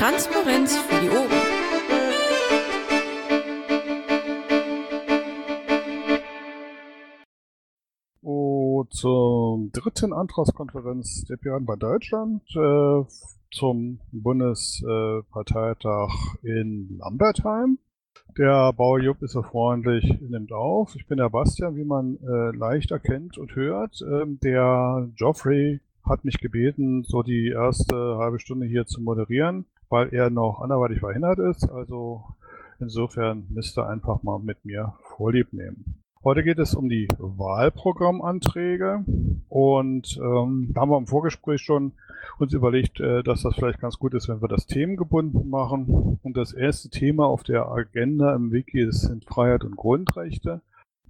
[0.00, 1.28] Transparenz für die Ohren.
[8.22, 13.02] Oh, zur dritten Antragskonferenz der Piraten bei Deutschland äh,
[13.50, 16.08] zum Bundesparteitag
[16.44, 17.78] in Lambertheim.
[18.38, 20.96] Der Bauer Jupp ist so freundlich, nimmt auf.
[20.96, 24.00] Ich bin der Bastian, wie man äh, leicht erkennt und hört.
[24.00, 30.12] Ähm, der Geoffrey hat mich gebeten, so die erste halbe Stunde hier zu moderieren, weil
[30.14, 31.68] er noch anderweitig verhindert ist.
[31.68, 32.24] Also
[32.78, 36.02] insofern müsst ihr einfach mal mit mir Vorlieb nehmen.
[36.22, 39.06] Heute geht es um die Wahlprogrammanträge
[39.48, 41.92] und ähm, da haben wir im Vorgespräch schon
[42.38, 46.18] uns überlegt, äh, dass das vielleicht ganz gut ist, wenn wir das themengebunden machen.
[46.22, 50.60] Und das erste Thema auf der Agenda im Wiki sind Freiheit und Grundrechte.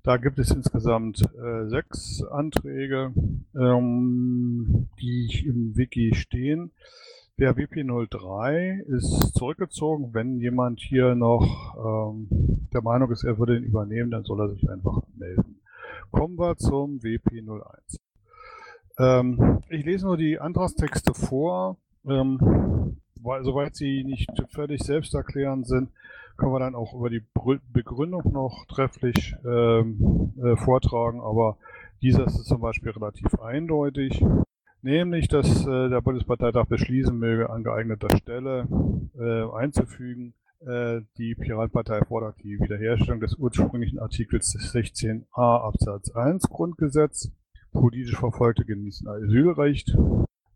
[0.02, 3.12] Da gibt es insgesamt äh, sechs Anträge,
[3.54, 6.72] ähm, die im Wiki stehen.
[7.38, 10.14] Der WP03 ist zurückgezogen.
[10.14, 11.76] Wenn jemand hier noch
[12.14, 12.28] ähm,
[12.72, 15.60] der Meinung ist, er würde ihn übernehmen, dann soll er sich einfach melden.
[16.10, 17.98] Kommen wir zum WP01.
[18.98, 21.76] Ähm, ich lese nur die Antragstexte vor.
[22.06, 25.90] Ähm, weil, soweit sie nicht völlig selbsterklärend sind,
[26.40, 27.22] können wir dann auch über die
[27.72, 31.20] Begründung noch trefflich ähm, äh, vortragen.
[31.20, 31.58] Aber
[32.02, 34.24] dieser ist zum Beispiel relativ eindeutig
[34.82, 38.66] nämlich dass äh, der Bundesparteitag beschließen möge, an geeigneter Stelle
[39.18, 40.34] äh, einzufügen.
[40.60, 47.30] Äh, die Piratenpartei fordert die Wiederherstellung des ursprünglichen Artikels 16a Absatz 1 Grundgesetz.
[47.72, 49.96] Politisch Verfolgte genießen Asylrecht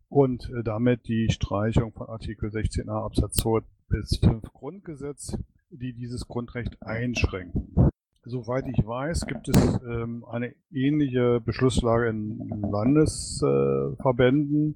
[0.09, 5.37] und äh, damit die Streichung von Artikel 16a Absatz 2 bis 5 Grundgesetz,
[5.77, 7.75] die dieses Grundrecht einschränken.
[8.23, 14.71] Soweit ich weiß, gibt es ähm, eine ähnliche Beschlusslage in Landesverbänden.
[14.71, 14.75] Äh,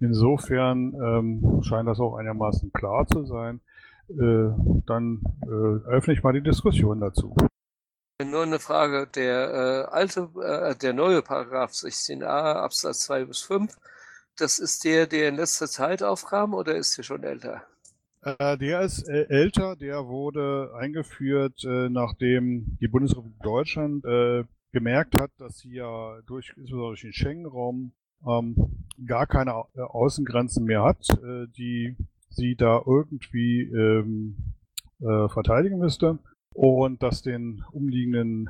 [0.00, 3.60] Insofern ähm, scheint das auch einigermaßen klar zu sein.
[4.08, 4.50] Äh,
[4.86, 7.34] dann äh, öffne ich mal die Diskussion dazu.
[8.24, 13.76] Nur eine Frage, der äh, alte, äh, der neue Paragraph 16a Absatz 2 bis 5,
[14.36, 17.62] das ist der, der in letzter Zeit aufkam oder ist der schon älter?
[18.22, 25.20] Äh, der ist äh, älter, der wurde eingeführt, äh, nachdem die Bundesrepublik Deutschland äh, gemerkt
[25.20, 27.92] hat, dass sie ja durch, insbesondere durch den Schengen-Raum
[28.26, 28.56] ähm,
[29.06, 31.96] gar keine äh, Außengrenzen mehr hat, äh, die
[32.30, 34.36] sie da irgendwie ähm,
[35.00, 36.18] verteidigen müsste.
[36.54, 38.48] Und das den umliegenden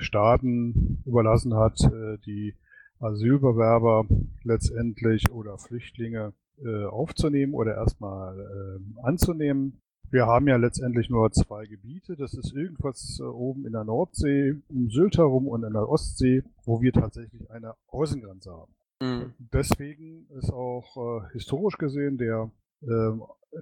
[0.00, 1.78] Staaten überlassen hat,
[2.26, 2.54] die
[3.00, 4.04] Asylbewerber
[4.44, 9.80] letztendlich oder Flüchtlinge äh, aufzunehmen oder erstmal äh, anzunehmen.
[10.10, 12.16] Wir haben ja letztendlich nur zwei Gebiete.
[12.16, 16.44] Das ist irgendwas äh, oben in der Nordsee, um Sylt herum und in der Ostsee,
[16.64, 18.74] wo wir tatsächlich eine Außengrenze haben.
[19.00, 19.32] Mhm.
[19.38, 22.50] Deswegen ist auch äh, historisch gesehen der,
[22.82, 23.12] äh,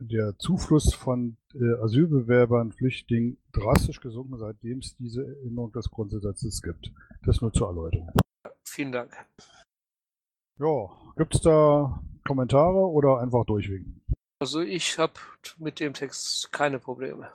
[0.00, 1.36] der Zufluss von
[1.82, 6.92] Asylbewerbern, Flüchtlingen drastisch gesunken, seitdem es diese Änderung des Grundgesetzes gibt.
[7.24, 8.10] Das nur zur Erläuterung.
[8.64, 9.12] Vielen Dank.
[10.60, 14.02] Ja, gibt es da Kommentare oder einfach durchwinken?
[14.40, 15.14] Also ich habe
[15.58, 17.28] mit dem Text keine Probleme.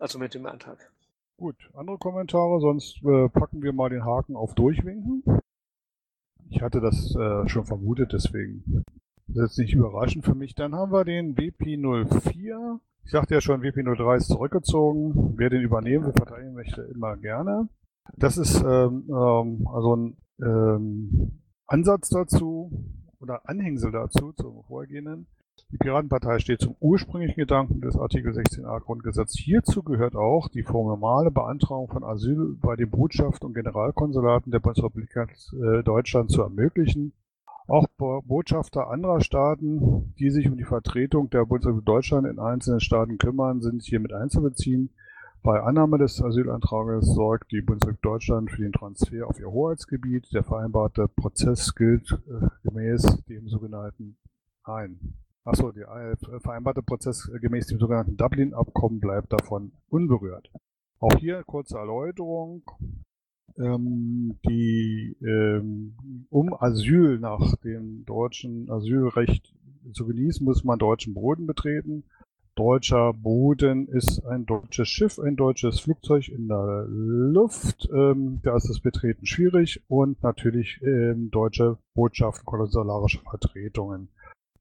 [0.00, 0.90] Also mit dem Antrag.
[1.38, 5.22] Gut, andere Kommentare, sonst äh, packen wir mal den Haken auf Durchwinken.
[6.50, 8.82] Ich hatte das äh, schon vermutet, deswegen
[9.28, 10.56] das ist nicht überraschend für mich.
[10.56, 12.80] Dann haben wir den WP04.
[13.04, 15.34] Ich sagte ja schon, WP03 ist zurückgezogen.
[15.36, 17.68] Wer den übernehmen will, verteidigen möchte, immer gerne.
[18.16, 22.70] Das ist ähm, ähm, also ein ähm, Ansatz dazu
[23.20, 25.26] oder Anhängsel dazu, zum vorhergehenden.
[25.72, 29.36] Die Piratenpartei steht zum ursprünglichen Gedanken des Artikel 16a Grundgesetz.
[29.36, 35.16] Hierzu gehört auch die formale Beantragung von Asyl bei den Botschaften und Generalkonsulaten der Bundesrepublik
[35.16, 37.14] äh, Deutschland zu ermöglichen.
[37.66, 43.18] Auch Botschafter anderer Staaten, die sich um die Vertretung der Bundesrepublik Deutschland in einzelnen Staaten
[43.18, 44.90] kümmern, sind hier mit einzubeziehen.
[45.42, 50.32] Bei Annahme des Asylantrages sorgt die Bundesrepublik Deutschland für den Transfer auf ihr Hoheitsgebiet.
[50.32, 54.16] Der vereinbarte Prozess gilt äh, gemäß dem sogenannten
[54.64, 55.14] ein.
[55.44, 60.50] Achso, der äh, vereinbarte Prozess äh, gemäß dem sogenannten Dublin-Abkommen bleibt davon unberührt.
[60.98, 62.62] Auch hier kurze Erläuterung.
[63.58, 69.54] Ähm, die, ähm, um Asyl nach dem deutschen Asylrecht
[69.92, 72.04] zu genießen, muss man deutschen Boden betreten
[72.56, 77.88] deutscher Boden ist ein deutsches Schiff, ein deutsches Flugzeug in der Luft.
[77.92, 84.08] Ähm, da ist das Betreten schwierig und natürlich ähm, deutsche Botschaften, konsularische Vertretungen.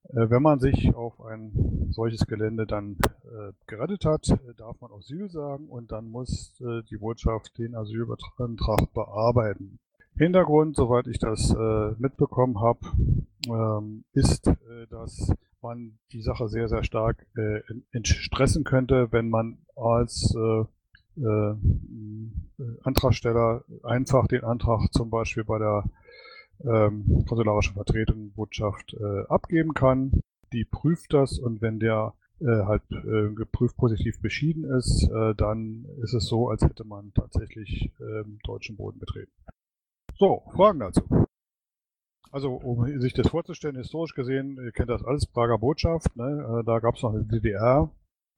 [0.09, 4.91] Äh, wenn man sich auf ein solches Gelände dann äh, gerettet hat, äh, darf man
[4.91, 9.79] Asyl sagen und dann muss äh, die Botschaft den Asylantrag bearbeiten.
[10.17, 12.79] Hintergrund, soweit ich das äh, mitbekommen habe,
[13.47, 15.33] ähm, ist, äh, dass
[15.65, 20.65] man die Sache sehr, sehr stark äh, entstressen könnte, wenn man als äh,
[21.21, 21.55] äh,
[22.83, 25.83] Antragsteller einfach den Antrag zum Beispiel bei der
[26.63, 30.21] ähm, konsularischen Vertretung Botschaft äh, abgeben kann.
[30.53, 35.85] Die prüft das und wenn der äh, halt äh, geprüft positiv beschieden ist, äh, dann
[36.01, 39.31] ist es so, als hätte man tatsächlich ähm, deutschen Boden betreten.
[40.17, 41.24] So, Fragen dazu.
[42.35, 46.59] Also, um sich das vorzustellen, historisch gesehen, ihr kennt das alles, Prager Botschaft, ne?
[46.59, 47.89] Äh, da gab es noch eine DDR.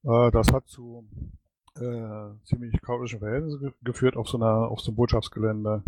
[0.04, 1.04] Äh, das hat zu
[1.74, 5.82] äh, ziemlich chaotischen Verhältnissen ge geführt auf so einer, auf so einem Botschaftsgelände.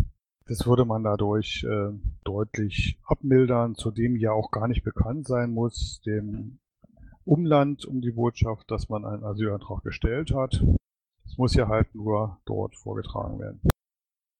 [0.45, 1.93] Das würde man dadurch äh,
[2.25, 6.59] deutlich abmildern, zudem ja auch gar nicht bekannt sein muss, dem
[7.23, 10.61] Umland um die Botschaft, dass man einen Asylantrag gestellt hat.
[11.25, 13.61] Es muss ja halt nur dort vorgetragen werden.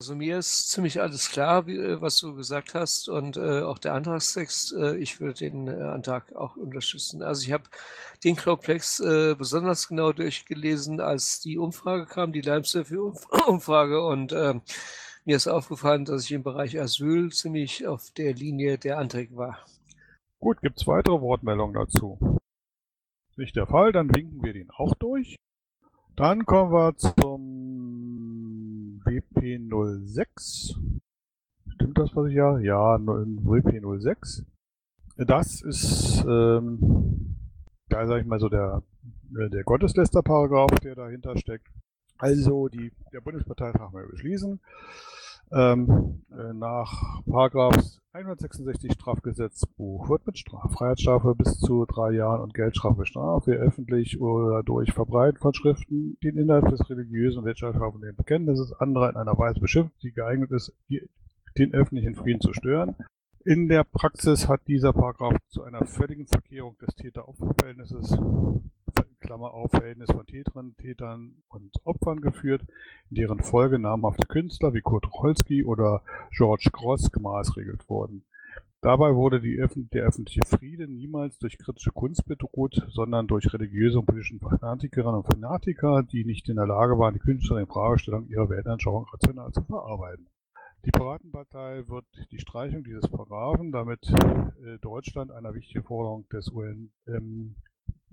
[0.01, 3.77] Also mir ist ziemlich alles klar, wie, äh, was du gesagt hast und äh, auch
[3.77, 4.73] der Antragstext.
[4.73, 7.21] Äh, ich würde den äh, Antrag auch unterstützen.
[7.21, 7.65] Also ich habe
[8.23, 14.63] den Cloudplex äh, besonders genau durchgelesen, als die Umfrage kam, die Leimsurvey-Umfrage und ähm,
[15.23, 19.59] mir ist aufgefallen, dass ich im Bereich Asyl ziemlich auf der Linie der Anträge war.
[20.39, 22.17] Gut, gibt es weitere Wortmeldungen dazu?
[23.37, 25.35] Nicht der Fall, dann winken wir den auch durch.
[26.15, 28.00] Dann kommen wir zum
[29.11, 30.75] WP06.
[31.73, 32.59] Stimmt das, was ich ja?
[32.59, 34.43] Ja, WP06.
[35.17, 37.35] Das ist, ähm,
[37.89, 38.83] da sage ich mal so der,
[39.37, 41.67] äh, der Gottesläster-Paragraph, der dahinter steckt.
[42.17, 44.59] Also die, der Bundesparteitag mal beschließen,
[45.53, 47.75] ähm, äh, nach Paragraph
[48.13, 54.19] 166 Strafgesetzbuch wird mit Straf Freiheitsstrafe bis zu drei Jahren und Geldstrafe bestraft, wer öffentlich
[54.19, 59.37] oder durch Verbreiten von Schriften den Inhalt des religiösen und wirtschaftlichen Bekenntnisses anderer in einer
[59.37, 60.73] Weise beschimpft, die geeignet ist,
[61.57, 62.95] den öffentlichen Frieden zu stören.
[63.43, 68.17] In der Praxis hat dieser Paragraph zu einer völligen Verkehrung des Täter-Opfer-Verhältnisses
[69.21, 72.63] Klammer auf, Verhältnis von Tätern, Tätern und Opfern geführt,
[73.09, 76.01] in deren Folge namhafte Künstler wie Kurt Tucholsky oder
[76.35, 78.25] George Gross gemaßregelt wurden.
[78.81, 84.07] Dabei wurde Öffn der öffentliche Friede niemals durch kritische Kunst bedroht, sondern durch religiöse und
[84.07, 89.05] politische Fanatikerinnen und Fanatiker, die nicht in der Lage waren, die künstlerische Fragestellung ihrer Weltanschauung
[89.13, 90.27] rational zu verarbeiten.
[90.83, 96.91] Die Piratenpartei wird die Streichung dieses Paragraphen, damit äh, Deutschland einer wichtigen Forderung des UN
[97.05, 97.55] ähm,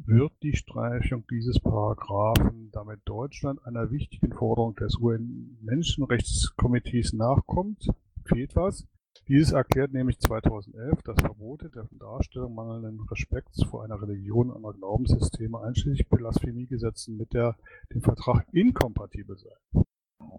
[0.07, 7.87] wird die Streichung dieses Paragraphen, damit Deutschland einer wichtigen Forderung des UN-Menschenrechtskomitees nachkommt,
[8.25, 8.89] fehlt was.
[9.27, 14.75] Dieses erklärt nämlich 2011 das Verbote der Darstellung mangelnden Respekts vor einer Religion und anderer
[14.75, 17.57] Glaubenssysteme einschließlich Blasphemiegesetzen mit der,
[17.93, 19.85] dem Vertrag inkompatibel sein.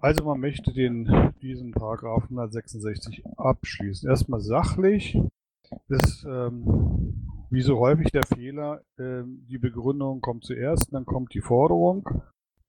[0.02, 4.10] Also man möchte den, diesen Paragraph 166 abschließen.
[4.10, 5.18] Erstmal sachlich
[5.88, 11.42] ist ähm, wie so häufig der Fehler, äh, die Begründung kommt zuerst, dann kommt die
[11.42, 12.07] Forderung.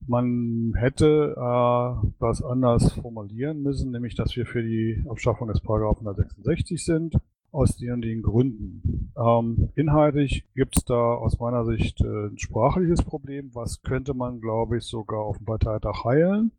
[0.06, 6.06] Man hätte äh, das anders formulieren müssen, nämlich dass wir für die Abschaffung des Paragraphen
[6.06, 7.16] 166 sind,
[7.52, 9.12] aus den den Gründen.
[9.16, 14.40] Ähm, inhaltlich gibt es da aus meiner Sicht äh, ein sprachliches Problem, was könnte man,
[14.40, 16.52] glaube ich, sogar auf dem Parteitag heilen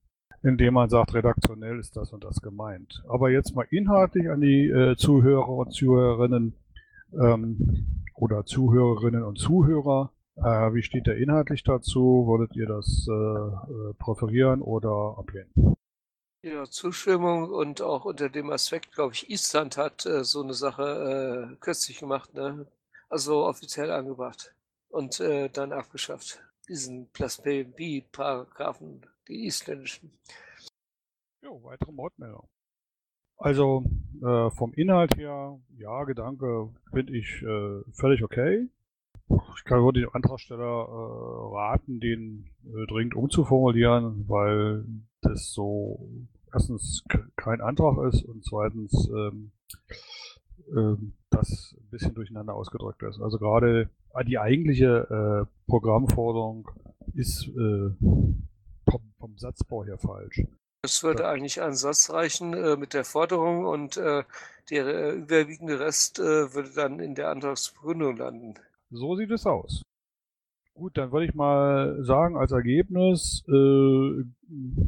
[0.43, 3.03] indem man sagt, redaktionell ist das und das gemeint.
[3.07, 6.55] Aber jetzt mal inhaltlich an die äh, Zuhörer und Zuhörerinnen
[7.13, 10.13] ähm, oder Zuhörerinnen und Zuhörer.
[10.35, 12.27] Äh, wie steht der inhaltlich dazu?
[12.27, 15.75] Würdet ihr das äh, äh, präferieren oder ablehnen?
[16.43, 21.51] Ja, Zustimmung und auch unter dem Aspekt, glaube ich, Island hat äh, so eine Sache
[21.51, 22.67] äh, kürzlich gemacht, ne?
[23.09, 24.53] also offiziell angebracht
[24.89, 26.41] und äh, dann abgeschafft.
[26.69, 30.11] Diesen Blasphemie-Paragraphen die isländischen.
[31.41, 32.47] Jo, weitere Mordmeldung.
[33.41, 33.83] Also
[34.21, 38.67] äh, vom Inhalt her, ja, Gedanke finde ich äh, völlig okay.
[39.57, 44.85] Ich kann nur den Antragsteller äh, raten, den äh, dringend umzuformulieren, weil
[45.21, 46.07] das so
[46.53, 47.03] erstens
[47.35, 49.51] kein Antrag ist und zweitens ähm,
[50.75, 53.19] ähm, das ein bisschen durcheinander ausgedrückt ist.
[53.19, 53.89] Also gerade
[54.27, 56.69] die eigentliche äh, Programmforderung
[57.15, 60.43] ist äh, vom, vom Satzbau her falsch.
[60.83, 64.23] Es würde eigentlich ein Satz reichen äh, mit der Forderung und äh,
[64.71, 68.55] der äh, überwiegende Rest äh, würde dann in der Antragsbegründung landen.
[68.89, 69.83] So sieht es aus.
[70.73, 74.23] Gut, dann würde ich mal sagen, als Ergebnis, äh,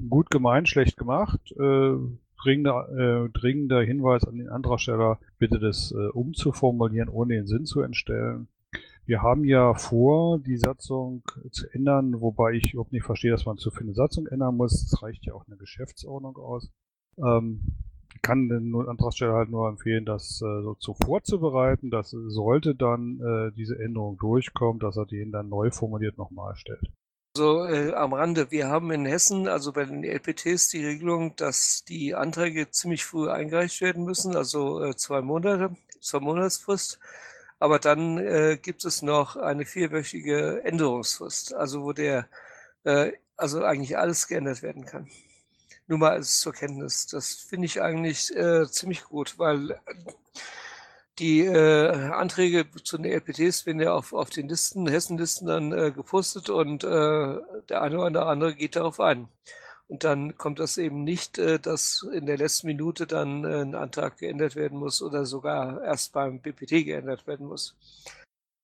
[0.10, 1.40] gut gemeint, schlecht gemacht.
[1.52, 1.94] Äh,
[2.42, 8.50] dringender, dringender Hinweis an den Antragsteller, bitte das umzuformulieren, ohne den Sinn zu entstellen.
[9.06, 13.58] Wir haben ja vor, die Satzung zu ändern, wobei ich überhaupt nicht verstehe, dass man
[13.58, 14.82] zu viel eine Satzung ändern muss.
[14.84, 16.70] Es reicht ja auch eine Geschäftsordnung aus.
[17.18, 17.62] Ähm,
[18.22, 21.92] kann den Antragsteller halt nur empfehlen, das äh, so zu vorzubereiten.
[21.92, 26.90] Das sollte dann äh, diese Änderung durchkommen, dass er den dann neu formuliert nochmal stellt.
[27.36, 31.84] So äh, am Rande, wir haben in Hessen, also bei den LPTs, die Regelung, dass
[31.84, 37.00] die Anträge ziemlich früh eingereicht werden müssen, also äh, zwei Monate, zwei Monatsfrist.
[37.64, 42.28] Aber dann äh, gibt es noch eine vierwöchige Änderungsfrist, also wo der,
[42.84, 45.10] äh, also eigentlich alles geändert werden kann.
[45.88, 47.08] Nur mal als zur Kenntnis.
[47.08, 49.80] Das finde ich eigentlich äh, ziemlich gut, weil
[51.20, 55.92] die äh, Anträge zu den LPTs werden ja auf, auf den Listen, Hessenlisten dann äh,
[55.92, 56.88] gepostet und äh,
[57.70, 59.30] der eine oder andere geht darauf ein.
[59.88, 63.76] Und dann kommt das eben nicht, äh, dass in der letzten Minute dann äh, ein
[63.76, 67.76] Antrag geändert werden muss oder sogar erst beim BPT geändert werden muss.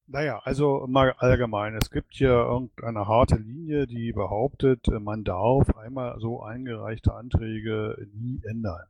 [0.08, 1.76] Naja, also mal allgemein.
[1.76, 8.42] Es gibt hier irgendeine harte Linie, die behauptet, man darf einmal so eingereichte Anträge nie
[8.44, 8.88] ändern.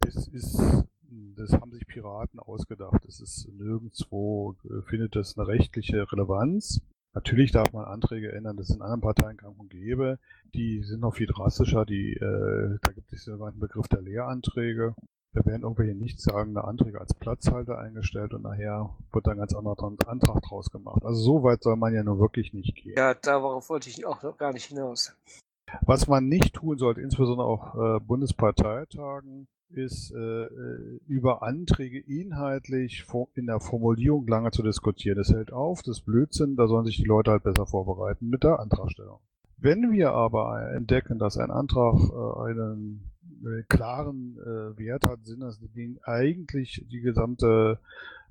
[0.00, 3.04] Das ist das haben sich Piraten ausgedacht.
[3.06, 6.82] Das ist nirgendwo, äh, findet das eine rechtliche Relevanz.
[7.18, 10.20] Natürlich darf man Anträge ändern, das ist in anderen Parteien gang und gäbe.
[10.54, 14.94] Die sind noch viel drastischer, die, äh, da gibt es den Begriff der Lehranträge.
[15.32, 20.42] Da werden irgendwelche nichtssagende Anträge als Platzhalter eingestellt und nachher wird dann ganz anderer Antrag
[20.42, 21.04] draus gemacht.
[21.04, 22.94] Also so weit soll man ja nur wirklich nicht gehen.
[22.96, 25.12] Ja, darauf wollte ich auch noch gar nicht hinaus.
[25.82, 33.04] Was man nicht tun sollte, insbesondere auf äh, Bundesparteitagen, ist, äh, äh, über Anträge inhaltlich
[33.34, 35.18] in der Formulierung lange zu diskutieren.
[35.18, 38.44] Das hält auf, das ist Blödsinn, da sollen sich die Leute halt besser vorbereiten mit
[38.44, 39.18] der Antragstellung.
[39.56, 43.10] Wenn wir aber entdecken, dass ein Antrag äh, einen
[43.44, 47.78] äh, klaren äh, Wert hat, Sinn, dass den eigentlich die gesamte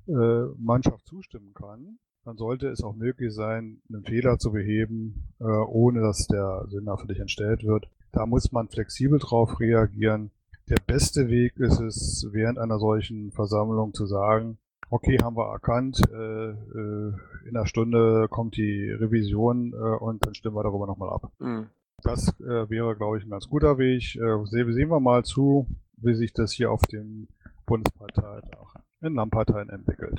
[0.06, 5.44] äh, Mannschaft zustimmen kann, dann sollte es auch möglich sein, einen Fehler zu beheben, äh,
[5.44, 7.88] ohne dass der Sinn dich entstellt wird.
[8.12, 10.30] Da muss man flexibel drauf reagieren
[10.68, 14.58] der beste Weg ist es, während einer solchen Versammlung zu sagen,
[14.90, 17.12] okay, haben wir erkannt, äh, äh,
[17.48, 21.30] in einer Stunde kommt die Revision äh, und dann stimmen wir darüber nochmal ab.
[21.38, 21.68] Mhm.
[22.02, 24.14] Das äh, wäre, glaube ich, ein ganz guter Weg.
[24.16, 27.28] Äh, sehen, wir mal zu, wie sich das hier auf dem
[27.66, 30.18] Bundesparteitag in Landparteien entwickelt.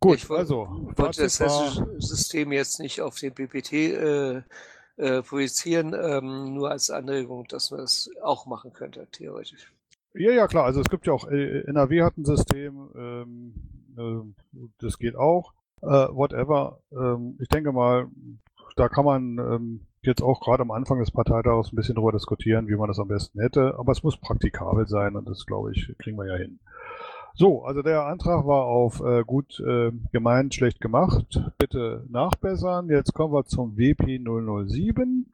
[0.00, 0.66] Gut, ich also.
[0.96, 1.36] wollte das
[1.98, 4.44] System jetzt nicht auf den BPT
[4.96, 9.72] äh, projizieren, ähm, nur als Anregung, dass man das auch machen könnte, theoretisch.
[10.14, 10.64] Ja, ja, klar.
[10.64, 13.54] Also es gibt ja auch, äh, NRW hat ein System, ähm,
[13.96, 15.54] äh, das geht auch.
[15.80, 16.80] Äh, whatever.
[16.92, 18.08] Ähm, ich denke mal,
[18.76, 22.68] da kann man ähm, jetzt auch gerade am Anfang des Parteitags ein bisschen drüber diskutieren,
[22.68, 23.74] wie man das am besten hätte.
[23.78, 26.60] Aber es muss praktikabel sein und das, glaube ich, kriegen wir ja hin.
[27.34, 31.40] So, also der Antrag war auf äh, gut äh, gemeint, schlecht gemacht.
[31.58, 32.90] Bitte nachbessern.
[32.90, 35.32] Jetzt kommen wir zum WP 007.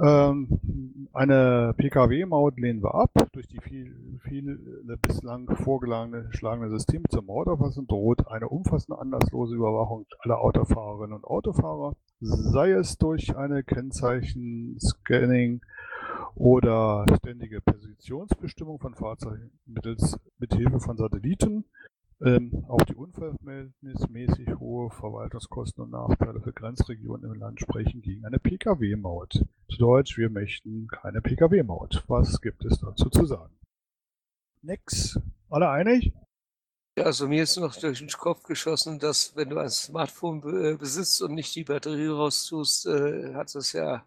[0.00, 3.10] Ähm, eine PKW-Maut lehnen wir ab.
[3.32, 4.58] Durch die viel, viele
[5.02, 12.70] bislang vorgeschlagene Systeme zur Mauterfassung droht eine umfassende anlasslose Überwachung aller Autofahrerinnen und Autofahrer, sei
[12.70, 15.62] es durch eine Kennzeichen-Scanning
[16.34, 21.64] oder ständige Positionsbestimmung von Fahrzeugen mittels mithilfe von Satelliten.
[22.22, 28.38] Ähm, auch die unverhältnismäßig hohe Verwaltungskosten und Nachteile für Grenzregionen im Land sprechen gegen eine
[28.38, 29.42] Pkw-Maut.
[29.70, 32.04] Zu Deutsch, wir möchten keine Pkw-Maut.
[32.08, 33.54] Was gibt es dazu zu sagen?
[34.60, 35.18] Nix.
[35.48, 36.12] Alle einig?
[36.96, 41.22] Also mir ist noch durch den Kopf geschossen, dass wenn du ein Smartphone äh, besitzt
[41.22, 44.04] und nicht die Batterie raustust, äh, hat das ja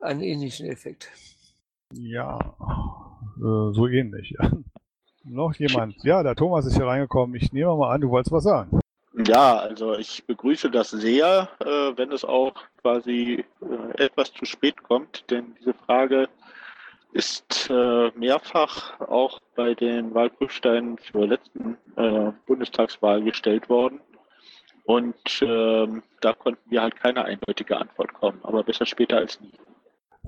[0.00, 1.10] einen ähnlichen Effekt.
[1.96, 2.38] Ja,
[3.36, 4.34] äh, so ähnlich.
[5.24, 5.96] Noch jemand?
[6.02, 7.34] Ja, der Thomas ist hier reingekommen.
[7.36, 8.80] Ich nehme mal an, du wolltest was sagen.
[9.26, 14.82] Ja, also ich begrüße das sehr, äh, wenn es auch quasi äh, etwas zu spät
[14.82, 16.28] kommt, denn diese Frage
[17.12, 17.70] ist
[18.16, 21.76] mehrfach auch bei den Wahlprüfsteinen zur letzten
[22.44, 24.00] Bundestagswahl gestellt worden.
[24.84, 29.52] Und ähm, da konnten wir halt keine eindeutige Antwort kommen, aber besser später als nie.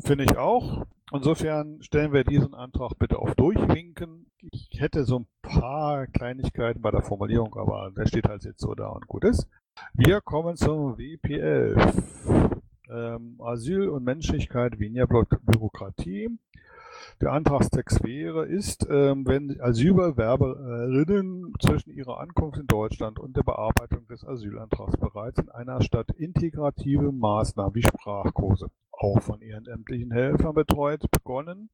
[0.04, 0.86] Finde ich auch.
[1.12, 4.26] Insofern stellen wir diesen Antrag bitte auf Durchwinken.
[4.50, 8.74] Ich hätte so ein paar Kleinigkeiten bei der Formulierung, aber der steht halt jetzt so
[8.74, 9.46] da und gut ist.
[9.94, 12.60] Wir kommen zum WP11.
[12.88, 16.28] Ähm, Asyl und Menschlichkeit, weniger Bürokratie.
[17.20, 24.06] Der Antragstext wäre, ist, ähm, wenn Asylbewerberinnen zwischen ihrer Ankunft in Deutschland und der Bearbeitung
[24.08, 31.10] des Asylantrags bereits in einer Stadt integrative Maßnahmen wie Sprachkurse, auch von ehrenamtlichen Helfern betreut,
[31.10, 31.70] begonnen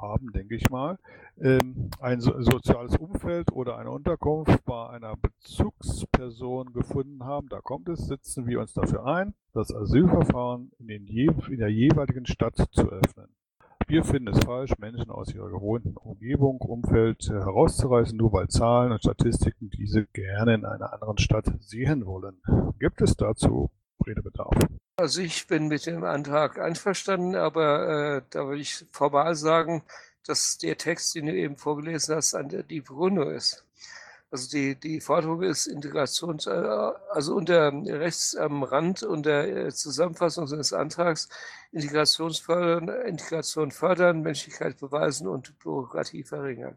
[0.00, 0.98] haben, denke ich mal,
[1.40, 7.88] ähm, ein so soziales Umfeld oder eine Unterkunft bei einer Bezugsperson gefunden haben, da kommt
[7.88, 12.90] es, setzen wir uns dafür ein, das Asylverfahren in, den in der jeweiligen Stadt zu
[12.90, 13.28] öffnen.
[13.86, 18.92] Wir finden es falsch, Menschen aus ihrer gewohnten Umgebung, Umfeld äh, herauszureißen, nur weil Zahlen
[18.92, 22.40] und Statistiken diese gerne in einer anderen Stadt sehen wollen.
[22.78, 23.70] Gibt es dazu
[24.06, 24.54] Redebedarf?
[24.96, 29.82] Also ich bin mit dem Antrag einverstanden, aber äh, da würde ich formal sagen,
[30.26, 33.64] dass der Text, den du eben vorgelesen hast, an der, die Begründung ist.
[34.34, 40.46] Also die, die Forderung ist Integration, äh, also unter rechts am Rand unter äh, Zusammenfassung
[40.46, 41.28] des Antrags
[41.70, 46.76] Integrationsfördern, Integration fördern, Menschlichkeit beweisen und Bürokratie verringern.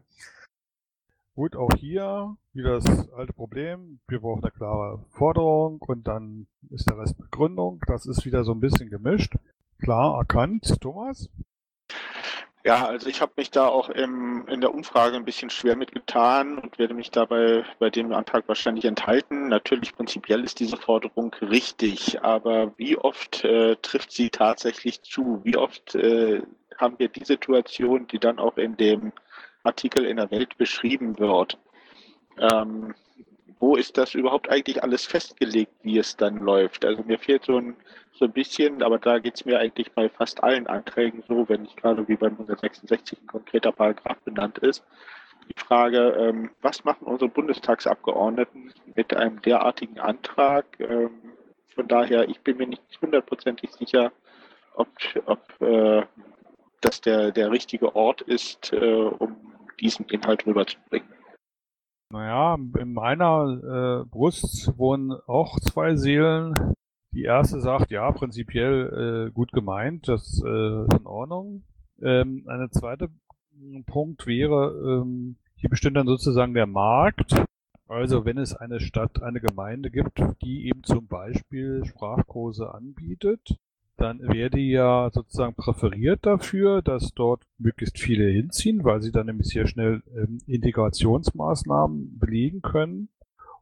[1.34, 3.98] Gut, auch hier wieder das alte Problem.
[4.06, 7.80] Wir brauchen eine klare Forderung und dann ist der Rest Begründung.
[7.88, 9.34] Das ist wieder so ein bisschen gemischt.
[9.80, 10.76] Klar erkannt.
[10.80, 11.28] Thomas?
[12.68, 16.58] Ja, also ich habe mich da auch im, in der Umfrage ein bisschen schwer mitgetan
[16.58, 19.48] und werde mich dabei bei dem Antrag wahrscheinlich enthalten.
[19.48, 25.40] Natürlich prinzipiell ist diese Forderung richtig, aber wie oft äh, trifft sie tatsächlich zu?
[25.44, 26.42] Wie oft äh,
[26.76, 29.14] haben wir die Situation, die dann auch in dem
[29.62, 31.56] Artikel in der Welt beschrieben wird?
[32.38, 32.94] Ähm,
[33.60, 36.84] wo ist das überhaupt eigentlich alles festgelegt, wie es dann läuft?
[36.84, 37.76] Also mir fehlt so ein
[38.18, 41.62] so ein bisschen, aber da geht es mir eigentlich bei fast allen Anträgen so, wenn
[41.62, 44.84] nicht gerade wie beim 166 ein konkreter Paragraph benannt ist.
[45.48, 50.66] Die Frage, ähm, was machen unsere Bundestagsabgeordneten mit einem derartigen Antrag?
[50.80, 51.10] Ähm,
[51.74, 54.12] von daher, ich bin mir nicht hundertprozentig sicher,
[54.74, 54.88] ob,
[55.26, 56.02] ob äh,
[56.80, 59.36] das der, der richtige Ort ist, äh, um
[59.80, 61.08] diesen Inhalt rüberzubringen.
[62.10, 66.54] Naja, in meiner äh, Brust wohnen auch zwei Seelen.
[67.12, 71.64] Die erste sagt, ja, prinzipiell äh, gut gemeint, das äh, ist in Ordnung.
[72.00, 73.08] Ähm, eine zweite
[73.86, 77.34] Punkt wäre, ähm, hier bestimmt dann sozusagen der Markt.
[77.88, 83.58] Also wenn es eine Stadt, eine Gemeinde gibt, die eben zum Beispiel Sprachkurse anbietet,
[83.98, 89.26] dann wäre die ja sozusagen präferiert dafür, dass dort möglichst viele hinziehen, weil sie dann
[89.26, 93.08] nämlich sehr schnell ähm, Integrationsmaßnahmen belegen können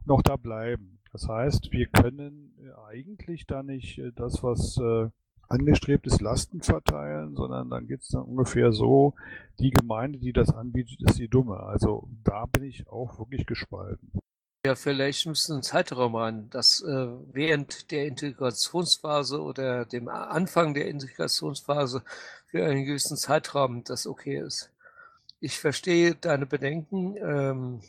[0.05, 0.99] und auch da bleiben.
[1.11, 5.09] Das heißt, wir können äh, eigentlich da nicht äh, das, was äh,
[5.49, 9.15] angestrebt ist, Lasten verteilen, sondern dann geht es dann ungefähr so,
[9.59, 11.61] die Gemeinde, die das anbietet, ist die dumme.
[11.61, 14.11] Also da bin ich auch wirklich gespalten.
[14.67, 20.89] Ja, vielleicht müssen einen Zeitraum ran, dass äh, während der Integrationsphase oder dem Anfang der
[20.89, 22.03] Integrationsphase
[22.47, 24.69] für einen gewissen Zeitraum das okay ist.
[25.39, 27.79] Ich verstehe deine Bedenken, ähm,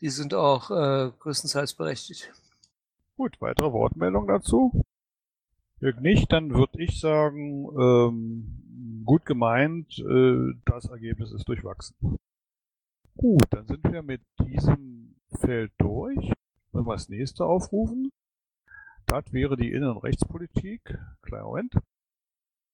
[0.00, 2.32] die sind auch äh, größtenteils berechtigt.
[3.16, 4.84] Gut, weitere Wortmeldung dazu?
[5.78, 12.18] Wenn nicht, dann würde ich sagen, ähm, gut gemeint, äh, das Ergebnis ist durchwachsen.
[13.16, 15.03] Gut, dann sind wir mit diesem
[15.34, 16.32] Feld durch.
[16.72, 18.10] Wollen wir das nächste aufrufen?
[19.06, 20.98] Das wäre die Innen- und Rechtspolitik.
[21.22, 21.74] Kleiner Moment.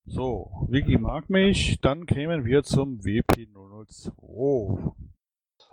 [0.06, 1.80] So, Wiki mag mich.
[1.80, 4.94] Dann kämen wir zum WP002.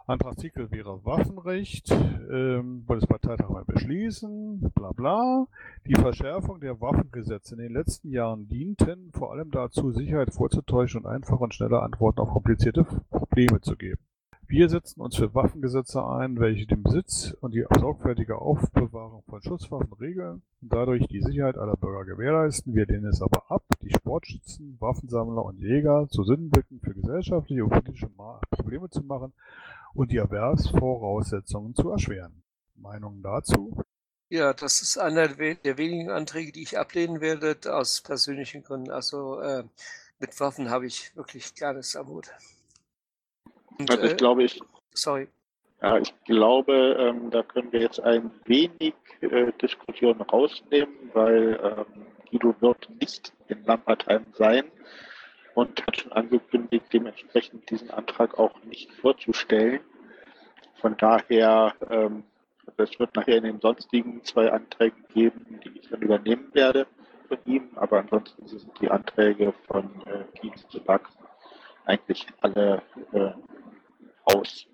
[0.08, 5.48] Antragsartikel wäre Waffenrecht, ähm, Bundesparteitag mal beschließen, bla bla.
[5.86, 11.08] Die Verschärfung der Waffengesetze in den letzten Jahren dienten vor allem dazu, Sicherheit vorzutäuschen und
[11.08, 14.00] einfache und schnelle Antworten auf komplizierte Probleme zu geben.
[14.50, 19.92] Wir setzen uns für Waffengesetze ein, welche den Besitz und die sorgfältige Aufbewahrung von Schusswaffen
[20.00, 22.74] regeln und dadurch die Sicherheit aller Bürger gewährleisten.
[22.74, 27.72] Wir lehnen es aber ab, die Sportschützen, Waffensammler und Jäger zu Sündenböcken für gesellschaftliche und
[27.72, 28.10] politische
[28.52, 29.34] Probleme zu machen
[29.94, 32.42] und die Erwerbsvoraussetzungen zu erschweren.
[32.76, 33.84] Meinungen dazu?
[34.30, 38.92] Ja, das ist einer der wenigen Anträge, die ich ablehnen werde, aus persönlichen Gründen.
[38.92, 39.66] Also äh,
[40.20, 42.32] mit Waffen habe ich wirklich gar nichts am Hut.
[43.90, 44.62] Also ich äh, glaube, ich.
[44.94, 45.28] Sorry.
[45.82, 52.06] Ja, ich glaube, ähm, da können wir jetzt ein wenig äh, Diskussion rausnehmen, weil ähm,
[52.32, 54.66] Guido wird nicht in Lampertheim sein
[55.54, 59.82] und hat schon angekündigt, dementsprechend diesen Antrag auch nicht vorzustellen.
[60.82, 62.24] Von daher, ähm,
[62.78, 66.88] es wird nachher in den sonstigen zwei Anträgen geben, die ich dann übernehmen werde
[67.28, 71.02] von ihm, aber ansonsten sind die Anträge von äh, zu Back
[71.86, 72.82] eigentlich alle
[73.14, 73.32] äh,
[74.28, 74.68] aus.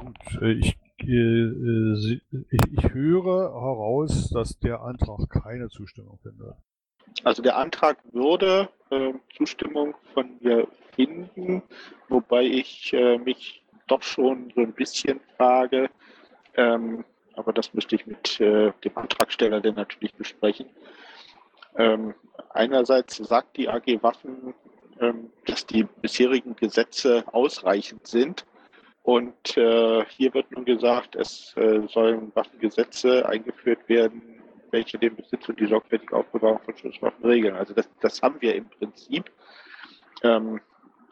[0.00, 6.54] Und äh, ich, äh, ich, ich höre heraus, dass der Antrag keine Zustimmung findet.
[7.24, 11.62] Also der Antrag würde äh, Zustimmung von mir finden,
[12.08, 15.90] wobei ich äh, mich doch schon so ein bisschen frage,
[16.56, 20.66] ähm, aber das müsste ich mit äh, dem Antragsteller dann natürlich besprechen.
[21.76, 22.14] Ähm,
[22.50, 24.54] einerseits sagt die AG Waffen,
[25.46, 28.44] dass die bisherigen Gesetze ausreichend sind.
[29.02, 34.22] Und äh, hier wird nun gesagt, es äh, sollen Waffengesetze eingeführt werden,
[34.70, 37.56] welche den Besitz und die sorgfältige Aufbewahrung von Schusswaffen regeln.
[37.56, 39.30] Also das, das haben wir im Prinzip.
[40.22, 40.60] Ähm,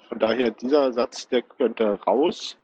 [0.09, 2.57] von daher, dieser Satz, der könnte raus,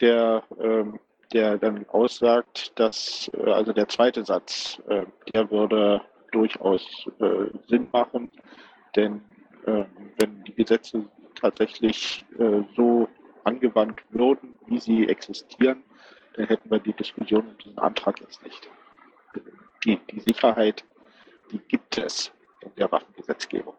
[0.00, 0.98] der, ähm,
[1.32, 4.82] der dann aussagt, dass, äh, also der zweite Satz,
[5.32, 6.00] der würde
[6.32, 6.84] durchaus
[7.68, 8.28] Sinn machen,
[8.96, 9.22] denn
[9.66, 13.08] wenn die Gesetze tatsächlich äh, so
[13.44, 15.82] angewandt würden, wie sie existieren,
[16.34, 18.68] dann hätten wir die Diskussion um diesen Antrag jetzt nicht.
[19.84, 20.84] Die, die Sicherheit,
[21.52, 23.74] die gibt es in der Waffengesetzgebung.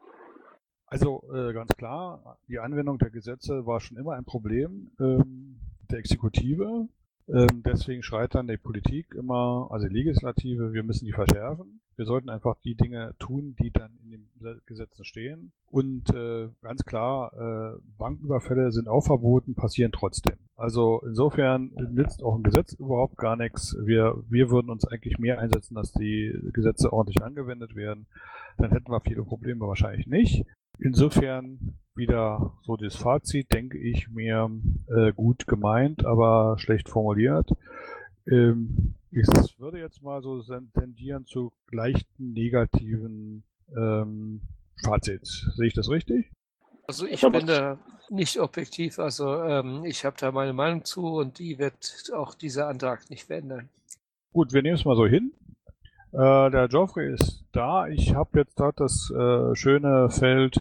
[0.87, 5.99] Also äh, ganz klar, die Anwendung der Gesetze war schon immer ein Problem ähm, der
[5.99, 6.87] Exekutive.
[7.27, 11.81] Ähm, deswegen schreit dann die Politik immer, also die Legislative, wir müssen die verschärfen.
[11.95, 15.53] Wir sollten einfach die Dinge tun, die dann in den Gesetzen stehen.
[15.69, 20.37] Und äh, ganz klar, äh, Bankenüberfälle sind auch verboten, passieren trotzdem.
[20.55, 23.75] Also insofern nützt auch ein Gesetz überhaupt gar nichts.
[23.83, 28.07] Wir, wir würden uns eigentlich mehr einsetzen, dass die Gesetze ordentlich angewendet werden.
[28.57, 30.45] Dann hätten wir viele Probleme wahrscheinlich nicht.
[30.79, 34.49] Insofern wieder so das Fazit, denke ich mir,
[34.87, 37.49] äh, gut gemeint, aber schlecht formuliert.
[38.27, 39.27] Ähm, ich
[39.59, 40.41] würde jetzt mal so
[40.73, 43.43] tendieren zu leichten negativen
[43.75, 44.41] ähm,
[44.83, 45.25] Fazit.
[45.25, 46.31] Sehe ich das richtig?
[46.87, 51.39] Also ich bin da nicht objektiv, also ähm, ich habe da meine Meinung zu und
[51.39, 53.69] die wird auch dieser Antrag nicht verändern.
[54.33, 55.31] Gut, wir nehmen es mal so hin.
[56.11, 57.87] Äh, der Geoffrey ist da.
[57.87, 60.59] Ich habe jetzt dort das äh, schöne Feld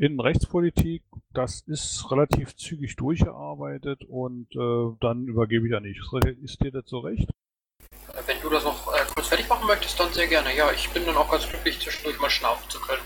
[0.00, 1.02] Innenrechtspolitik.
[1.32, 6.00] Das ist relativ zügig durchgearbeitet und äh, dann übergebe ich an dich.
[6.42, 7.28] Ist dir das so recht?
[8.26, 10.56] Wenn du das noch äh, kurz fertig machen möchtest, dann sehr gerne.
[10.56, 13.02] Ja, ich bin dann auch ganz glücklich, zwischendurch mal schnaufen zu können.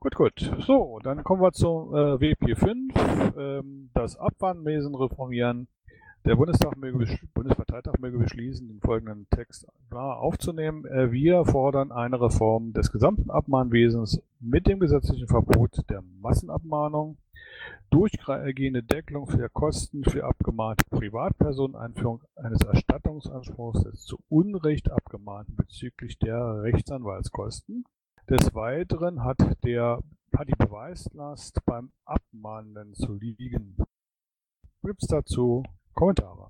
[0.00, 0.52] Gut, gut.
[0.66, 5.68] So, dann kommen wir zum äh, WP5, ähm, das Abwandwesen reformieren.
[6.24, 10.84] Der Bundestag möge, Bundesparteitag möge beschließen, den folgenden Text aufzunehmen.
[10.84, 17.18] Äh, wir fordern eine Reform des gesamten Abmahnwesens mit dem gesetzlichen Verbot der Massenabmahnung,
[17.90, 26.18] durchgehende Deckelung für Kosten für abgemahnte Privatpersonen, Einführung eines Erstattungsanspruchs des zu Unrecht abgemahnten bezüglich
[26.18, 27.84] der Rechtsanwaltskosten.
[28.28, 30.02] Des Weiteren hat, der,
[30.36, 33.76] hat die Beweislast beim Abmahnenden zu liegen.
[34.82, 35.62] Gibt es dazu
[35.98, 36.48] Kommentare.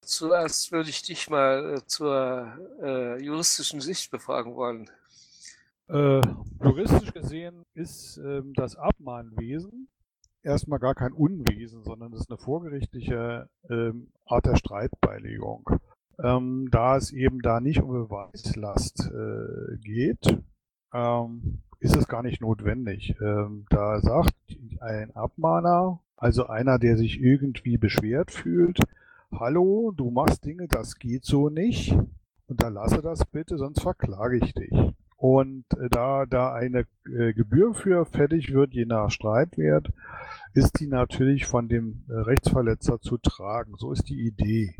[0.00, 2.50] Zuerst würde ich dich mal äh, zur
[2.82, 4.90] äh, juristischen Sicht befragen wollen.
[5.90, 6.22] Äh,
[6.64, 9.88] juristisch gesehen ist ähm, das Abmahnwesen
[10.42, 15.68] erstmal gar kein Unwesen, sondern es ist eine vorgerichtliche ähm, Art der Streitbeilegung.
[16.18, 20.42] Ähm, da es eben da nicht um Beweislast äh, geht,
[20.94, 23.14] ähm, ist es gar nicht notwendig.
[23.20, 24.34] Ähm, da sagt
[24.80, 28.80] ein Abmahner, also einer, der sich irgendwie beschwert fühlt,
[29.32, 31.96] hallo, du machst Dinge, das geht so nicht,
[32.46, 34.94] unterlasse das bitte, sonst verklage ich dich.
[35.16, 39.92] Und äh, da da eine äh, Gebühr für fällig wird, je nach Streitwert,
[40.54, 43.74] ist die natürlich von dem äh, Rechtsverletzer zu tragen.
[43.76, 44.76] So ist die Idee.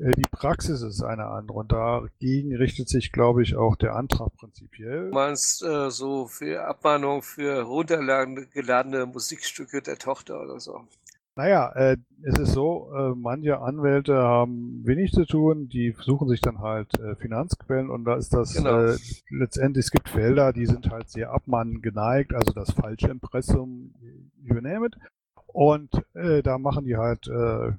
[0.00, 4.34] Äh, die Praxis ist eine andere und dagegen richtet sich, glaube ich, auch der Antrag
[4.36, 5.10] prinzipiell.
[5.10, 10.86] Du meinst äh, so für Abmahnung für runtergeladene Musikstücke der Tochter oder so?
[11.36, 16.40] Naja, äh, es ist so, äh, manche Anwälte haben wenig zu tun, die suchen sich
[16.40, 18.88] dann halt äh, Finanzquellen und da ist das genau.
[18.88, 18.96] Äh,
[19.30, 23.94] letztendlich, es gibt Felder, die sind halt sehr abmahnen geneigt, also das falsche Impressum,
[24.42, 24.96] you name it.
[25.52, 27.72] Und äh, da machen die halt, äh,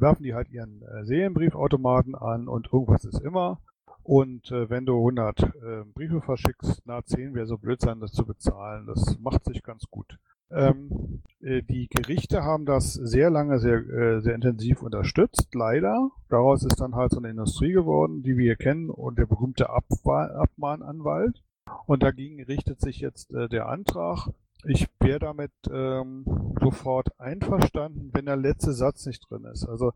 [0.00, 3.60] werfen die halt ihren äh, Serienbriefautomaten an und irgendwas ist immer.
[4.02, 5.48] Und äh, wenn du 100 äh,
[5.94, 8.86] Briefe verschickst, na 10 wäre so blöd sein, das zu bezahlen.
[8.86, 10.18] Das macht sich ganz gut.
[10.50, 16.10] Ähm, äh, die Gerichte haben das sehr lange, sehr, äh, sehr intensiv unterstützt, leider.
[16.30, 21.42] Daraus ist dann halt so eine Industrie geworden, die wir kennen, und der berühmte Abmahnanwalt.
[21.84, 24.30] Und dagegen richtet sich jetzt äh, der Antrag,
[24.64, 26.24] ich wäre damit ähm,
[26.60, 29.66] sofort einverstanden, wenn der letzte Satz nicht drin ist.
[29.66, 29.92] Also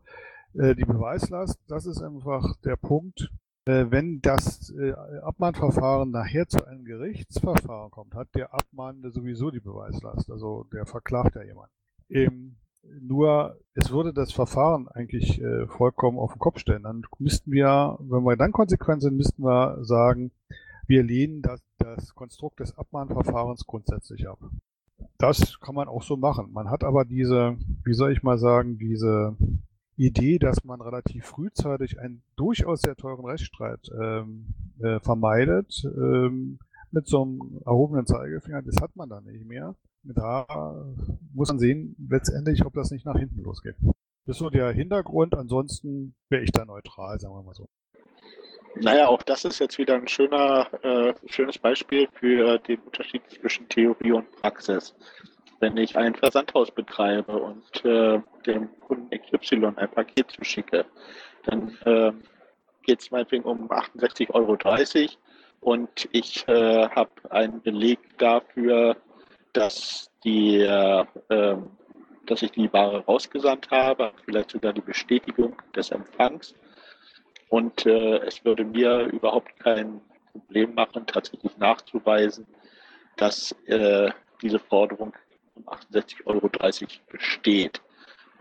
[0.53, 3.29] äh, die Beweislast, das ist einfach der Punkt.
[3.65, 9.61] Äh, wenn das äh, Abmahnverfahren nachher zu einem Gerichtsverfahren kommt, hat der Abmahnende sowieso die
[9.61, 10.29] Beweislast.
[10.29, 11.69] Also der verklagt ja jemand.
[12.09, 12.57] Ähm,
[13.01, 16.83] nur es würde das Verfahren eigentlich äh, vollkommen auf den Kopf stellen.
[16.83, 20.31] Dann müssten wir, wenn wir dann konsequent sind, müssten wir sagen,
[20.85, 24.39] wir lehnen das, das Konstrukt des Abmahnverfahrens grundsätzlich ab.
[25.17, 26.51] Das kann man auch so machen.
[26.51, 29.35] Man hat aber diese, wie soll ich mal sagen, diese
[29.95, 36.59] Idee, dass man relativ frühzeitig einen durchaus sehr teuren Rechtsstreit ähm, äh, vermeidet, ähm,
[36.91, 39.75] mit so einem erhobenen Zeigefinger, das hat man da nicht mehr.
[40.03, 40.85] Da
[41.33, 43.75] muss man sehen, letztendlich, ob das nicht nach hinten losgeht.
[44.25, 45.33] Das ist so der Hintergrund.
[45.33, 47.69] Ansonsten wäre ich da neutral, sagen wir mal so.
[48.75, 53.69] Naja, auch das ist jetzt wieder ein schöner, äh, schönes Beispiel für den Unterschied zwischen
[53.69, 54.95] Theorie und Praxis.
[55.59, 60.85] Wenn ich ein Versandhaus betreibe und äh, dem Kunden XY ein Paket zuschicke,
[61.45, 62.11] dann äh,
[62.83, 64.57] geht es meinetwegen um 68,30 Euro
[65.61, 68.97] und ich äh, habe einen Beleg dafür,
[69.53, 71.69] dass die äh, ähm,
[72.25, 76.55] dass ich die Ware rausgesandt habe, vielleicht sogar die Bestätigung des Empfangs.
[77.53, 82.47] Und äh, es würde mir überhaupt kein Problem machen, tatsächlich nachzuweisen,
[83.15, 84.09] dass äh,
[84.41, 85.13] diese Forderung
[85.53, 86.49] um 68,30 Euro
[87.11, 87.79] besteht.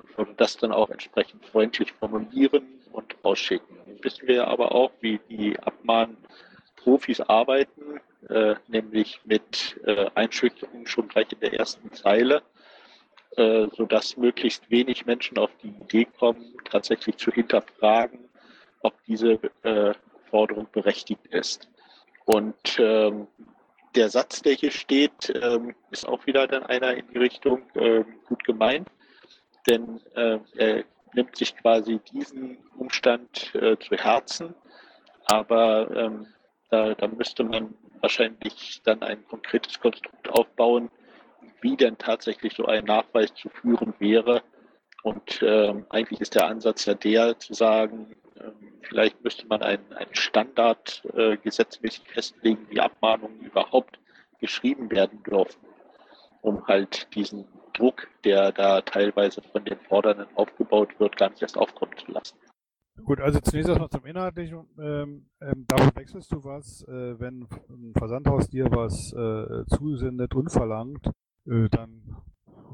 [0.08, 3.76] Ich würde das dann auch entsprechend freundlich formulieren und rausschicken.
[3.84, 11.08] Jetzt wissen wir aber auch, wie die Abmahnprofis arbeiten, äh, nämlich mit äh, Einschüchterungen schon
[11.08, 12.40] gleich in der ersten Zeile,
[13.36, 18.31] äh, sodass möglichst wenig Menschen auf die Idee kommen, tatsächlich zu hinterfragen,
[18.82, 19.94] ob diese äh,
[20.30, 21.68] Forderung berechtigt ist.
[22.24, 23.26] Und ähm,
[23.94, 28.04] der Satz, der hier steht, ähm, ist auch wieder dann einer in die Richtung äh,
[28.28, 28.88] gut gemeint,
[29.68, 34.54] denn äh, er nimmt sich quasi diesen Umstand äh, zu Herzen,
[35.26, 36.26] aber ähm,
[36.70, 40.90] da, da müsste man wahrscheinlich dann ein konkretes Konstrukt aufbauen,
[41.60, 44.42] wie denn tatsächlich so ein Nachweis zu führen wäre.
[45.02, 49.92] Und ähm, eigentlich ist der Ansatz ja der, zu sagen, ähm, vielleicht müsste man einen,
[49.92, 53.98] einen Standard äh, gesetzmäßig festlegen, wie Abmahnungen überhaupt
[54.38, 55.60] geschrieben werden dürfen,
[56.40, 61.56] um halt diesen Druck, der da teilweise von den Fordernden aufgebaut wird, gar nicht erst
[61.56, 62.36] aufkommen zu lassen.
[63.04, 64.68] Gut, also zunächst erstmal zum Inhaltlichen.
[64.78, 70.50] Ähm, ähm, davon wechselst du was, äh, wenn ein Versandhaus dir was äh, zusendet und
[70.50, 71.06] verlangt,
[71.46, 72.16] äh, dann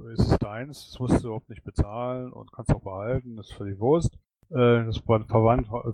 [0.07, 3.57] ist es deins, das musst du überhaupt nicht bezahlen und kannst auch behalten, das ist
[3.57, 4.19] völlig Wurst.
[4.51, 5.03] Äh, das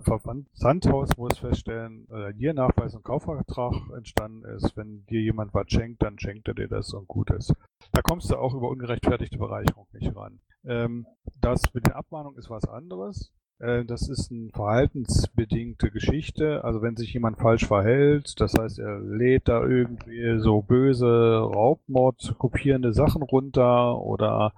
[0.03, 4.77] Versandhaus muss feststellen, äh, dir Nachweis und Kaufvertrag entstanden ist.
[4.77, 7.53] Wenn dir jemand was schenkt, dann schenkt er dir das und gut ist.
[7.91, 10.39] Da kommst du auch über ungerechtfertigte Bereicherung nicht ran.
[10.65, 11.05] Ähm,
[11.41, 13.33] das mit den Abmahnungen ist was anderes.
[13.59, 16.63] Äh, das ist eine verhaltensbedingte Geschichte.
[16.63, 22.35] Also wenn sich jemand falsch verhält, das heißt, er lädt da irgendwie so böse Raubmord
[22.37, 24.53] kopierende Sachen runter oder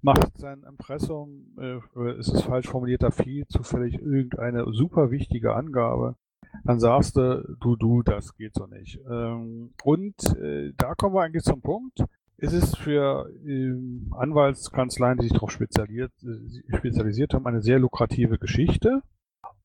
[0.00, 6.16] macht sein Impressum, äh, ist es falsch formuliert, da viel zufällig irgendeine super wichtige Angabe,
[6.64, 8.98] dann sagst du, du, du, das geht so nicht.
[9.10, 12.04] Ähm, und äh, da kommen wir eigentlich zum Punkt
[12.38, 18.38] es ist für ähm, Anwaltskanzleien, die sich darauf spezialisiert, äh, spezialisiert haben, eine sehr lukrative
[18.38, 19.02] Geschichte.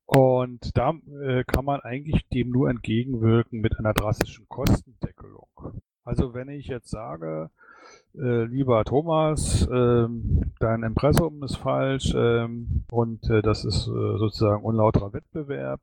[0.06, 5.48] Und da äh, kann man eigentlich dem nur entgegenwirken mit einer drastischen Kostendeckelung.
[6.04, 7.50] Also wenn ich jetzt sage,
[8.16, 10.06] äh, lieber Thomas, äh,
[10.60, 15.80] dein Impressum ist falsch ähm, und äh, das ist äh, sozusagen unlauterer Wettbewerb,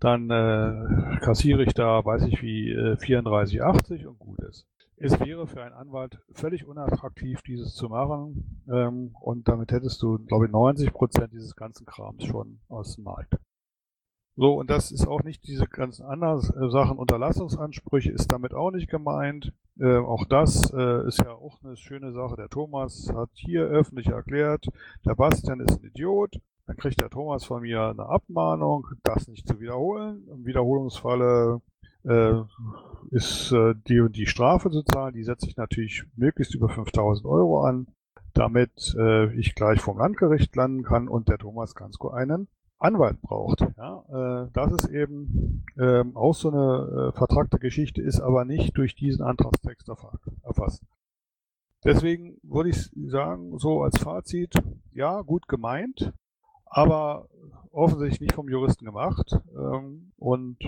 [0.00, 4.66] dann äh, kassiere ich da, weiß ich wie, äh, 34,80 und gut ist
[5.00, 8.62] es wäre für einen Anwalt völlig unattraktiv, dieses zu machen.
[8.70, 13.04] Ähm, und damit hättest du, glaube ich, 90 Prozent dieses ganzen Krams schon aus dem
[13.04, 13.36] Markt.
[14.40, 16.98] So, und das ist auch nicht diese ganzen anderen äh, Sachen.
[16.98, 19.52] Unterlassungsansprüche ist damit auch nicht gemeint.
[19.80, 22.36] Äh, auch das äh, ist ja auch eine schöne Sache.
[22.36, 24.66] Der Thomas hat hier öffentlich erklärt,
[25.04, 26.40] der Bastian ist ein Idiot.
[26.66, 30.28] Dann kriegt der Thomas von mir eine Abmahnung, das nicht zu wiederholen.
[30.28, 31.60] Im Wiederholungsfalle
[32.08, 32.42] äh,
[33.10, 35.14] ist äh, die und die Strafe zu zahlen.
[35.14, 37.88] Die setze ich natürlich möglichst über 5000 Euro an,
[38.34, 43.64] damit äh, ich gleich vom Landgericht landen kann und der Thomas Gansko einen Anwalt braucht.
[43.76, 48.76] Ja, äh, das ist eben äh, auch so eine äh, vertragte Geschichte, ist aber nicht
[48.76, 50.84] durch diesen Antragstext erfasst.
[51.84, 54.52] Deswegen würde ich sagen, so als Fazit,
[54.92, 56.12] ja, gut gemeint,
[56.66, 57.28] aber
[57.70, 59.36] offensichtlich nicht vom Juristen gemacht.
[59.56, 60.58] Ähm, und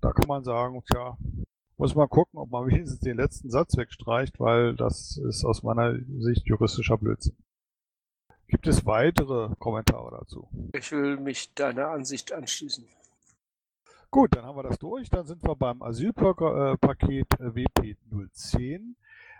[0.00, 1.16] da kann man sagen, tja,
[1.76, 5.96] muss man gucken, ob man wenigstens den letzten Satz wegstreicht, weil das ist aus meiner
[6.18, 7.36] Sicht juristischer Blödsinn.
[8.48, 10.48] Gibt es weitere Kommentare dazu?
[10.72, 12.86] Ich will mich deiner Ansicht anschließen.
[14.10, 15.10] Gut, dann haben wir das durch.
[15.10, 18.94] Dann sind wir beim Asylpaket WP010.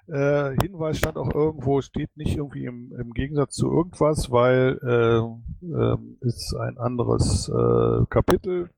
[0.08, 5.66] Äh, Hinweis stand auch irgendwo, steht nicht irgendwie im, im Gegensatz zu irgendwas, weil äh,
[5.66, 8.70] äh, ist ein anderes äh, Kapitel.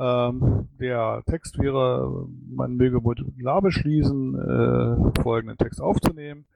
[0.00, 6.46] Ähm, der Text wäre, man möge modular beschließen, äh, folgenden Text aufzunehmen.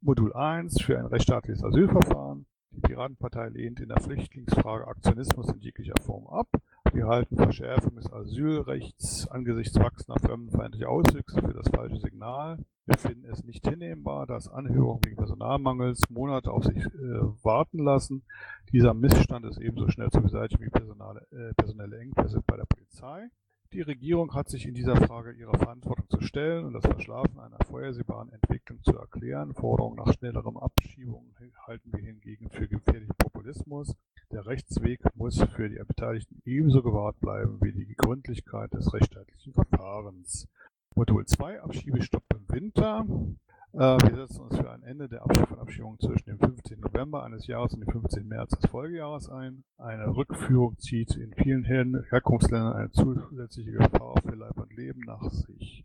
[0.00, 2.46] Modul 1 für ein rechtsstaatliches Asylverfahren.
[2.70, 6.48] Die Piratenpartei lehnt in der Flüchtlingsfrage Aktionismus in jeglicher Form ab.
[6.94, 12.64] Wir halten Verschärfung des Asylrechts angesichts wachsender fremdenfeindlicher Auswüchse für das falsche Signal.
[12.86, 18.22] Wir finden es nicht hinnehmbar, dass Anhörungen wegen Personalmangels Monate auf sich äh, warten lassen.
[18.72, 23.28] Dieser Missstand ist ebenso schnell zu beseitigen wie personale, äh, personelle Engpässe bei der Polizei.
[23.74, 27.58] Die Regierung hat sich in dieser Frage ihrer Verantwortung zu stellen und das Verschlafen einer
[27.66, 29.52] vorhersehbaren Entwicklung zu erklären.
[29.52, 31.34] Forderungen nach schnellerem Abschiebung
[31.66, 33.96] halten wir hingegen für gefährlichen Populismus.
[34.30, 40.46] Der Rechtsweg muss für die Beteiligten ebenso gewahrt bleiben wie die Gründlichkeit des rechtsstaatlichen Verfahrens.
[40.94, 43.04] Modul 2 Abschiebestopp im Winter.
[43.74, 46.78] Äh, wir setzen uns für ein Ende der Abschiebung zwischen dem 15.
[46.78, 48.24] November eines Jahres und dem 15.
[48.28, 49.64] März des Folgejahres ein.
[49.78, 55.84] Eine Rückführung zieht in vielen Herkunftsländern eine zusätzliche Gefahr für Leib und Leben nach sich.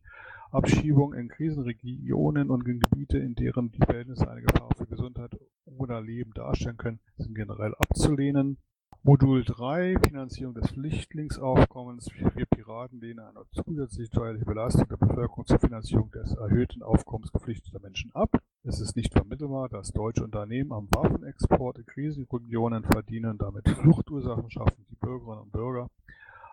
[0.52, 6.00] Abschiebung in Krisenregionen und in Gebiete, in deren die Verhältnisse eine Gefahr für Gesundheit oder
[6.00, 8.58] Leben darstellen können, sind generell abzulehnen.
[9.02, 12.10] Modul 3, Finanzierung des Flüchtlingsaufkommens.
[12.36, 17.80] Wir Piraten lehnen eine zusätzliche steuerliche Belastung der Bevölkerung zur Finanzierung des erhöhten Aufkommens geflüchteter
[17.80, 18.30] Menschen ab.
[18.64, 24.86] Es ist nicht vermittelbar, dass deutsche Unternehmen am Waffenexport in Krisenregionen verdienen damit Fluchtursachen schaffen,
[24.90, 25.90] die Bürgerinnen und Bürger,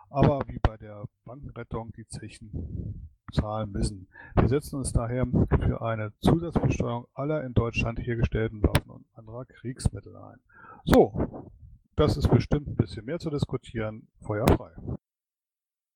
[0.09, 4.07] aber wie bei der Bankenrettung die Zechen zahlen müssen.
[4.35, 5.27] Wir setzen uns daher
[5.59, 10.39] für eine Zusatzbesteuerung aller in Deutschland hergestellten Waffen und anderer Kriegsmittel ein.
[10.85, 11.49] So,
[11.97, 14.07] das ist bestimmt ein bisschen mehr zu diskutieren.
[14.25, 14.71] Feuer frei.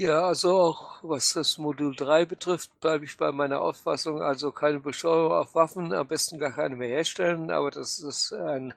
[0.02, 4.20] Ja, also auch was das Modul 3 betrifft, bleibe ich bei meiner Auffassung.
[4.20, 7.52] Also keine Besteuerung auf Waffen, am besten gar keine mehr herstellen.
[7.52, 8.76] Aber das ist eine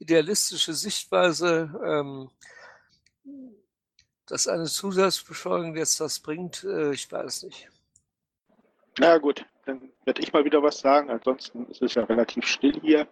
[0.00, 1.70] idealistische Sichtweise.
[1.86, 2.30] Ähm,
[4.26, 7.68] dass eine Zusatzbesteuerung jetzt das bringt, äh, ich weiß nicht.
[8.98, 11.10] Na gut, dann werde ich mal wieder was sagen.
[11.10, 13.06] Ansonsten ist es ja relativ still hier.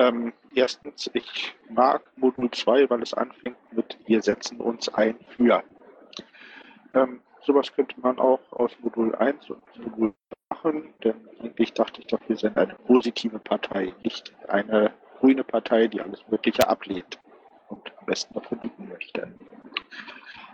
[0.00, 5.62] Ähm, erstens, ich mag Modul 2, weil es anfängt mit wir setzen uns ein für.
[6.94, 10.14] Ähm, sowas könnte man auch aus Modul 1 und Modul
[10.48, 15.86] machen, denn eigentlich dachte ich doch, wir sind eine positive Partei, nicht eine grüne Partei,
[15.86, 17.20] die alles Mögliche ablehnt
[17.68, 19.34] und am besten noch verbieten möchte.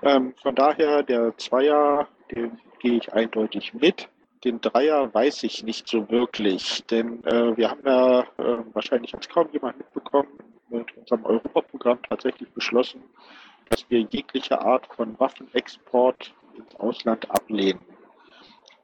[0.02, 4.08] Ähm, von daher, der Zweier, den gehe ich eindeutig mit
[4.46, 9.28] den Dreier weiß ich nicht so wirklich, denn äh, wir haben ja äh, wahrscheinlich als
[9.28, 10.28] kaum jemand mitbekommen
[10.68, 13.02] mit unserem Europaprogramm tatsächlich beschlossen,
[13.68, 17.80] dass wir jegliche Art von Waffenexport ins Ausland ablehnen.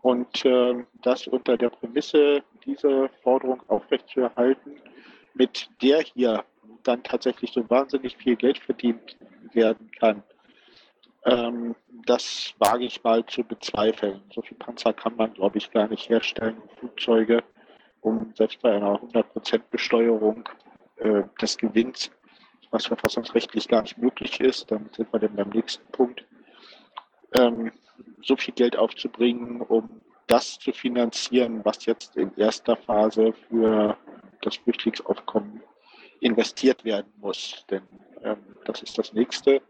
[0.02, 4.72] Und äh, das unter der Prämisse, diese Forderung aufrechtzuerhalten,
[5.34, 6.44] mit der hier
[6.82, 9.16] dann tatsächlich so wahnsinnig viel Geld verdient
[9.52, 10.24] werden kann,
[11.24, 11.74] ähm,
[12.06, 14.22] das wage ich mal zu bezweifeln.
[14.34, 17.44] So viel Panzer kann man, glaube ich, gar nicht herstellen, Flugzeuge,
[18.00, 20.48] um selbst bei einer 100% Besteuerung
[20.96, 22.10] äh, des Gewinns,
[22.70, 26.24] was verfassungsrechtlich gar nicht möglich ist, damit sind wir dann beim nächsten Punkt,
[27.34, 27.70] ähm,
[28.22, 33.96] so viel Geld aufzubringen, um das zu finanzieren, was jetzt in erster Phase für
[34.40, 35.62] das Flüchtlingsaufkommen
[36.20, 37.64] investiert werden muss.
[37.70, 37.82] Denn
[38.22, 39.60] ähm, das ist das nächste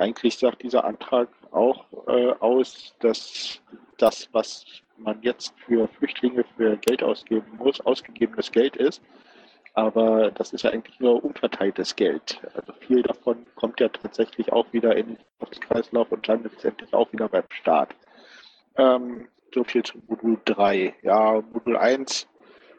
[0.00, 3.60] eigentlich sagt dieser Antrag auch äh, aus, dass
[3.98, 4.64] das, was
[4.96, 9.02] man jetzt für Flüchtlinge für Geld ausgeben muss, ausgegebenes Geld ist.
[9.74, 12.40] Aber das ist ja eigentlich nur unverteiltes Geld.
[12.54, 17.12] Also viel davon kommt ja tatsächlich auch wieder in den Kreislauf und landet letztendlich auch
[17.12, 17.94] wieder beim Staat.
[18.76, 20.94] Ähm, so viel zu Modul 3.
[21.02, 22.28] Ja, Modul 1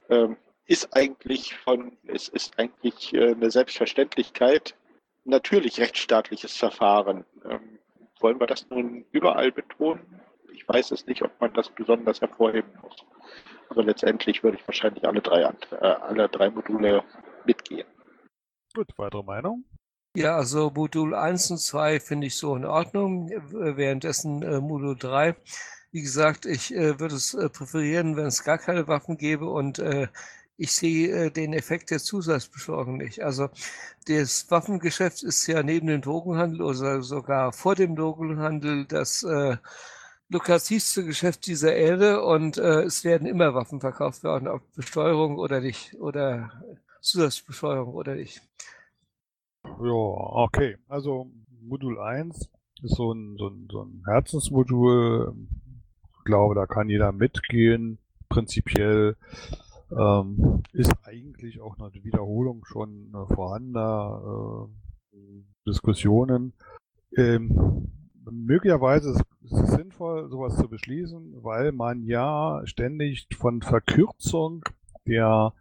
[0.10, 4.76] ähm, ist eigentlich von, es ist eigentlich äh, eine Selbstverständlichkeit,
[5.24, 7.26] natürlich rechtsstaatliches Verfahren.
[7.46, 7.80] Ähm,
[8.20, 10.22] wollen wir das nun überall betonen?
[10.54, 12.96] Ich weiß es nicht, ob man das besonders hervorheben muss.
[13.70, 17.04] Aber letztendlich würde ich wahrscheinlich alle drei, äh, alle drei Module
[17.46, 17.88] mitgehen.
[18.74, 19.66] Gut, weitere Meinung?
[20.16, 23.30] Ja, also Modul 1 und 2 finde ich so in Ordnung.
[23.30, 25.36] Währenddessen äh, Modul 3,
[25.92, 29.80] wie gesagt, ich äh, würde es äh, präferieren, wenn es gar keine Waffen gäbe und
[29.80, 30.08] äh,
[30.58, 33.22] ich sehe äh, den Effekt der Zusatzbeschwörung nicht.
[33.22, 33.50] Also
[34.08, 39.58] das Waffengeschäft ist ja neben dem Drogenhandel oder sogar vor dem Drogenhandel das äh,
[40.30, 45.60] lukrativste Geschäft dieser Erde und äh, es werden immer Waffen verkauft werden, ob Besteuerung oder
[45.60, 46.52] nicht oder
[47.02, 48.42] Zusatzbesteuerung oder nicht.
[49.64, 50.78] Ja, okay.
[50.88, 51.30] Also
[51.62, 52.50] Modul 1
[52.84, 55.34] ist so ein, so ein, so ein Herzensmodul.
[56.18, 57.98] Ich glaube, da kann jeder mitgehen.
[58.30, 59.18] Prinzipiell
[59.98, 64.68] ähm, ist eigentlich auch eine Wiederholung schon äh, vorhandener
[65.14, 65.18] äh,
[65.68, 66.54] Diskussionen.
[67.16, 67.92] Ähm,
[68.30, 74.64] möglicherweise ist es sinnvoll, sowas zu beschließen, weil man ja ständig von Verkürzung
[75.06, 75.54] der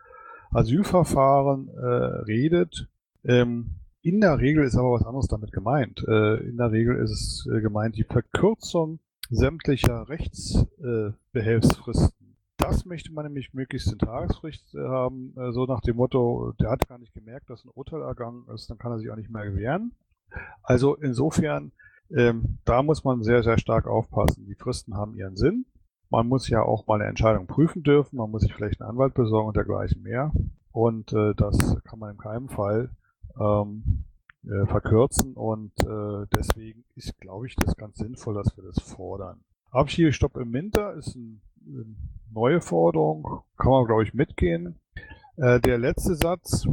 [0.50, 2.88] Asylverfahren äh, redet.
[3.24, 6.02] Ähm, in der Regel ist aber was anderes damit gemeint.
[6.08, 12.19] Äh, in der Regel ist es äh, gemeint die Verkürzung sämtlicher Rechtsbehelfsfristen
[12.61, 16.70] das möchte man nämlich möglichst in Tagesfrist äh, haben, äh, so nach dem Motto, der
[16.70, 19.30] hat gar nicht gemerkt, dass ein Urteil ergangen ist, dann kann er sich auch nicht
[19.30, 19.92] mehr gewähren.
[20.62, 21.72] Also insofern,
[22.11, 24.46] ähm, da muss man sehr, sehr stark aufpassen.
[24.46, 25.66] Die Fristen haben ihren Sinn.
[26.11, 29.14] Man muss ja auch mal eine Entscheidung prüfen dürfen, man muss sich vielleicht einen Anwalt
[29.14, 30.32] besorgen und dergleichen mehr.
[30.72, 32.90] Und äh, das kann man in keinem Fall
[33.38, 34.04] ähm,
[34.44, 39.40] äh, verkürzen und äh, deswegen ist, glaube ich, das ganz sinnvoll, dass wir das fordern.
[39.70, 41.86] Abschiebestopp im Winter ist ein, eine
[42.32, 44.78] neue Forderung, kann man, glaube ich, mitgehen.
[45.36, 46.66] Äh, der letzte Satz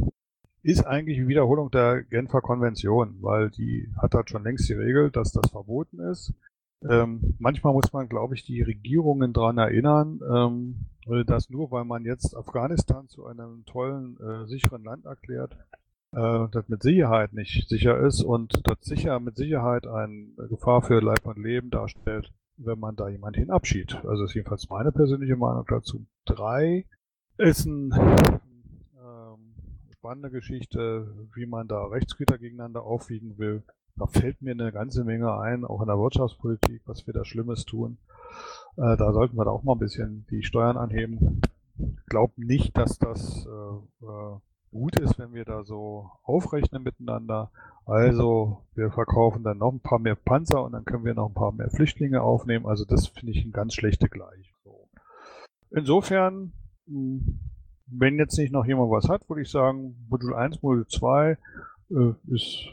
[0.62, 5.32] ist eigentlich eine Wiederholung der Genfer Konvention, weil die hat halt schon längst geregelt, dass
[5.32, 6.32] das verboten ist.
[6.88, 10.86] Ähm, manchmal muss man, glaube ich, die Regierungen daran erinnern, ähm,
[11.26, 15.56] dass nur weil man jetzt Afghanistan zu einem tollen, äh, sicheren Land erklärt,
[16.12, 21.00] äh, das mit Sicherheit nicht sicher ist und das sicher mit Sicherheit eine Gefahr für
[21.00, 24.04] Leib und Leben darstellt, wenn man da jemanden hinabschiebt.
[24.04, 26.06] Also ist jedenfalls meine persönliche Meinung dazu.
[26.24, 26.86] Drei
[27.38, 27.92] ist ein
[29.00, 29.54] ähm,
[29.90, 33.62] spannende Geschichte, wie man da Rechtsgüter gegeneinander aufwiegen will.
[33.96, 37.64] Da fällt mir eine ganze Menge ein, auch in der Wirtschaftspolitik, was wir da Schlimmes
[37.64, 37.98] tun.
[38.76, 41.40] Äh, da sollten wir da auch mal ein bisschen die Steuern anheben.
[41.78, 44.36] Ich glaube nicht, dass das äh, äh,
[44.70, 47.50] gut ist, wenn wir da so aufrechnen miteinander.
[47.86, 51.34] Also wir verkaufen dann noch ein paar mehr Panzer und dann können wir noch ein
[51.34, 52.66] paar mehr Flüchtlinge aufnehmen.
[52.66, 54.54] Also das finde ich ein ganz schlechte Gleich.
[54.64, 54.88] So.
[55.70, 56.52] Insofern,
[56.86, 57.40] hm,
[57.86, 61.38] wenn jetzt nicht noch jemand was hat, würde ich sagen, Modul 1, Modul 2
[61.90, 62.68] äh, ist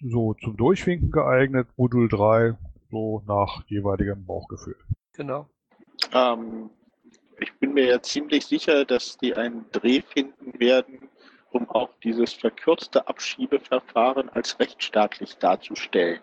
[0.00, 2.56] so zum Durchwinken geeignet, Modul 3
[2.90, 4.76] so nach jeweiligem Bauchgefühl.
[5.14, 5.48] Genau.
[6.12, 6.70] Ähm,
[7.40, 11.08] ich bin mir ja ziemlich sicher, dass die einen Dreh finden werden,
[11.52, 16.20] um auch dieses verkürzte Abschiebeverfahren als rechtsstaatlich darzustellen.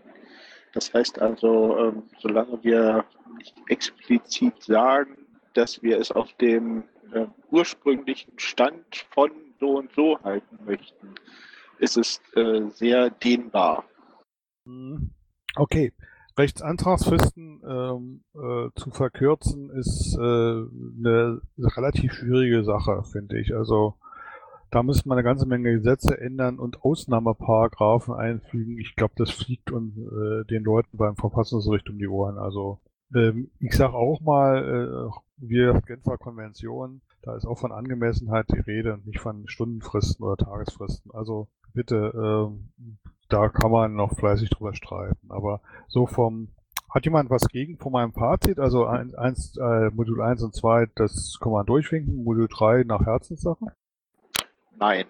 [0.73, 3.05] Das heißt also, ähm, solange wir
[3.37, 5.17] nicht explizit sagen,
[5.53, 11.15] dass wir es auf dem äh, ursprünglichen Stand von so und so halten möchten,
[11.79, 13.85] ist es äh, sehr dehnbar.
[14.65, 15.11] Mhm.
[15.55, 15.93] Okay.
[16.37, 23.53] Rechtsantragsfristen ähm, äh, zu verkürzen ist äh, eine relativ schwierige Sache, finde ich.
[23.53, 23.95] Also
[24.71, 28.77] da müsste man eine ganze Menge Gesetze ändern und Ausnahmeparagraphen einfügen.
[28.77, 32.37] Ich glaube, das fliegt und, äh, den Leuten beim Verfassungsgericht um die Ohren.
[32.37, 32.79] Also
[33.15, 38.59] ähm, ich sage auch mal, äh, wir Genfer Konvention, da ist auch von Angemessenheit die
[38.59, 41.11] Rede und nicht von Stundenfristen oder Tagesfristen.
[41.11, 42.91] Also bitte, äh,
[43.29, 45.31] da kann man noch fleißig drüber streiten.
[45.31, 46.49] Aber so vom,
[46.89, 48.59] hat jemand was gegen von meinem Fazit?
[48.59, 53.05] Also ein, eins, äh, Modul 1 und 2, das kann man durchwinken, Modul 3 nach
[53.05, 53.65] Herzenssache?
[54.79, 55.05] Nein.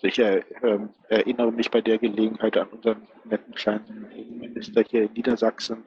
[0.00, 5.82] Sicher ähm, erinnere mich bei der Gelegenheit an unseren netten kleinen Innenminister hier in Niedersachsen,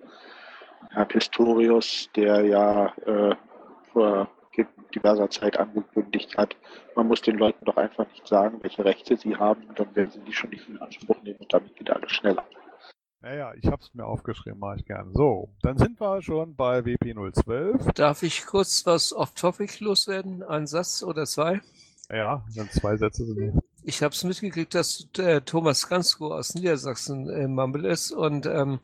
[0.89, 3.36] Herrn Pistorius, der ja äh,
[3.93, 4.30] vor
[4.93, 6.55] diverser Zeit angekündigt hat,
[6.95, 10.19] man muss den Leuten doch einfach nicht sagen, welche Rechte sie haben, dann werden sie
[10.22, 12.45] die schon nicht in Anspruch nehmen und damit geht alles schneller.
[13.22, 15.13] Naja, ich habe es mir aufgeschrieben, mache ich gern.
[15.13, 17.93] So, dann sind wir schon bei WP012.
[17.93, 20.41] Darf ich kurz was off-topic loswerden?
[20.41, 21.61] Ein Satz oder zwei?
[22.12, 27.30] Ja, dann zwei Sätze sind Ich habe es mitgekriegt, dass äh, Thomas Gansko aus Niedersachsen
[27.30, 28.80] im Mumble ist und ähm,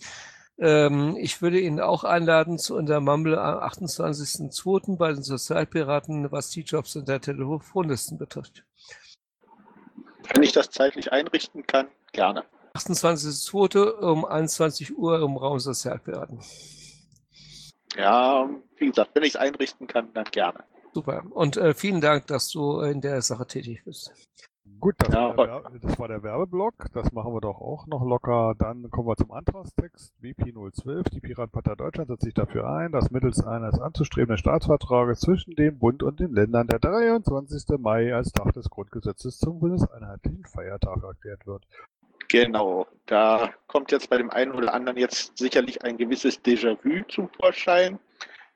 [0.59, 4.97] ähm, ich würde ihn auch einladen zu unserem Mumble am 28.02.
[4.97, 8.63] bei den Sozialpiraten, was die Jobs in der Telefonlisten betrifft.
[10.33, 12.43] Wenn ich das zeitlich einrichten kann, gerne.
[12.73, 13.89] 28.02.
[13.99, 16.39] um 21 Uhr im Raum Sozialpiraten.
[17.95, 20.63] Ja, wie gesagt, wenn ich es einrichten kann, dann gerne.
[20.97, 21.21] Super.
[21.29, 24.11] Und äh, vielen Dank, dass du in der Sache tätig bist.
[24.79, 26.87] Gut, das, Ja, war das war der Werbeblock.
[26.91, 28.55] Das machen wir doch auch noch locker.
[28.57, 30.15] Dann kommen wir zum Antragstext.
[30.23, 31.11] WP012.
[31.11, 36.01] Die Piratenpartei Deutschland setzt sich dafür ein, dass mittels eines anzustrebenden Staatsvertrages zwischen dem Bund
[36.01, 37.77] und den Ländern der 23.
[37.77, 41.63] Mai als Tag des Grundgesetzes zum bundeseinheitlichen Feiertag erklärt wird.
[42.27, 47.29] Genau, da kommt jetzt bei dem einen oder anderen jetzt sicherlich ein gewisses Déjà-vu zum
[47.29, 47.99] Vorschein.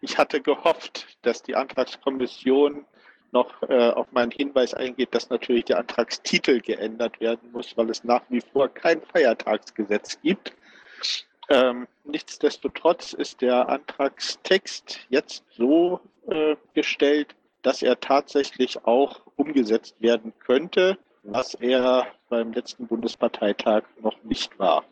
[0.02, 2.86] Ich hatte gehofft, dass die Antragskommission
[3.32, 8.04] noch äh, auf meinen Hinweis eingeht, dass natürlich der Antragstitel geändert werden muss, weil es
[8.04, 10.54] nach wie vor kein Feiertagsgesetz gibt.
[11.50, 20.34] Ähm, nichtsdestotrotz ist der Antragstext jetzt so äh, gestellt, dass er tatsächlich auch umgesetzt werden
[20.40, 24.84] könnte, was er beim letzten Bundesparteitag noch nicht war.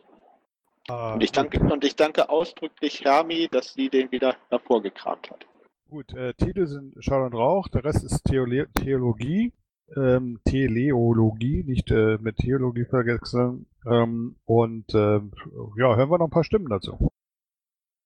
[0.88, 5.46] Ah, Und ich danke, und ich danke ausdrücklich Hermi, dass sie den wieder hervorgekramt hat.
[5.88, 9.52] Gut, äh, Titel sind Schall und Rauch, der Rest ist Theole Theologie,
[9.96, 13.66] ähm, Teleologie, nicht äh, mit Theologie verwechseln.
[13.86, 15.32] Ähm, und ähm,
[15.76, 17.10] ja, hören wir noch ein paar Stimmen dazu.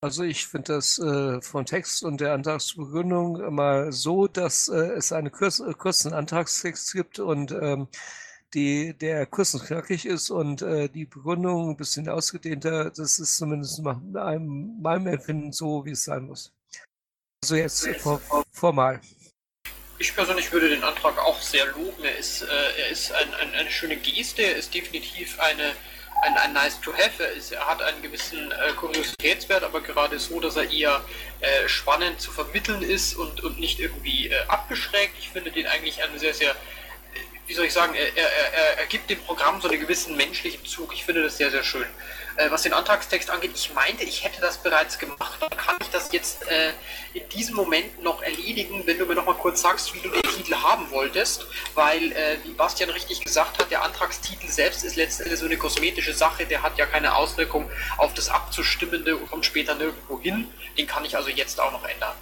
[0.01, 5.13] Also ich finde das äh, von Text und der Antragsbegründung mal so, dass äh, es
[5.13, 7.89] einen äh, kurzen Antragstext gibt und ähm,
[8.55, 12.91] die, der kurz und knackig ist und äh, die Begründung ein bisschen ausgedehnter.
[12.91, 16.53] Das ist zumindest nach meinem, meinem Empfinden so, wie es sein muss.
[17.43, 18.21] Also jetzt for,
[18.53, 19.01] formal.
[19.99, 22.03] Ich persönlich würde den Antrag auch sehr loben.
[22.03, 25.75] Er ist, äh, er ist ein, ein, eine schöne Geste, er ist definitiv eine
[26.23, 27.23] ein, ein nice to have.
[27.23, 31.05] Er, ist, er hat einen gewissen äh, Kuriositätswert, aber gerade so, dass er eher
[31.41, 35.15] äh, spannend zu vermitteln ist und, und nicht irgendwie äh, abgeschrägt.
[35.19, 36.55] Ich finde den eigentlich einen sehr, sehr,
[37.47, 40.95] wie soll ich sagen, er, er, er, gibt dem Programm so einen gewissen menschlichen Zug.
[40.95, 41.87] Ich finde das sehr, sehr schön.
[42.37, 45.39] Äh, was den Antragstext angeht, ich meinte, ich hätte das bereits gemacht.
[45.41, 46.73] Dann kann ich das jetzt äh,
[47.13, 50.23] in diesem Moment noch erledigen, wenn du mir noch mal kurz sagst, wie du den
[50.23, 51.47] Titel haben wolltest.
[51.75, 56.15] Weil, äh, wie Bastian richtig gesagt hat, der Antragstitel selbst ist letztendlich so eine kosmetische
[56.15, 56.47] Sache.
[56.47, 60.49] Der hat ja keine Auswirkung auf das Abzustimmende und kommt später nirgendwo hin.
[60.79, 62.17] Den kann ich also jetzt auch noch ändern.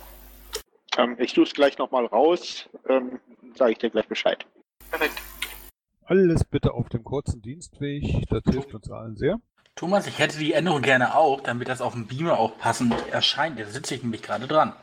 [0.99, 2.69] Ähm, ich tue es gleich nochmal raus.
[2.89, 3.21] Ähm,
[3.57, 4.47] Sage ich dir gleich Bescheid.
[4.93, 5.23] Perfekt.
[6.05, 8.29] Alles bitte auf dem kurzen Dienstweg.
[8.29, 9.41] Das hilft uns allen sehr.
[9.75, 13.59] Thomas, ich hätte die Änderung gerne auch, damit das auf dem Beamer auch passend erscheint.
[13.59, 14.75] Da sitze ich nämlich gerade dran.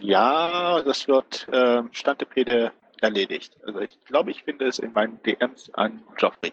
[0.00, 3.56] Ja, das wird äh, Standepede erledigt.
[3.66, 6.52] Also ich glaube, ich finde es in meinen DMs an Joffrey.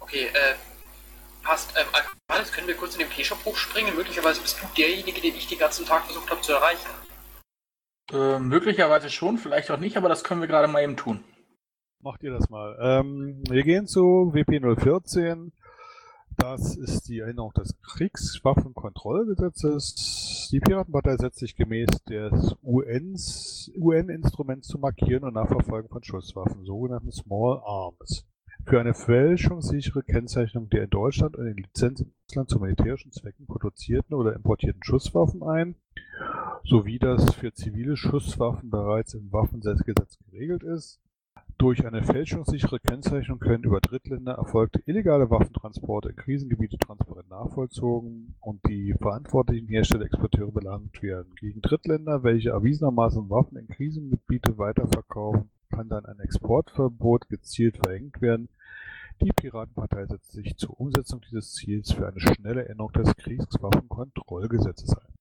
[0.00, 0.54] Okay, äh,
[1.44, 1.72] passt.
[1.78, 1.86] Ähm,
[2.26, 3.94] alles können wir kurz in den P-Shop hochspringen.
[3.94, 6.90] Möglicherweise bist du derjenige, den ich den ganzen Tag versucht habe zu erreichen.
[8.12, 11.22] Äh, möglicherweise schon, vielleicht auch nicht, aber das können wir gerade mal eben tun.
[12.04, 12.76] Macht ihr das mal.
[12.80, 15.52] Ähm, wir gehen zu WP 014.
[16.36, 20.48] Das ist die Erinnerung des Kriegswaffenkontrollgesetzes.
[20.50, 27.62] Die Piratenpartei setzt sich gemäß des UN-Instruments zu markieren und nachverfolgen von Schusswaffen, sogenannten Small
[27.64, 28.26] Arms,
[28.66, 33.46] für eine fälschungssichere Kennzeichnung der in Deutschland und in Lizenz im Ausland zu militärischen Zwecken
[33.46, 35.76] produzierten oder importierten Schusswaffen ein,
[36.64, 40.98] sowie das für zivile Schusswaffen bereits im Waffengesetz geregelt ist
[41.62, 48.60] durch eine fälschungssichere Kennzeichnung können über Drittländer erfolgte illegale Waffentransporte in Krisengebiete transparent nachvollzogen und
[48.66, 51.32] die verantwortlichen Hersteller Exporteure belangt werden.
[51.36, 58.48] Gegen Drittländer, welche erwiesenermaßen Waffen in Krisengebiete weiterverkaufen, kann dann ein Exportverbot gezielt verhängt werden.
[59.20, 65.11] Die Piratenpartei setzt sich zur Umsetzung dieses Ziels für eine schnelle Änderung des Kriegswaffenkontrollgesetzes ein.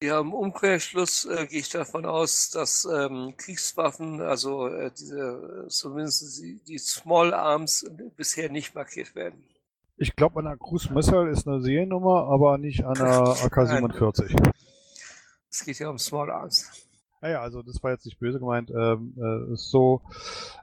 [0.00, 6.40] Ja, im Umkehrschluss äh, gehe ich davon aus, dass ähm, Kriegswaffen, also äh, diese, zumindest
[6.40, 7.84] die, die Small Arms,
[8.16, 9.42] bisher nicht markiert werden.
[9.96, 14.52] Ich glaube, an einer Cruise Missile ist eine Seriennummer, aber nicht an einer AK-47.
[15.50, 16.87] Es geht ja um Small Arms.
[17.20, 18.70] Naja, also das war jetzt nicht böse gemeint.
[18.70, 20.02] Ähm, äh, ist so,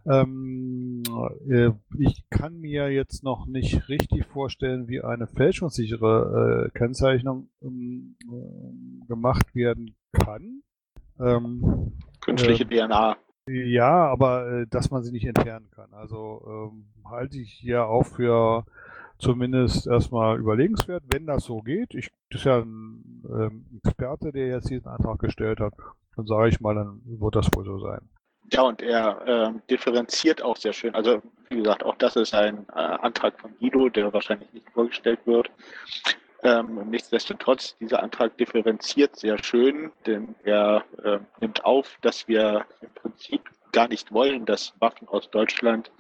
[0.06, 1.03] ähm,
[1.49, 8.16] äh, ich kann mir jetzt noch nicht richtig vorstellen, wie eine fälschungssichere äh, Kennzeichnung ähm,
[8.24, 10.62] äh, gemacht werden kann.
[11.20, 13.18] Ähm, Künstliche äh, DNA.
[13.47, 15.93] Ja, aber äh, dass man sie nicht entfernen kann.
[15.93, 18.66] Also ähm, halte ich hier auch für
[19.18, 21.93] zumindest erstmal überlegenswert, wenn das so geht.
[21.93, 25.74] Ich, das ist ja ein ähm, Experte, der jetzt diesen Antrag gestellt hat.
[26.16, 28.09] Dann sage ich mal, dann wird das wohl so sein.
[28.51, 30.93] Ja, und er äh, differenziert auch sehr schön.
[30.93, 35.20] Also, wie gesagt, auch das ist ein äh, Antrag von Guido, der wahrscheinlich nicht vorgestellt
[35.26, 35.49] wird.
[36.43, 42.89] Ähm, nichtsdestotrotz, dieser Antrag differenziert sehr schön, denn er äh, nimmt auf, dass wir im
[42.93, 43.41] Prinzip
[43.72, 45.91] gar nicht wollen, dass Waffen aus Deutschland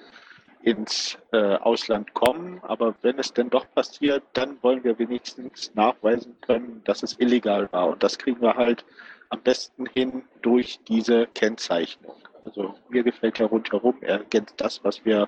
[0.61, 2.59] ins äh, Ausland kommen.
[2.63, 7.67] Aber wenn es denn doch passiert, dann wollen wir wenigstens nachweisen können, dass es illegal
[7.71, 7.89] war.
[7.89, 8.85] Und das kriegen wir halt
[9.29, 12.15] am besten hin durch diese Kennzeichnung.
[12.45, 15.27] Also mir gefällt ja rundherum, er ergänzt das, was wir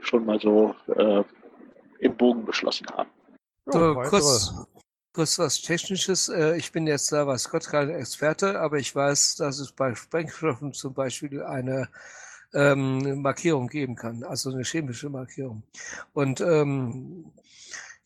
[0.00, 1.22] schon mal so äh,
[2.00, 3.10] im Bogen beschlossen haben.
[3.66, 4.52] So, kurz,
[5.12, 6.28] kurz was Technisches.
[6.28, 9.94] Äh, ich bin jetzt da, was Gott kein Experte, aber ich weiß, dass es bei
[9.94, 11.88] Sprengstoffen zum Beispiel eine
[12.54, 15.62] ähm, Markierung geben kann, also eine chemische Markierung.
[16.12, 17.32] Und ähm,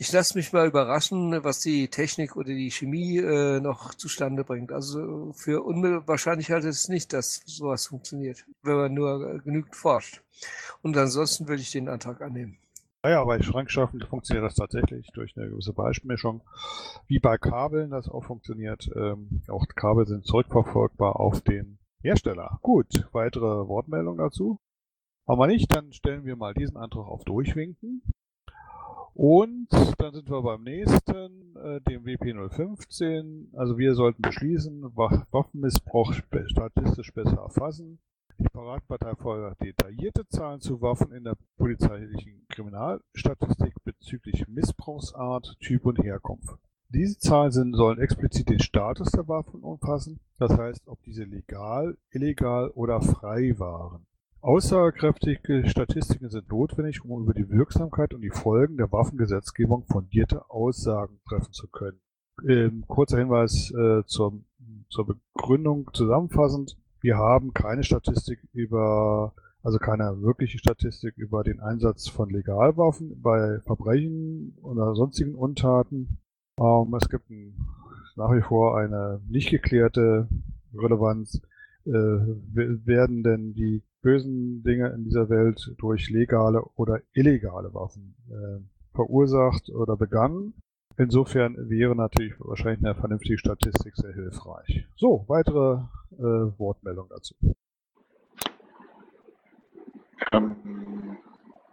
[0.03, 4.73] ich lasse mich mal überraschen, was die Technik oder die Chemie äh, noch zustande bringt.
[4.73, 10.21] Also für unwahrscheinlich halte ich es nicht, dass sowas funktioniert, wenn man nur genügend forscht.
[10.83, 12.59] Und ansonsten würde ich den Antrag annehmen.
[13.05, 16.43] Naja, bei Schrankstoffen funktioniert das tatsächlich durch eine gewisse Beispielmischung.
[17.07, 18.91] Wie bei Kabeln das auch funktioniert.
[18.97, 22.59] Ähm, auch Kabel sind zurückverfolgbar auf den Hersteller.
[22.63, 24.59] Gut, weitere Wortmeldung dazu?
[25.29, 28.03] Haben wir nicht, dann stellen wir mal diesen Antrag auf Durchwinken.
[29.15, 33.55] Und dann sind wir beim nächsten, äh, dem WP015.
[33.55, 37.99] Also wir sollten beschließen, Waffenmissbrauch statistisch besser erfassen.
[38.39, 46.03] Die Paratpartei fordert detaillierte Zahlen zu Waffen in der polizeilichen Kriminalstatistik bezüglich Missbrauchsart, Typ und
[46.03, 46.57] Herkunft.
[46.89, 51.97] Diese Zahlen sind, sollen explizit den Status der Waffen umfassen, das heißt, ob diese legal,
[52.11, 54.07] illegal oder frei waren.
[54.43, 61.21] Aussagekräftige Statistiken sind notwendig, um über die Wirksamkeit und die Folgen der Waffengesetzgebung fundierte Aussagen
[61.29, 62.01] treffen zu können.
[62.49, 64.43] Ähm, kurzer Hinweis äh, zur,
[64.89, 66.77] zur Begründung zusammenfassend.
[67.01, 69.33] Wir haben keine Statistik über,
[69.63, 76.19] also keine wirkliche Statistik über den Einsatz von Legalwaffen bei Verbrechen oder sonstigen Untaten.
[76.59, 77.55] Ähm, es gibt ein,
[78.17, 80.29] nach wie vor eine nicht geklärte
[80.75, 81.41] Relevanz.
[81.85, 88.61] Äh, werden denn die bösen Dinge in dieser Welt durch legale oder illegale Waffen äh,
[88.95, 90.55] verursacht oder begangen.
[90.97, 94.87] Insofern wäre natürlich wahrscheinlich eine vernünftige Statistik sehr hilfreich.
[94.97, 95.81] So, weitere
[96.19, 97.35] äh, Wortmeldung dazu.
[100.33, 101.17] Ähm,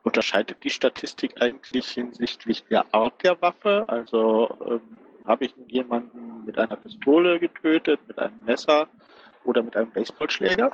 [0.03, 3.86] unterscheidet die Statistik eigentlich hinsichtlich der Art der Waffe?
[3.88, 4.82] Also ähm,
[5.26, 8.88] habe ich jemanden mit einer Pistole getötet, mit einem Messer
[9.50, 10.72] oder mit einem Baseballschläger?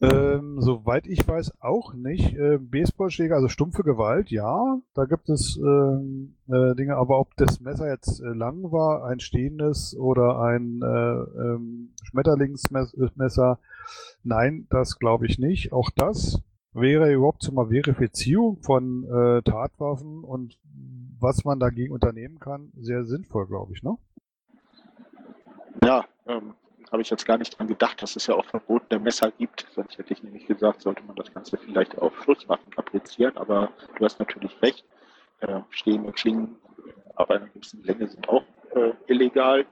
[0.00, 2.34] Ähm, soweit ich weiß, auch nicht.
[2.34, 4.78] Äh, Baseballschläger, also stumpfe Gewalt, ja.
[4.94, 9.20] Da gibt es ähm, äh, Dinge, aber ob das Messer jetzt äh, lang war, ein
[9.20, 13.58] stehendes oder ein äh, ähm, Schmetterlingsmesser,
[14.22, 15.72] nein, das glaube ich nicht.
[15.72, 16.42] Auch das
[16.74, 20.58] wäre überhaupt zur mal Verifizierung von äh, Tatwaffen und
[21.18, 23.96] was man dagegen unternehmen kann, sehr sinnvoll, glaube ich, ne?
[25.82, 26.54] Ja, ähm,
[26.92, 29.66] habe ich jetzt gar nicht dran gedacht, dass es ja auch verbotene Messer gibt.
[29.74, 33.36] Sonst hätte ich nämlich gesagt, sollte man das Ganze vielleicht auf Schusswaffen applizieren.
[33.36, 34.84] Aber du hast natürlich recht.
[35.40, 36.56] Äh, stehende Klingen
[37.14, 39.66] ab einer gewissen Länge sind auch äh, illegal.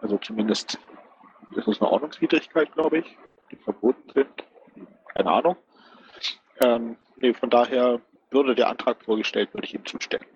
[0.00, 0.78] Also zumindest
[1.56, 3.18] ist es eine Ordnungswidrigkeit, glaube ich,
[3.50, 4.28] die verboten sind.
[5.14, 5.56] Keine Ahnung.
[6.60, 10.26] Ähm, nee, von daher würde der Antrag vorgestellt, würde ich ihm zustimmen.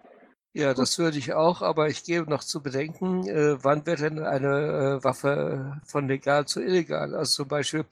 [0.55, 4.19] Ja, das würde ich auch, aber ich gebe noch zu bedenken, äh, wann wird denn
[4.19, 7.15] eine äh, Waffe von legal zu illegal?
[7.15, 7.85] Also zum Beispiel,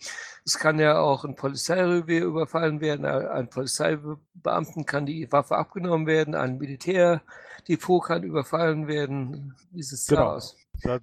[0.44, 6.34] es kann ja auch ein Polizeirevier überfallen werden, ein Polizeibeamten kann die Waffe abgenommen werden,
[6.34, 9.54] ein Militärdepot kann überfallen werden.
[9.70, 10.22] Wie sieht es genau.
[10.22, 10.56] da aus?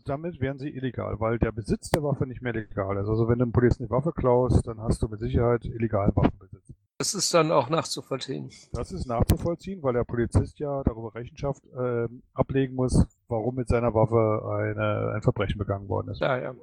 [0.05, 3.07] damit wären sie illegal, weil der Besitz der Waffe nicht mehr legal ist.
[3.07, 6.62] Also wenn du einem Polizisten die Waffe klaust, dann hast du mit Sicherheit illegalen Waffenbesitz.
[7.03, 8.49] Das ist dann auch nachzuvollziehen.
[8.71, 13.93] Das ist nachzuvollziehen, weil der Polizist ja darüber Rechenschaft äh, ablegen muss, warum mit seiner
[13.93, 16.21] Waffe eine, ein Verbrechen begangen worden ist.
[16.21, 16.55] Ja, ja.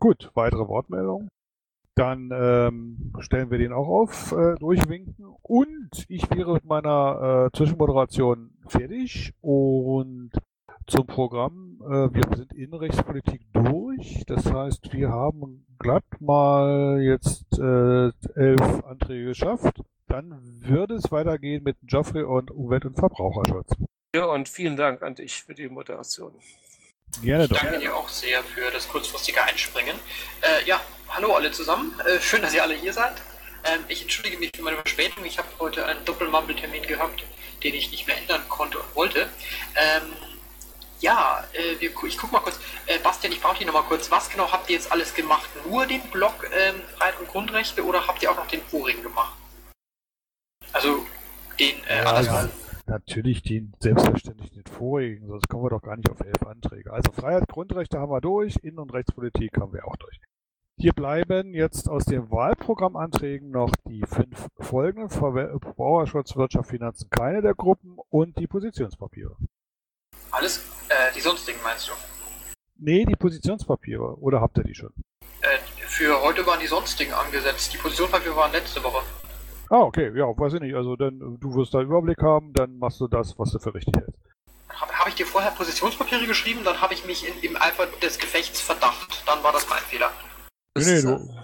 [0.00, 1.28] Gut, weitere Wortmeldungen.
[1.94, 5.26] Dann ähm, stellen wir den auch auf, äh, durchwinken.
[5.42, 10.32] Und ich wäre mit meiner äh, Zwischenmoderation fertig und
[10.88, 11.80] zum Programm.
[11.84, 13.52] Äh, wir sind Innenrechtspolitik
[13.98, 14.24] durch.
[14.26, 19.80] Das heißt, wir haben glatt mal jetzt äh, elf Anträge geschafft.
[20.06, 23.72] Dann würde es weitergehen mit Geoffrey und Umwelt- und Verbraucherschutz.
[24.14, 26.32] Ja, und vielen Dank an dich für die Moderation.
[27.22, 27.56] Gerne doch.
[27.56, 29.96] Ich danke dir auch sehr für das kurzfristige Einspringen.
[30.40, 31.92] Äh, ja, hallo alle zusammen.
[32.00, 33.14] Äh, schön, dass ihr alle hier seid.
[33.64, 35.24] Ähm, ich entschuldige mich für meine Verspätung.
[35.24, 37.24] Ich habe heute einen Doppelmumble-Termin gehabt,
[37.62, 39.28] den ich nicht mehr ändern konnte und wollte.
[39.76, 40.12] Ähm,
[41.00, 42.58] ja, äh, wir, ich guck mal kurz.
[42.86, 44.10] Äh, Bastian, ich brauche dich nochmal kurz.
[44.10, 45.48] Was genau habt ihr jetzt alles gemacht?
[45.66, 49.34] Nur den Blog ähm, Freiheit und Grundrechte oder habt ihr auch noch den vorigen gemacht?
[50.72, 51.06] Also
[51.58, 52.48] den äh, ja, ja,
[52.86, 56.90] Natürlich den, selbstverständlich den vorigen, sonst kommen wir doch gar nicht auf elf Anträge.
[56.90, 60.18] Also Freiheit, Grundrechte haben wir durch, Innen- und Rechtspolitik haben wir auch durch.
[60.80, 67.54] Hier bleiben jetzt aus den Wahlprogrammanträgen noch die fünf folgenden Verbraucherschutz, Wirtschaft, Finanzen, keine der
[67.54, 69.36] Gruppen und die Positionspapiere.
[70.30, 70.58] Alles,
[70.88, 71.92] äh, die sonstigen meinst du?
[72.78, 74.16] Nee, die Positionspapiere.
[74.18, 74.92] Oder habt ihr die schon?
[75.40, 77.72] Äh, für heute waren die sonstigen angesetzt.
[77.72, 79.02] Die Positionspapiere waren letzte Woche.
[79.70, 80.12] Ah, okay.
[80.16, 80.74] Ja, weiß ich nicht.
[80.74, 83.96] Also, dann, du wirst da Überblick haben, dann machst du das, was du für richtig
[83.96, 84.18] hältst.
[84.68, 88.18] Habe hab ich dir vorher Positionspapiere geschrieben, dann habe ich mich in, im Eifer des
[88.18, 89.24] Gefechts verdacht.
[89.26, 90.10] Dann war das mein Fehler.
[90.76, 91.34] Nee, nee, du.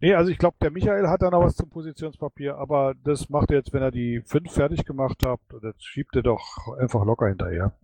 [0.00, 3.50] Nee, also ich glaube, der Michael hat da noch was zum Positionspapier, aber das macht
[3.50, 6.42] er jetzt, wenn er die fünf fertig gemacht hat, das schiebt er doch
[6.76, 7.78] einfach locker hinterher.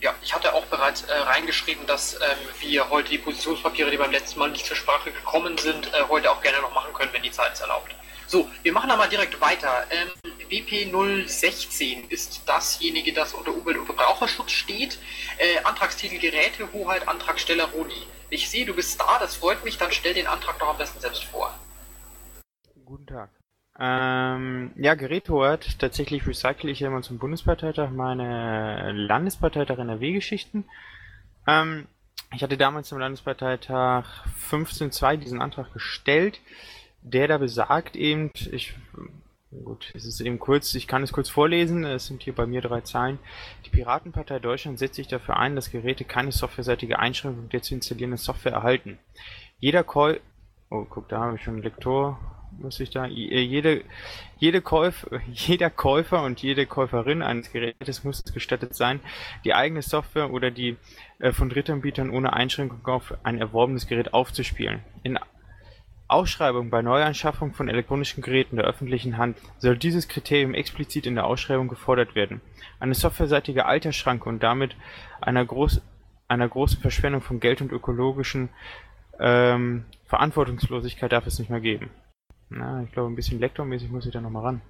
[0.00, 2.20] Ja, ich hatte auch bereits äh, reingeschrieben, dass ähm,
[2.60, 6.30] wir heute die Positionspapiere, die beim letzten Mal nicht zur Sprache gekommen sind, äh, heute
[6.30, 7.94] auch gerne noch machen können, wenn die Zeit es erlaubt.
[8.26, 9.84] So, wir machen da mal direkt weiter.
[9.90, 10.08] Ähm,
[10.48, 10.90] WP
[11.26, 14.98] 016 ist dasjenige, das unter Umwelt- und Verbraucherschutz steht.
[15.36, 18.06] Äh, Antragstitel Gerätehoheit, Antragsteller Roni.
[18.30, 20.98] Ich sehe, du bist da, das freut mich, dann stell den Antrag doch am besten
[21.00, 21.54] selbst vor.
[22.86, 23.28] Guten Tag.
[23.80, 25.78] Ähm, ja, Geräthoheit.
[25.78, 30.64] Tatsächlich recycle ich ja immer zum Bundesparteitag meine Landesparteitag NRW-Geschichten.
[31.46, 31.86] Ähm,
[32.34, 34.04] ich hatte damals zum Landesparteitag
[34.50, 36.40] 15.2 diesen Antrag gestellt,
[37.02, 38.74] der da besagt eben, ich
[39.64, 42.60] Gut, es ist eben kurz, ich kann es kurz vorlesen, es sind hier bei mir
[42.60, 43.18] drei Zeilen.
[43.66, 48.18] Die Piratenpartei Deutschland setzt sich dafür ein, dass Geräte keine softwareseitige Einschränkung der zu installierenden
[48.18, 49.00] Software erhalten.
[49.58, 50.20] Jeder Call,
[50.70, 52.20] oh guck, da habe ich schon einen Lektor,
[52.58, 53.82] muss ich da, jede,
[54.38, 59.00] jede Käuf, jeder Käufer und jede Käuferin eines Gerätes muss es gestattet sein,
[59.44, 60.76] die eigene Software oder die
[61.18, 64.80] äh, von Drittanbietern ohne Einschränkung auf ein erworbenes Gerät aufzuspielen.
[65.02, 65.18] In
[66.10, 71.24] Ausschreibung bei Neuanschaffung von elektronischen Geräten der öffentlichen Hand soll dieses Kriterium explizit in der
[71.24, 72.40] Ausschreibung gefordert werden.
[72.80, 74.74] Eine softwareseitige Altersschranke und damit
[75.20, 75.80] einer, groß,
[76.26, 78.48] einer großen Verschwendung von Geld und ökologischen
[79.20, 81.90] ähm, Verantwortungslosigkeit darf es nicht mehr geben.
[82.50, 84.60] Na, ich glaube, ein bisschen lektormäßig muss ich da nochmal ran.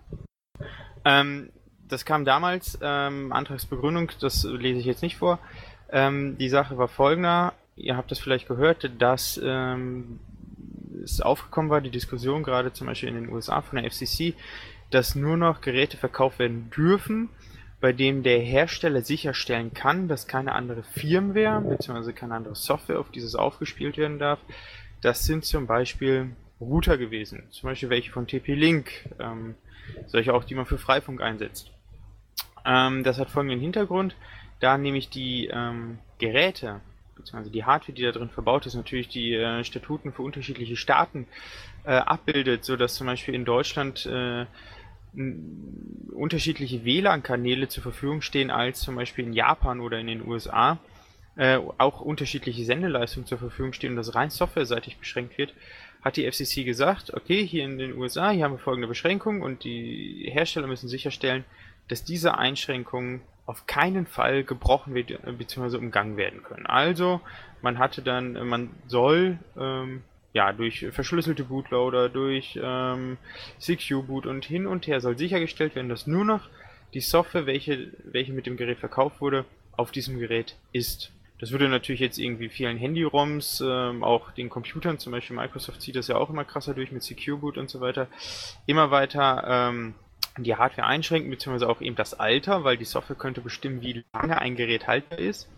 [1.04, 1.50] Ähm,
[1.88, 5.38] das kam damals, ähm, Antragsbegründung, das lese ich jetzt nicht vor.
[5.90, 10.20] Ähm, die Sache war folgender, ihr habt das vielleicht gehört, dass ähm,
[11.02, 14.34] es aufgekommen war, die Diskussion gerade zum Beispiel in den USA von der FCC,
[14.90, 17.30] dass nur noch Geräte verkauft werden dürfen,
[17.80, 22.12] bei denen der Hersteller sicherstellen kann, dass keine andere Firmware bzw.
[22.12, 24.38] keine andere Software auf dieses aufgespielt werden darf.
[25.00, 29.54] Das sind zum Beispiel Router gewesen, zum Beispiel welche von TP-Link, ähm,
[30.06, 31.70] solche auch, die man für Freifunk einsetzt.
[32.64, 34.14] Ähm, das hat folgenden Hintergrund,
[34.60, 36.80] da nämlich die ähm, Geräte
[37.20, 41.26] beziehungsweise die Hardware, die da drin verbaut ist, natürlich die äh, Statuten für unterschiedliche Staaten
[41.84, 44.46] äh, abbildet, so dass zum Beispiel in Deutschland äh,
[46.12, 50.78] unterschiedliche WLAN-Kanäle zur Verfügung stehen als zum Beispiel in Japan oder in den USA.
[51.36, 55.54] Äh, auch unterschiedliche Sendeleistungen zur Verfügung stehen und das rein softwareseitig beschränkt wird,
[56.02, 59.64] hat die FCC gesagt, okay, hier in den USA, hier haben wir folgende Beschränkungen und
[59.64, 61.44] die Hersteller müssen sicherstellen,
[61.88, 65.76] dass diese Einschränkungen auf keinen Fall gebrochen äh, bzw.
[65.76, 66.66] umgangen werden können.
[66.66, 67.20] Also,
[67.62, 73.18] man hatte dann, äh, man soll ähm, ja durch verschlüsselte Bootloader, durch ähm,
[73.58, 76.48] CQ Boot und hin und her soll sichergestellt werden, dass nur noch
[76.94, 79.44] die Software, welche, welche mit dem Gerät verkauft wurde,
[79.76, 81.10] auf diesem Gerät ist.
[81.40, 85.96] Das würde natürlich jetzt irgendwie vielen Handy-ROMs, ähm, auch den Computern, zum Beispiel Microsoft zieht
[85.96, 88.08] das ja auch immer krasser durch mit Secure Boot und so weiter,
[88.66, 89.94] immer weiter ähm,
[90.36, 94.38] die Hardware einschränken, beziehungsweise auch eben das Alter, weil die Software könnte bestimmen, wie lange
[94.38, 95.48] ein Gerät haltbar ist.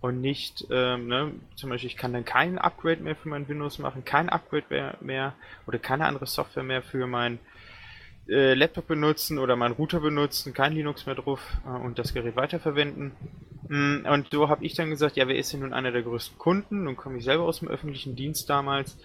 [0.00, 3.78] Und nicht, ähm, ne, zum Beispiel, ich kann dann kein Upgrade mehr für mein Windows
[3.78, 5.34] machen, kein Upgrade mehr, mehr
[5.66, 7.40] oder keine andere Software mehr für mein
[8.28, 12.36] äh, Laptop benutzen oder meinen Router benutzen, kein Linux mehr drauf äh, und das Gerät
[12.36, 13.12] weiterverwenden.
[13.68, 16.38] Mm, und so habe ich dann gesagt, ja, wer ist denn nun einer der größten
[16.38, 16.84] Kunden?
[16.84, 18.96] Nun komme ich selber aus dem öffentlichen Dienst damals.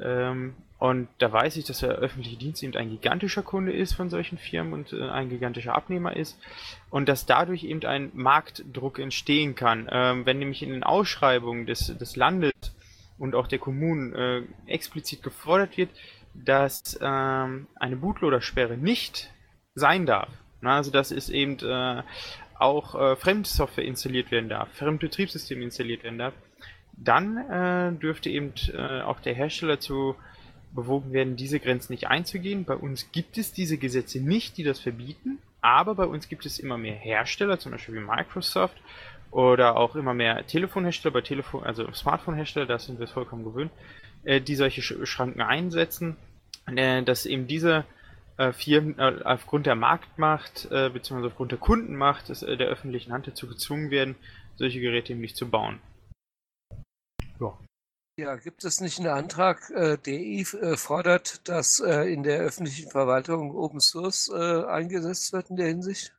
[0.00, 4.08] Ähm, und da weiß ich, dass der öffentliche Dienst eben ein gigantischer Kunde ist von
[4.08, 6.38] solchen Firmen und äh, ein gigantischer Abnehmer ist.
[6.88, 9.88] Und dass dadurch eben ein Marktdruck entstehen kann.
[9.92, 12.52] Ähm, wenn nämlich in den Ausschreibungen des, des Landes
[13.18, 15.90] und auch der Kommunen äh, explizit gefordert wird,
[16.32, 19.30] dass ähm, eine Bootloader-Sperre nicht
[19.74, 20.30] sein darf.
[20.62, 22.02] Na, also dass es eben äh,
[22.60, 26.34] auch äh, Fremdsoftware installiert werden darf, Fremdbetriebssysteme installiert werden darf,
[26.92, 30.16] dann äh, dürfte eben äh, auch der Hersteller zu
[30.72, 32.64] bewogen werden, diese Grenzen nicht einzugehen.
[32.64, 36.58] Bei uns gibt es diese Gesetze nicht, die das verbieten, aber bei uns gibt es
[36.58, 38.76] immer mehr Hersteller, zum Beispiel wie Microsoft
[39.30, 43.72] oder auch immer mehr Telefonhersteller, bei Telefon, also Smartphone-Hersteller, da sind wir vollkommen gewöhnt,
[44.24, 46.16] äh, die solche Schranken einsetzen,
[46.66, 47.84] äh, dass eben diese
[48.52, 51.26] Firmen äh, aufgrund der Marktmacht äh, bzw.
[51.26, 54.16] aufgrund der Kundenmacht des, äh, der öffentlichen Hand dazu gezwungen werden,
[54.56, 55.80] solche Geräte eben nicht zu bauen.
[57.38, 57.58] Ja.
[58.18, 62.90] Ja, gibt es nicht einen Antrag, äh, der äh, fordert, dass äh, in der öffentlichen
[62.90, 66.14] Verwaltung Open Source äh, eingesetzt wird in der Hinsicht?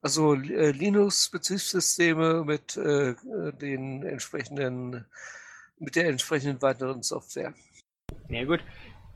[0.00, 3.14] Also äh, Linux-Betriebssysteme mit äh,
[3.60, 5.06] den entsprechenden,
[5.78, 7.54] mit der entsprechenden weiteren Software.
[8.28, 8.60] Ja gut,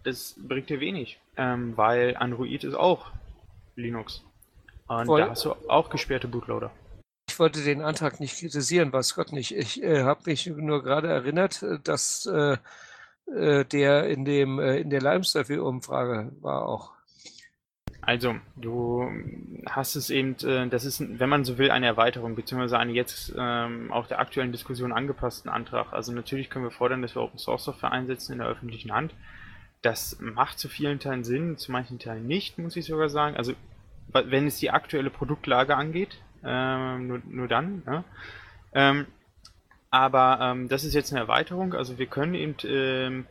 [0.04, 3.10] das bringt dir wenig, ähm, weil Android ist auch
[3.76, 4.24] Linux.
[4.86, 5.20] Und Voll.
[5.20, 6.70] da hast du auch gesperrte Bootloader
[7.28, 9.54] ich wollte den Antrag nicht kritisieren, was Gott nicht.
[9.54, 12.56] Ich äh, habe mich nur gerade erinnert, äh, dass äh,
[13.32, 16.90] äh, der in dem äh, in der Lime-Survey-Umfrage war auch.
[18.00, 19.08] Also, du
[19.66, 23.32] hast es eben, äh, das ist, wenn man so will, eine Erweiterung, beziehungsweise einen jetzt
[23.38, 25.92] ähm, auch der aktuellen Diskussion angepassten Antrag.
[25.92, 29.12] Also natürlich können wir fordern, dass wir Open Source Software einsetzen in der öffentlichen Hand.
[29.82, 33.36] Das macht zu vielen Teilen Sinn, zu manchen Teilen nicht, muss ich sogar sagen.
[33.36, 33.52] Also,
[34.12, 37.82] wenn es die aktuelle Produktlage angeht, ähm, nur, nur dann.
[37.86, 38.04] Ja?
[38.72, 39.06] Ähm,
[39.90, 41.74] aber ähm, das ist jetzt eine Erweiterung.
[41.74, 43.26] Also wir können eben, ähm,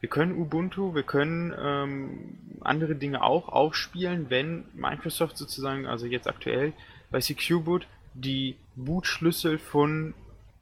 [0.00, 6.28] wir können Ubuntu, wir können ähm, andere Dinge auch aufspielen, wenn Microsoft sozusagen, also jetzt
[6.28, 6.72] aktuell
[7.10, 10.14] bei CQ Boot die Bootschlüssel von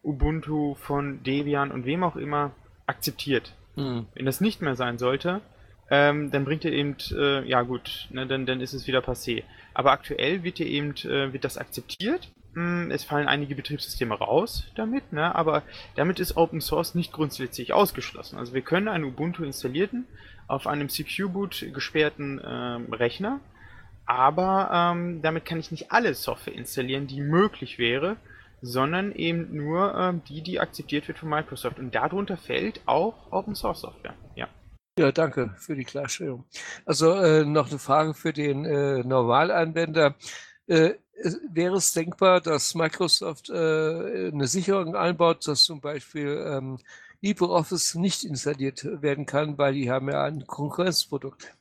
[0.02, 2.52] Ubuntu, von Debian und wem auch immer
[2.86, 3.54] akzeptiert.
[3.76, 4.06] Mhm.
[4.14, 5.40] Wenn das nicht mehr sein sollte,
[5.90, 9.42] ähm, dann bringt er eben, äh, ja gut, ne, dann, dann ist es wieder passé.
[9.74, 12.30] Aber aktuell wird hier eben, äh, wird das akzeptiert.
[12.54, 15.62] Hm, es fallen einige Betriebssysteme raus damit, ne, aber
[15.96, 18.38] damit ist Open Source nicht grundsätzlich ausgeschlossen.
[18.38, 20.06] Also wir können einen Ubuntu installierten
[20.46, 23.40] auf einem Secure-Boot gesperrten ähm, Rechner,
[24.06, 28.16] aber ähm, damit kann ich nicht alle Software installieren, die möglich wäre,
[28.64, 31.78] sondern eben nur ähm, die, die akzeptiert wird von Microsoft.
[31.78, 34.14] Und darunter fällt auch Open Source Software.
[34.34, 34.48] Ja.
[34.98, 36.44] Ja, danke für die Klarstellung.
[36.86, 40.14] Also äh, noch eine Frage für den äh, Normalanwender.
[40.66, 40.94] Äh,
[41.52, 46.78] wäre es denkbar, dass Microsoft äh, eine Sicherung einbaut, dass zum Beispiel ähm,
[47.20, 51.54] LibreOffice nicht installiert werden kann, weil die haben ja ein Konkurrenzprodukt?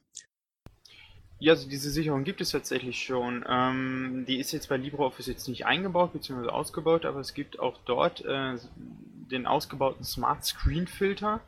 [1.43, 3.43] Ja, also diese Sicherung gibt es tatsächlich schon.
[3.49, 6.47] Ähm, die ist jetzt bei LibreOffice jetzt nicht eingebaut bzw.
[6.47, 8.55] ausgebaut, aber es gibt auch dort äh,
[9.29, 11.41] den ausgebauten Smart Screen Filter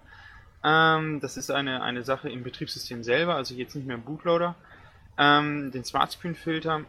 [0.66, 4.56] ähm, das ist eine, eine Sache im Betriebssystem selber, also jetzt nicht mehr im Bootloader.
[5.18, 6.82] Ähm, den Smart Screen Filter,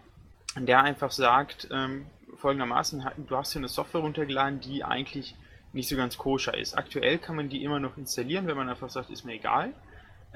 [0.56, 5.36] der einfach sagt, ähm, folgendermaßen, du hast hier eine Software runtergeladen, die eigentlich
[5.74, 6.76] nicht so ganz koscher ist.
[6.76, 9.74] Aktuell kann man die immer noch installieren, wenn man einfach sagt, ist mir egal.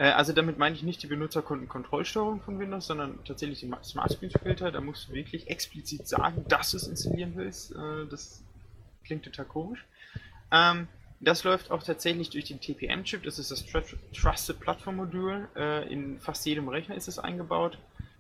[0.01, 4.31] Äh, also damit meine ich nicht die Benutzerkontenkontrollsteuerung von Windows, sondern tatsächlich den Smart Screen
[4.31, 4.73] Filter.
[4.73, 7.73] Da musst du wirklich explizit sagen, dass du es installieren willst.
[7.73, 8.43] Äh, das
[9.05, 9.85] klingt total komisch.
[10.51, 10.89] Ähm,
[11.21, 13.67] das läuft auch tatsächlich durch den TPM-Chip, das ist das
[14.15, 15.49] Trusted Platform Modul.
[15.55, 17.77] Äh, in fast jedem Rechner ist es eingebaut.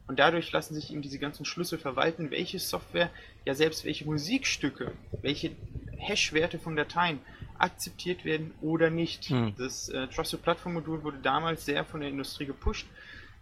[0.07, 3.11] Und dadurch lassen sich eben diese ganzen Schlüssel verwalten, welche Software,
[3.47, 5.53] ja selbst welche Musikstücke, welche
[5.97, 7.21] Hash-Werte von Dateien
[7.61, 9.27] akzeptiert werden oder nicht.
[9.27, 9.55] Hm.
[9.59, 12.87] Das äh, Trusted Platform Modul wurde damals sehr von der Industrie gepusht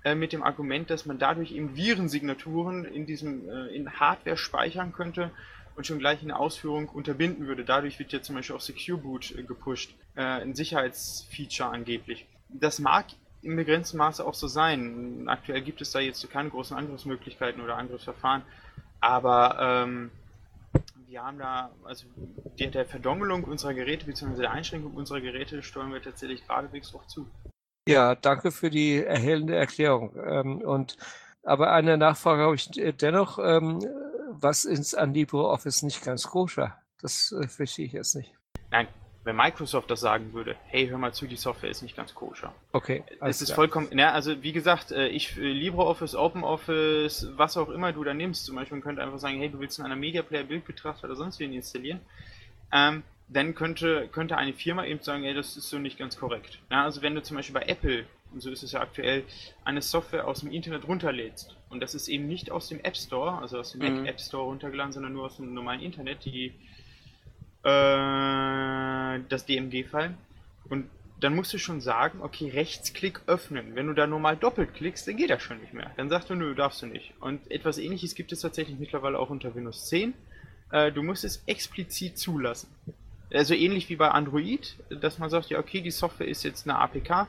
[0.04, 4.92] äh, mit dem Argument, dass man dadurch eben Virensignaturen in diesem äh, in Hardware speichern
[4.92, 5.30] könnte
[5.76, 7.64] und schon gleich in der Ausführung unterbinden würde.
[7.64, 12.26] Dadurch wird ja zum Beispiel auch Secure Boot äh, gepusht, äh, ein Sicherheitsfeature angeblich.
[12.48, 13.06] Das mag
[13.42, 15.28] im begrenzten Maße auch so sein.
[15.28, 18.42] Aktuell gibt es da jetzt keine großen Angriffsmöglichkeiten oder Angriffsverfahren,
[19.00, 20.10] aber ähm,
[21.08, 22.06] wir haben da, also
[22.58, 24.42] der, der Verdongelung unserer Geräte bzw.
[24.42, 27.28] der Einschränkung unserer Geräte steuern wir tatsächlich geradewegs auch zu.
[27.88, 30.14] Ja, danke für die erhellende Erklärung.
[30.22, 30.98] Ähm, und
[31.42, 33.38] aber eine Nachfrage habe ich dennoch.
[33.38, 33.80] Ähm,
[34.30, 36.76] was ist an LibreOffice nicht ganz koscher?
[37.00, 38.34] Das äh, verstehe ich jetzt nicht.
[38.70, 38.86] Nein,
[39.24, 42.54] wenn Microsoft das sagen würde, hey, hör mal zu, die Software ist nicht ganz koscher.
[42.72, 43.02] Okay.
[43.20, 43.56] Es ist klar.
[43.56, 48.14] vollkommen, na, also wie gesagt, äh, ich äh, LibreOffice, OpenOffice, was auch immer du da
[48.14, 51.04] nimmst, zum Beispiel, man könnte einfach sagen, hey, du willst in einer Media Player Bildbetrachter
[51.04, 52.00] oder sonst wie installieren.
[52.72, 56.58] Ähm, dann könnte, könnte eine Firma eben sagen, ey, das ist so nicht ganz korrekt.
[56.70, 59.24] Ja, also wenn du zum Beispiel bei Apple, und so ist es ja aktuell,
[59.64, 63.38] eine Software aus dem Internet runterlädst, und das ist eben nicht aus dem App Store,
[63.38, 64.06] also aus dem mhm.
[64.06, 66.54] App Store runtergeladen, sondern nur aus dem normalen Internet, die
[67.62, 70.14] äh, das DMG-File.
[70.68, 70.88] Und
[71.20, 73.74] dann musst du schon sagen, okay, Rechtsklick öffnen.
[73.74, 75.90] Wenn du da normal doppelt klickst, dann geht das schon nicht mehr.
[75.96, 77.12] Dann sagst du, nö, darfst du nicht.
[77.20, 80.14] Und etwas ähnliches gibt es tatsächlich mittlerweile auch unter Windows 10.
[80.70, 82.68] Äh, du musst es explizit zulassen.
[83.32, 86.78] Also ähnlich wie bei Android, dass man sagt, ja okay, die Software ist jetzt eine
[86.78, 87.28] APK,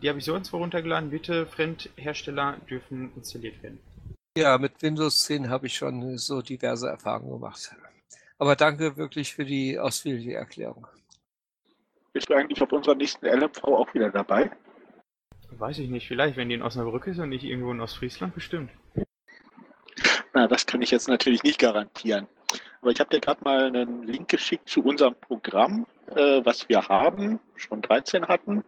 [0.00, 3.78] die habe ich sonst wo runtergeladen, bitte Fremdhersteller dürfen installiert werden.
[4.36, 7.74] Ja, mit Windows 10 habe ich schon so diverse Erfahrungen gemacht.
[8.38, 10.86] Aber danke wirklich für die ausführliche Erklärung.
[12.12, 14.50] Bist du eigentlich auf unserer nächsten LMV auch wieder dabei?
[15.50, 18.70] Weiß ich nicht, vielleicht, wenn die in Osnabrück ist und nicht irgendwo in Ostfriesland, bestimmt.
[20.32, 22.26] Na, das kann ich jetzt natürlich nicht garantieren.
[22.80, 26.88] Aber ich habe dir gerade mal einen Link geschickt zu unserem Programm, äh, was wir
[26.88, 28.64] haben, schon 13 hatten.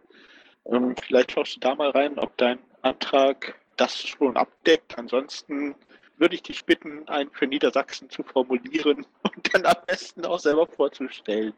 [0.65, 4.97] Ähm, vielleicht schaust du da mal rein, ob dein Antrag das schon abdeckt.
[4.97, 5.75] Ansonsten
[6.17, 10.67] würde ich dich bitten, einen für Niedersachsen zu formulieren und dann am besten auch selber
[10.67, 11.53] vorzustellen,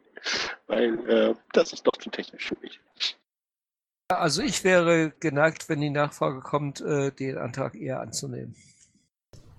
[0.66, 2.80] weil äh, das ist doch zu technisch für mich.
[4.08, 8.56] Also ich wäre geneigt, wenn die Nachfrage kommt, äh, den Antrag eher anzunehmen.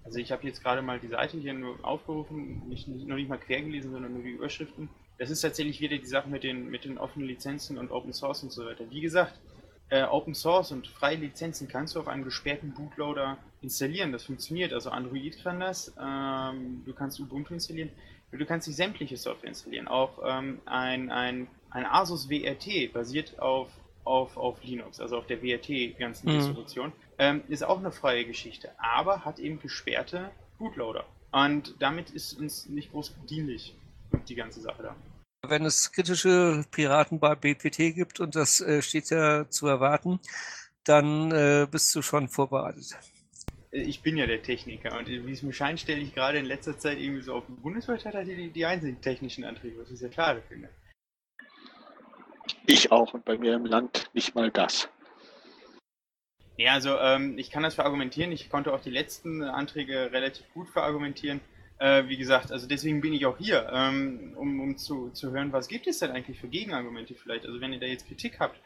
[0.04, 3.38] Also ich habe jetzt gerade mal die Seite hier nur aufgerufen, nicht, noch nicht mal
[3.38, 4.90] quer gelesen, sondern nur die Überschriften.
[5.20, 8.44] Das ist tatsächlich wieder die Sache mit den, mit den offenen Lizenzen und Open Source
[8.44, 8.90] und so weiter.
[8.90, 9.40] Wie gesagt,
[9.90, 14.12] äh, Open Source und freie Lizenzen kannst du auf einem gesperrten Bootloader installieren.
[14.12, 14.74] Das funktioniert.
[14.74, 15.94] Also Android kann das.
[16.00, 17.90] Ähm, du kannst Ubuntu installieren.
[18.32, 19.88] Du kannst nicht sämtliche Software installieren.
[19.88, 23.70] Auch ähm, ein, ein, ein Asus WRT basiert auf,
[24.04, 26.38] auf, auf Linux, also auf der WRT-ganzen mhm.
[26.38, 26.94] Distribution.
[27.18, 31.06] Ähm, ist auch eine freie Geschichte, aber hat eben gesperrte Bootloader.
[31.32, 33.76] Und damit ist uns nicht groß dienlich
[34.28, 34.96] die ganze Sache da.
[35.48, 40.20] Wenn es kritische Piraten bei BPT gibt und das äh, steht ja zu erwarten,
[40.84, 42.96] dann äh, bist du schon vorbereitet.
[43.72, 46.78] Ich bin ja der Techniker und wie es mir scheint, stelle ich gerade in letzter
[46.78, 50.42] Zeit irgendwie so auf dem Bundeswehrtat die, die einzigen technischen Antriebe, was ich sehr schade
[50.50, 50.70] finde.
[52.68, 54.90] Ich auch und bei mir im Land nicht mal das.
[56.58, 58.32] Ja, also ähm, ich kann das verargumentieren.
[58.32, 61.40] Ich konnte auch die letzten Anträge relativ gut verargumentieren.
[61.80, 65.52] Äh, wie gesagt, also deswegen bin ich auch hier, ähm, um, um zu, zu hören,
[65.54, 67.46] was gibt es denn eigentlich für Gegenargumente vielleicht.
[67.46, 68.60] Also wenn ihr da jetzt Kritik habt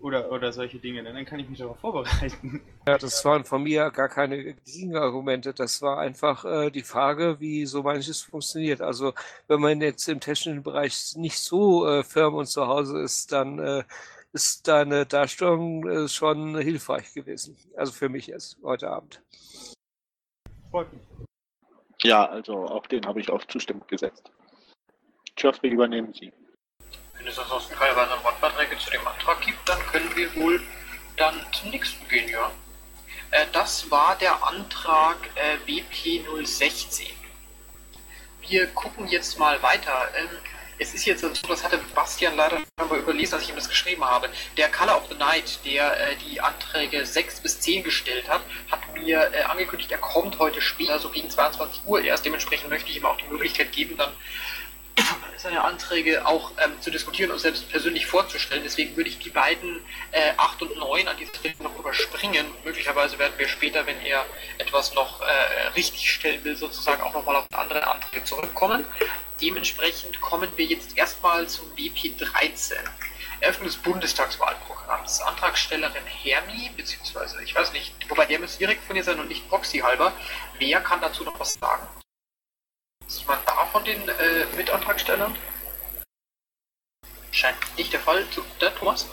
[0.00, 2.62] oder, oder solche Dinge, dann kann ich mich darauf vorbereiten.
[2.86, 5.52] Ja, das waren von mir gar keine Gegenargumente.
[5.52, 8.80] Das war einfach äh, die Frage, wie so manches funktioniert.
[8.80, 9.12] Also
[9.48, 13.58] wenn man jetzt im technischen Bereich nicht so äh, firm und zu Hause ist, dann
[13.58, 13.84] äh,
[14.32, 17.56] ist deine Darstellung äh, schon hilfreich gewesen.
[17.76, 19.22] Also für mich jetzt heute Abend.
[20.70, 21.02] Freut mich.
[22.02, 24.30] Ja, also auch den habe ich auf Zustimmung gesetzt.
[25.36, 26.32] Geoffrey, übernehmen Sie.
[27.16, 29.04] Wenn es ansonsten keine weiteren Wortbeiträge zu dem
[29.70, 30.60] dann können wir wohl
[31.16, 32.50] dann zum nächsten gehen, ja.
[33.30, 37.06] Äh, das war der Antrag äh, BP 016.
[38.48, 40.08] Wir gucken jetzt mal weiter.
[40.16, 40.28] Ähm,
[40.78, 44.04] es ist jetzt so, das hatte Bastian leider aber überlesen, als ich ihm das geschrieben
[44.04, 44.30] habe.
[44.56, 48.40] Der Color of the Night, der äh, die Anträge 6 bis 10 gestellt hat,
[48.70, 52.24] hat mir äh, angekündigt, er kommt heute später, so gegen 22 Uhr erst.
[52.24, 54.12] Dementsprechend möchte ich ihm auch die Möglichkeit geben, dann
[55.40, 58.62] seine Anträge auch ähm, zu diskutieren und selbst persönlich vorzustellen.
[58.62, 59.80] Deswegen würde ich die beiden
[60.12, 62.46] äh, 8 und 9 an dieser Stelle noch überspringen.
[62.64, 64.24] Möglicherweise werden wir später, wenn er
[64.58, 68.84] etwas noch äh, richtig stellen will, sozusagen auch nochmal auf andere Anträge zurückkommen.
[69.40, 72.76] Dementsprechend kommen wir jetzt erstmal zum BP 13.
[73.40, 75.22] Eröffnung des Bundestagswahlprogramms.
[75.22, 79.48] Antragstellerin Hermi, beziehungsweise, ich weiß nicht, wobei der müsste direkt von ihr sein und nicht
[79.48, 80.12] Proxy halber.
[80.58, 81.88] Wer kann dazu noch was sagen?
[83.10, 85.34] Ist jemand da von den äh, Mitantragstellern?
[87.32, 88.24] Scheint nicht der Fall.
[88.60, 89.10] Der Thomas?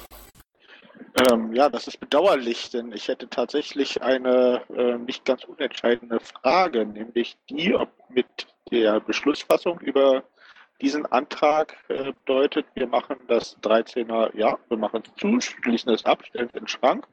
[1.31, 6.85] Ähm, ja, das ist bedauerlich, denn ich hätte tatsächlich eine äh, nicht ganz unentscheidende Frage,
[6.85, 8.27] nämlich die, ob mit
[8.69, 10.23] der Beschlussfassung über
[10.79, 16.05] diesen Antrag äh, bedeutet, wir machen das 13er, ja, wir machen es zu, schließen es
[16.05, 17.07] ab, stellen es in den Schrank,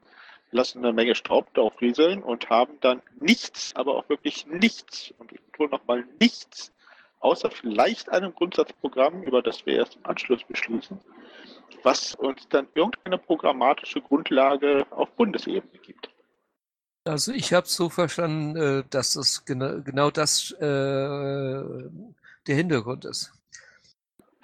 [0.51, 5.33] lassen eine Menge Staub drauf rieseln und haben dann nichts, aber auch wirklich nichts, und
[5.33, 6.74] ich betone nochmal nichts,
[7.25, 11.01] außer vielleicht einem Grundsatzprogramm, über das wir erst im Anschluss beschließen,
[11.83, 16.11] was uns dann irgendeine programmatische Grundlage auf Bundesebene gibt.
[17.05, 23.33] Also ich habe so verstanden, äh, dass das genau, genau das äh, der Hintergrund ist.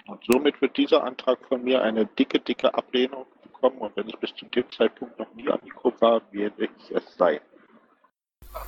[0.07, 3.77] Und somit wird dieser Antrag von mir eine dicke, dicke Ablehnung bekommen.
[3.77, 7.15] Und wenn ich bis zu dem Zeitpunkt noch nie am Mikro war, werde ich es
[7.15, 7.39] sein.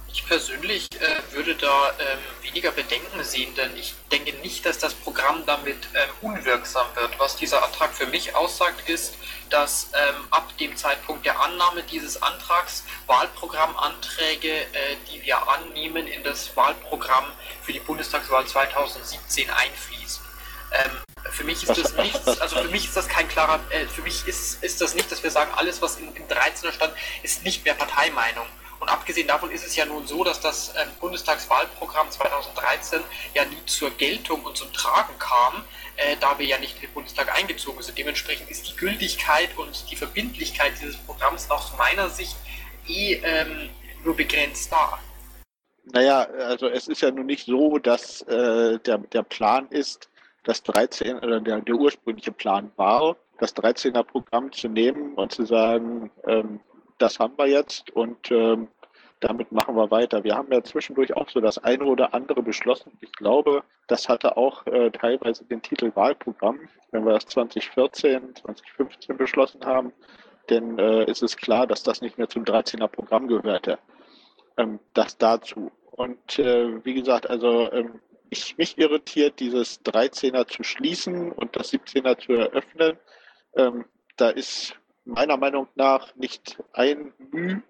[0.08, 4.94] Ich persönlich äh, würde da ähm, weniger Bedenken sehen, denn ich denke nicht, dass das
[4.94, 7.18] Programm damit ähm, unwirksam wird.
[7.20, 9.16] Was dieser Antrag für mich aussagt, ist,
[9.50, 14.68] dass ähm, ab dem Zeitpunkt der Annahme dieses Antrags Wahlprogrammanträge, äh,
[15.12, 17.26] die wir annehmen, in das Wahlprogramm
[17.64, 20.24] für die Bundestagswahl 2017 einfließen.
[20.72, 20.92] Ähm,
[21.32, 24.28] für mich ist das nichts, also für mich ist das kein klarer, äh, für mich
[24.28, 27.66] ist, ist das nicht, dass wir sagen, alles was im, im 13er stand, ist nicht
[27.66, 28.46] mehr Parteimeinung.
[28.84, 33.00] Und abgesehen davon ist es ja nun so, dass das ähm, Bundestagswahlprogramm 2013
[33.34, 35.64] ja nie zur Geltung und zum Tragen kam,
[35.96, 37.98] äh, da wir ja nicht in den Bundestag eingezogen sind.
[37.98, 42.36] Dementsprechend ist die Gültigkeit und die Verbindlichkeit dieses Programms aus meiner Sicht
[42.86, 43.70] eh ähm,
[44.04, 45.00] nur begrenzt da.
[45.86, 50.10] Naja, also es ist ja nun nicht so, dass äh, der, der Plan ist,
[50.44, 55.46] das 13 oder der, der ursprüngliche Plan war, das 13er Programm zu nehmen und zu
[55.46, 56.60] sagen, ähm,
[56.98, 58.68] das haben wir jetzt und ähm,
[59.24, 60.24] damit machen wir weiter.
[60.24, 62.92] Wir haben ja zwischendurch auch so das eine oder andere beschlossen.
[63.00, 66.60] Ich glaube, das hatte auch äh, teilweise den Titel Wahlprogramm,
[66.92, 69.94] wenn wir das 2014, 2015 beschlossen haben.
[70.50, 73.80] Denn äh, ist es klar, dass das nicht mehr zum 13er Programm gehörte.
[74.58, 75.72] Ähm, das dazu.
[75.92, 81.72] Und äh, wie gesagt, also ähm, ich, mich irritiert, dieses 13er zu schließen und das
[81.72, 82.98] 17er zu eröffnen.
[83.56, 83.86] Ähm,
[84.18, 84.76] da ist
[85.06, 87.62] meiner Meinung nach nicht ein Müh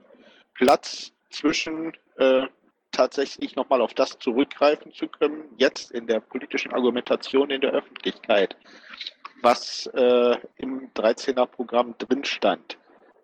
[0.53, 2.47] Platz zwischen äh,
[2.91, 8.55] tatsächlich nochmal auf das zurückgreifen zu können, jetzt in der politischen Argumentation in der Öffentlichkeit,
[9.41, 12.77] was äh, im 13er Programm drin stand.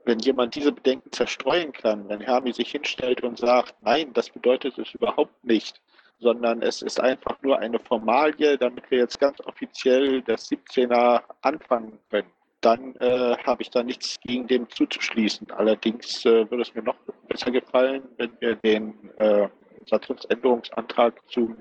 [0.05, 4.77] Wenn jemand diese Bedenken zerstreuen kann, wenn Hermi sich hinstellt und sagt, nein, das bedeutet
[4.79, 5.79] es überhaupt nicht,
[6.19, 11.99] sondern es ist einfach nur eine Formalie, damit wir jetzt ganz offiziell das 17er anfangen
[12.09, 12.31] können
[12.61, 15.51] dann äh, habe ich da nichts gegen dem zuzuschließen.
[15.51, 16.97] Allerdings äh, würde es mir noch
[17.27, 19.47] besser gefallen, wenn wir den äh,
[19.85, 21.55] Satzungsänderungsantrag zu,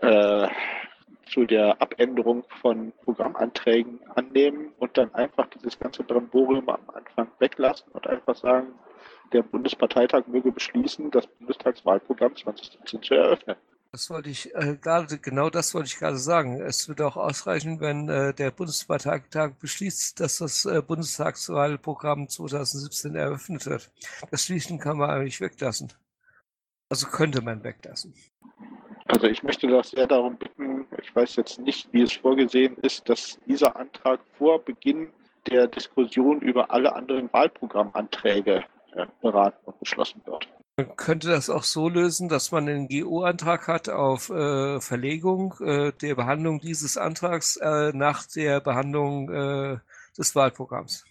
[0.00, 0.48] äh,
[1.30, 7.90] zu der Abänderung von Programmanträgen annehmen und dann einfach dieses ganze Bramborium am Anfang weglassen
[7.92, 8.74] und einfach sagen,
[9.32, 13.56] der Bundesparteitag möge beschließen, das Bundestagswahlprogramm 2017 zu eröffnen.
[13.96, 16.60] Das wollte ich äh, gerade, genau das wollte ich gerade sagen.
[16.60, 23.64] Es würde auch ausreichen, wenn äh, der Bundesparteitag beschließt, dass das äh, Bundestagswahlprogramm 2017 eröffnet
[23.64, 23.90] wird.
[24.30, 25.94] Das Schließen kann man eigentlich weglassen.
[26.90, 28.12] Also könnte man weglassen.
[29.06, 33.08] Also ich möchte doch sehr darum bitten, ich weiß jetzt nicht, wie es vorgesehen ist,
[33.08, 35.08] dass dieser Antrag vor Beginn
[35.46, 40.46] der Diskussion über alle anderen Wahlprogrammanträge äh, beraten und beschlossen wird.
[40.78, 45.92] Man könnte das auch so lösen, dass man einen GO-Antrag hat auf äh, Verlegung äh,
[45.92, 49.78] der Behandlung dieses Antrags äh, nach der Behandlung äh,
[50.18, 51.06] des Wahlprogramms.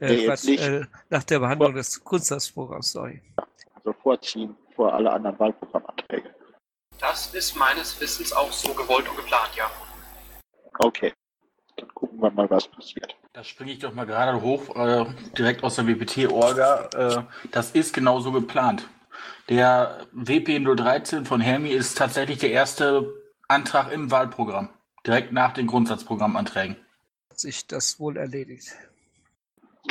[0.00, 3.22] Äh, Nee, Quatsch, äh, nach der Behandlung des Grundsatzprogramms, sorry.
[3.76, 6.34] Also vorziehen vor alle anderen Wahlprogrammanträge.
[6.98, 9.70] Das ist meines Wissens auch so gewollt und geplant, ja.
[10.80, 11.12] Okay,
[11.76, 13.16] dann gucken wir mal, was passiert.
[13.32, 15.04] Da springe ich doch mal gerade hoch, äh,
[15.38, 16.88] direkt aus der WPT-Orga.
[16.94, 18.88] Äh, das ist genauso geplant.
[19.48, 23.12] Der WP 013 von Helmi ist tatsächlich der erste
[23.48, 24.70] Antrag im Wahlprogramm.
[25.06, 26.76] Direkt nach den Grundsatzprogrammanträgen.
[27.30, 28.72] Hat sich das wohl erledigt.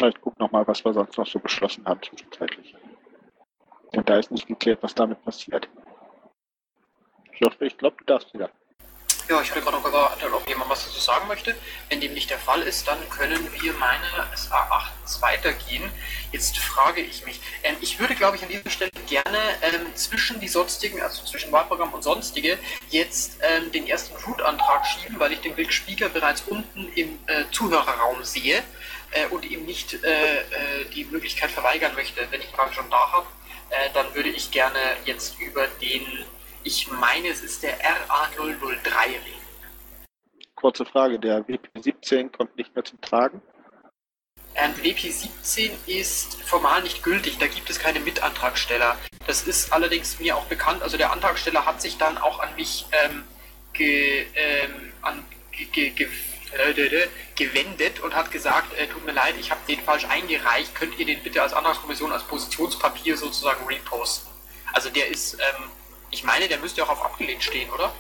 [0.02, 2.76] Ich gucke nochmal, was wir sonst noch so beschlossen haben zwischenzeitlich.
[3.94, 5.70] Denn da ist nicht geklärt, was damit passiert.
[7.32, 8.50] Ich glaube, du darfst wieder.
[9.28, 11.56] Ja, ich hatte gerade noch gewartet, ob jemand was dazu sagen möchte.
[11.90, 14.06] Wenn dem nicht der Fall ist, dann können wir meine
[14.36, 15.92] SA8 weitergehen.
[16.32, 20.40] Jetzt frage ich mich, ähm, ich würde, glaube ich, an dieser Stelle gerne ähm, zwischen
[20.40, 22.60] die sonstigen, also zwischen Wahlprogramm und sonstige,
[22.92, 27.46] jetzt ähm, den ersten Root-Antrag schieben, weil ich den Big Speaker bereits unten im äh,
[27.52, 28.62] Zuhörerraum sehe
[29.10, 33.12] äh, und ihm nicht äh, äh, die Möglichkeit verweigern möchte, wenn ich ihn schon da
[33.12, 33.28] habe.
[33.72, 36.26] Äh, dann würde ich gerne jetzt über den
[36.66, 39.46] ich meine, es ist der RA003 reden.
[40.56, 43.42] Kurze Frage, der WP17 kommt nicht mehr zum Tragen.
[44.56, 48.98] Ähm, WP17 ist formal nicht gültig, da gibt es keine Mitantragsteller.
[49.28, 50.82] Das ist allerdings mir auch bekannt.
[50.82, 53.24] Also der Antragsteller hat sich dann auch an mich ähm,
[53.74, 56.08] ge, ähm, an, ge, ge, ge,
[56.58, 60.98] äh, gewendet und hat gesagt, äh, tut mir leid, ich habe den falsch eingereicht, könnt
[60.98, 64.32] ihr den bitte als Antragskommission als Positionspapier sozusagen reposten.
[64.74, 65.70] Also der ist, ähm,
[66.12, 67.92] ich meine, der müsste auch auf abgelehnt stehen, oder?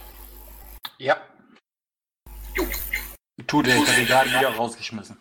[0.98, 1.18] Ja.
[2.56, 2.66] Jo.
[3.48, 5.18] Tut er, ich habe ihn gerade wieder rausgeschmissen.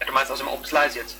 [0.00, 1.16] Ja, Du meinst aus dem Open Slice jetzt?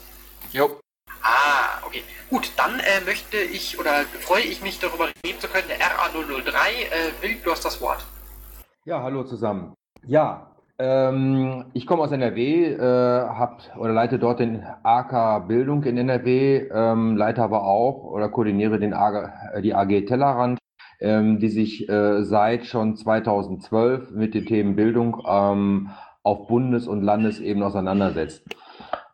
[0.53, 0.81] Jo.
[1.23, 2.03] Ah, okay.
[2.31, 5.69] Gut, dann äh, möchte ich oder freue ich mich darüber reden zu können.
[5.69, 8.05] Der RA003, äh, Will, du hast das Wort.
[8.85, 9.75] Ja, hallo zusammen.
[10.07, 10.48] Ja,
[10.79, 16.69] ähm, ich komme aus NRW, äh, hab oder leite dort den AK Bildung in NRW,
[16.73, 20.59] ähm, leite aber auch oder koordiniere den AG, äh, die AG Tellerrand,
[21.01, 25.91] ähm, die sich äh, seit schon 2012 mit den Themen Bildung ähm,
[26.23, 28.45] auf Bundes- und Landesebene auseinandersetzt.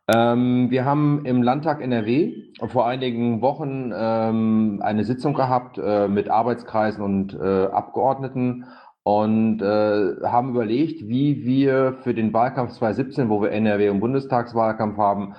[0.06, 2.34] Ähm, wir haben im Landtag NRW
[2.66, 8.66] vor einigen Wochen ähm, eine Sitzung gehabt äh, mit Arbeitskreisen und äh, Abgeordneten
[9.05, 14.96] und äh, haben überlegt, wie wir für den Wahlkampf 2017, wo wir NRW und Bundestagswahlkampf
[14.96, 15.34] haben,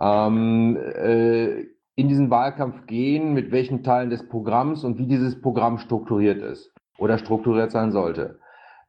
[0.00, 1.66] ähm, äh,
[1.96, 6.72] in diesen Wahlkampf gehen, mit welchen Teilen des Programms und wie dieses Programm strukturiert ist
[6.98, 8.38] oder strukturiert sein sollte.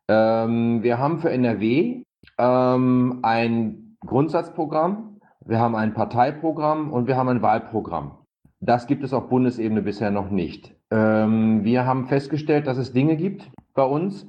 [0.07, 2.03] Ähm, wir haben für NRW
[2.37, 8.17] ähm, ein Grundsatzprogramm, wir haben ein Parteiprogramm und wir haben ein Wahlprogramm.
[8.61, 10.73] Das gibt es auf Bundesebene bisher noch nicht.
[10.89, 14.27] Ähm, wir haben festgestellt, dass es Dinge gibt bei uns,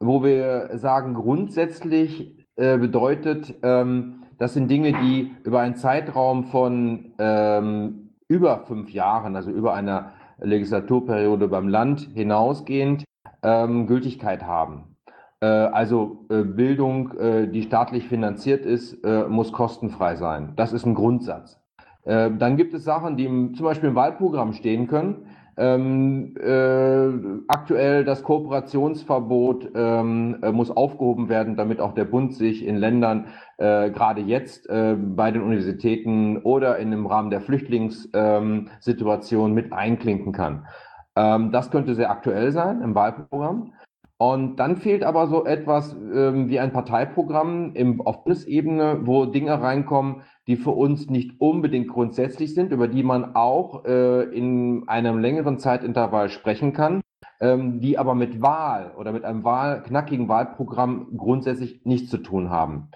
[0.00, 7.12] wo wir sagen, grundsätzlich äh, bedeutet, ähm, das sind Dinge, die über einen Zeitraum von
[7.18, 13.04] ähm, über fünf Jahren, also über einer Legislaturperiode beim Land hinausgehend,
[13.42, 14.96] ähm, Gültigkeit haben.
[15.40, 20.52] Äh, also äh, Bildung, äh, die staatlich finanziert ist, muss kostenfrei sein.
[20.56, 21.60] Das ist ein Grundsatz.
[22.04, 25.26] Dann gibt es Sachen, die zum Beispiel im Wahlprogramm stehen können.
[25.60, 27.08] Ähm, äh,
[27.48, 33.26] aktuell das Kooperationsverbot ähm, äh, muss aufgehoben werden, damit auch der Bund sich in Ländern,
[33.56, 40.32] äh, gerade jetzt äh, bei den Universitäten oder in dem Rahmen der Flüchtlingssituation mit einklinken
[40.32, 40.68] kann.
[41.16, 43.72] Ähm, das könnte sehr aktuell sein im Wahlprogramm.
[44.20, 49.60] Und dann fehlt aber so etwas ähm, wie ein Parteiprogramm im, auf Bundesebene, wo Dinge
[49.60, 55.18] reinkommen, die für uns nicht unbedingt grundsätzlich sind, über die man auch äh, in einem
[55.18, 57.02] längeren Zeitintervall sprechen kann,
[57.40, 62.48] ähm, die aber mit Wahl oder mit einem Wahl, knackigen Wahlprogramm grundsätzlich nichts zu tun
[62.48, 62.88] haben.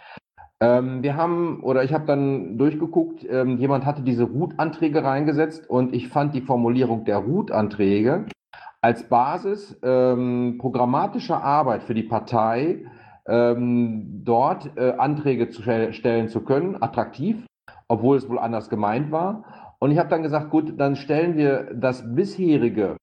[0.61, 5.95] Ähm, wir haben, oder ich habe dann durchgeguckt, ähm, jemand hatte diese Root-Anträge reingesetzt und
[5.95, 8.27] ich fand die Formulierung der Root-Anträge
[8.81, 12.87] als Basis ähm, programmatischer Arbeit für die Partei
[13.27, 17.44] ähm, dort äh, Anträge zu stellen zu können, attraktiv,
[17.89, 19.44] obwohl es wohl anders gemeint war.
[19.78, 22.97] Und ich habe dann gesagt, gut, dann stellen wir das bisherige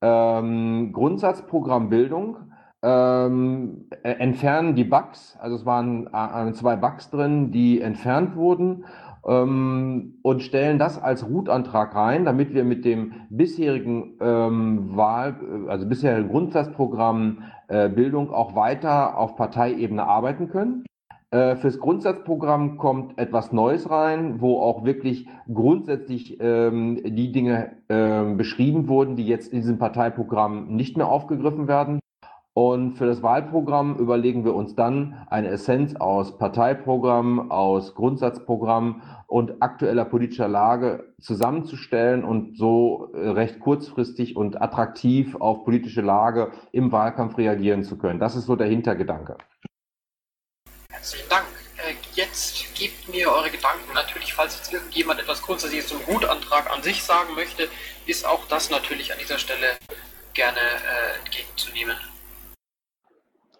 [0.00, 2.36] ähm, Grundsatzprogramm Bildung,
[2.82, 8.84] ähm, äh, entfernen die Bugs, also es waren äh, zwei Bugs drin, die entfernt wurden
[9.26, 15.36] ähm, und stellen das als Root-Antrag rein, damit wir mit dem bisherigen ähm, Wahl,
[15.68, 20.84] also bisherigen Grundsatzprogramm äh, Bildung auch weiter auf Parteiebene arbeiten können.
[21.32, 28.34] Äh, fürs Grundsatzprogramm kommt etwas Neues rein, wo auch wirklich grundsätzlich ähm, die Dinge äh,
[28.34, 32.00] beschrieben wurden, die jetzt in diesem Parteiprogramm nicht mehr aufgegriffen werden.
[32.54, 39.62] Und für das Wahlprogramm überlegen wir uns dann eine Essenz aus Parteiprogramm, aus Grundsatzprogramm und
[39.62, 46.92] aktueller politischer Lage zusammenzustellen und so äh, recht kurzfristig und attraktiv auf politische Lage im
[46.92, 48.20] Wahlkampf reagieren zu können.
[48.20, 49.38] Das ist so der Hintergedanke.
[50.90, 51.46] Herzlichen Dank.
[51.78, 53.94] Äh, jetzt gebt mir eure Gedanken.
[53.94, 57.68] Natürlich, falls jetzt irgendjemand etwas Grundsätzliches zum Gutantrag an sich sagen möchte,
[58.04, 59.78] ist auch das natürlich an dieser Stelle
[60.34, 61.96] gerne äh, entgegenzunehmen.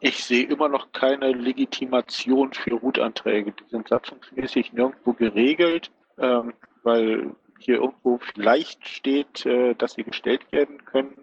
[0.04, 3.52] Ich sehe immer noch keine Legitimation für Root-Anträge.
[3.52, 10.50] Die sind satzungsmäßig nirgendwo geregelt, ähm, weil hier irgendwo vielleicht steht, äh, dass sie gestellt
[10.50, 11.16] werden können.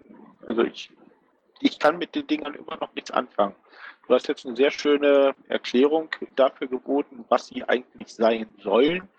[0.48, 0.92] Also ich,
[1.60, 3.54] ich kann mit den Dingern immer noch nichts anfangen.
[4.08, 6.08] Du hast jetzt eine sehr schöne Erklärung
[6.38, 9.10] dafür geboten, was sie eigentlich sein sollen.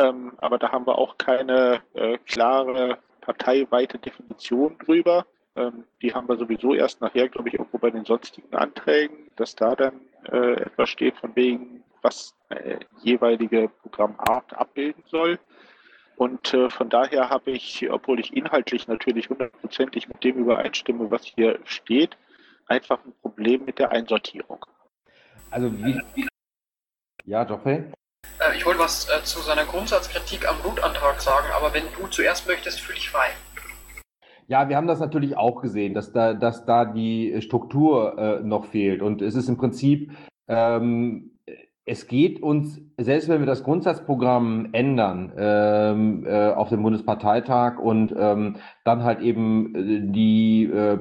[0.00, 5.26] Ähm, aber da haben wir auch keine äh, klare parteiweite Definition drüber.
[5.60, 9.54] Ähm, die haben wir sowieso erst nachher, glaube ich, irgendwo bei den sonstigen Anträgen, dass
[9.54, 10.00] da dann
[10.30, 15.38] äh, etwas steht von wegen, was äh, jeweilige Programmart abbilden soll.
[16.16, 21.24] Und äh, von daher habe ich, obwohl ich inhaltlich natürlich hundertprozentig mit dem übereinstimme, was
[21.24, 22.16] hier steht,
[22.66, 24.64] einfach ein Problem mit der Einsortierung.
[25.50, 26.28] Also wie.
[27.24, 27.84] Ja, Joffrey?
[28.38, 32.46] Äh, ich wollte was äh, zu seiner Grundsatzkritik am Blutantrag sagen, aber wenn du zuerst
[32.46, 33.30] möchtest, fühle ich frei.
[34.50, 38.64] Ja, wir haben das natürlich auch gesehen, dass da, dass da die Struktur äh, noch
[38.64, 39.00] fehlt.
[39.00, 40.10] Und es ist im Prinzip,
[40.48, 41.30] ähm,
[41.84, 48.12] es geht uns, selbst wenn wir das Grundsatzprogramm ändern ähm, äh, auf dem Bundesparteitag und
[48.18, 50.98] ähm, dann halt eben äh, die, äh,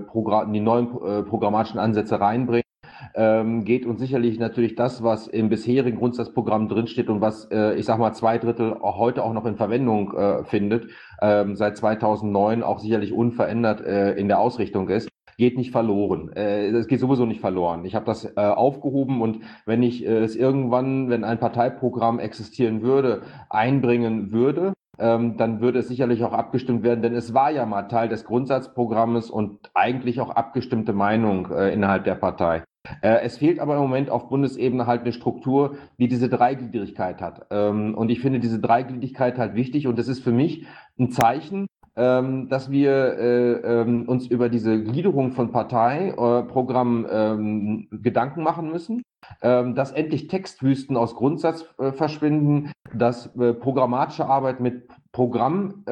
[0.54, 2.69] die neuen äh, programmatischen Ansätze reinbringen,
[3.16, 7.86] ähm, geht uns sicherlich natürlich das, was im bisherigen Grundsatzprogramm drinsteht und was, äh, ich
[7.86, 10.88] sag mal, zwei Drittel heute auch noch in Verwendung äh, findet,
[11.22, 16.32] ähm, seit 2009 auch sicherlich unverändert äh, in der Ausrichtung ist, geht nicht verloren.
[16.34, 17.86] Äh, es geht sowieso nicht verloren.
[17.86, 22.82] Ich habe das äh, aufgehoben und wenn ich äh, es irgendwann, wenn ein Parteiprogramm existieren
[22.82, 27.66] würde, einbringen würde, ähm, dann würde es sicherlich auch abgestimmt werden, denn es war ja
[27.66, 32.64] mal Teil des Grundsatzprogrammes und eigentlich auch abgestimmte Meinung äh, innerhalb der Partei.
[33.02, 37.48] Äh, es fehlt aber im Moment auf Bundesebene halt eine Struktur, die diese Dreigliedrigkeit hat.
[37.52, 40.66] Ähm, und ich finde diese Dreigliedrigkeit halt wichtig und das ist für mich
[40.98, 41.68] ein Zeichen,
[42.00, 49.04] ähm, dass wir äh, ähm, uns über diese Gliederung von Parteiprogrammen Gedanken machen müssen,
[49.42, 53.30] dass endlich Textwüsten aus Grundsatz äh, verschwinden, dass
[53.60, 55.84] programmatische Arbeit mit Programm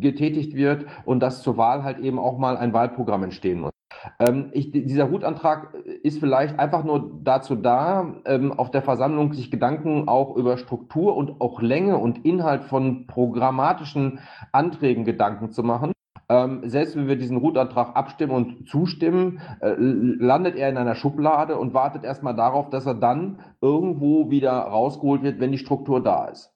[0.00, 3.77] getätigt wird und dass zur Wahl halt eben auch mal ein Wahlprogramm entstehen muss.
[4.18, 9.50] Ähm, ich, dieser Hutantrag ist vielleicht einfach nur dazu da, ähm, auf der Versammlung sich
[9.50, 14.20] Gedanken auch über Struktur und auch Länge und Inhalt von programmatischen
[14.52, 15.92] Anträgen Gedanken zu machen.
[16.30, 21.56] Ähm, selbst wenn wir diesen Rutantrag abstimmen und zustimmen, äh, landet er in einer Schublade
[21.56, 26.26] und wartet erstmal darauf, dass er dann irgendwo wieder rausgeholt wird, wenn die Struktur da
[26.26, 26.54] ist.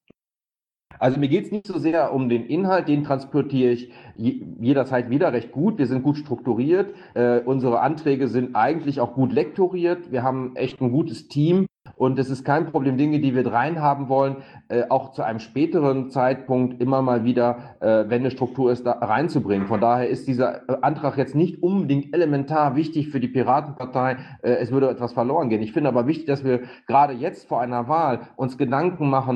[1.02, 5.32] Also mir geht es nicht so sehr um den Inhalt, den transportiere ich jederzeit wieder
[5.32, 5.78] recht gut.
[5.78, 10.80] Wir sind gut strukturiert, äh, unsere Anträge sind eigentlich auch gut lektoriert, wir haben echt
[10.80, 11.66] ein gutes Team
[11.96, 14.36] und es ist kein Problem, Dinge, die wir reinhaben wollen,
[14.68, 18.92] äh, auch zu einem späteren Zeitpunkt immer mal wieder, äh, wenn eine Struktur ist, da
[18.92, 19.66] reinzubringen.
[19.66, 24.18] Von daher ist dieser äh, Antrag jetzt nicht unbedingt elementar wichtig für die Piratenpartei.
[24.42, 25.62] Äh, es würde etwas verloren gehen.
[25.62, 29.34] Ich finde aber wichtig, dass wir gerade jetzt vor einer Wahl uns Gedanken machen,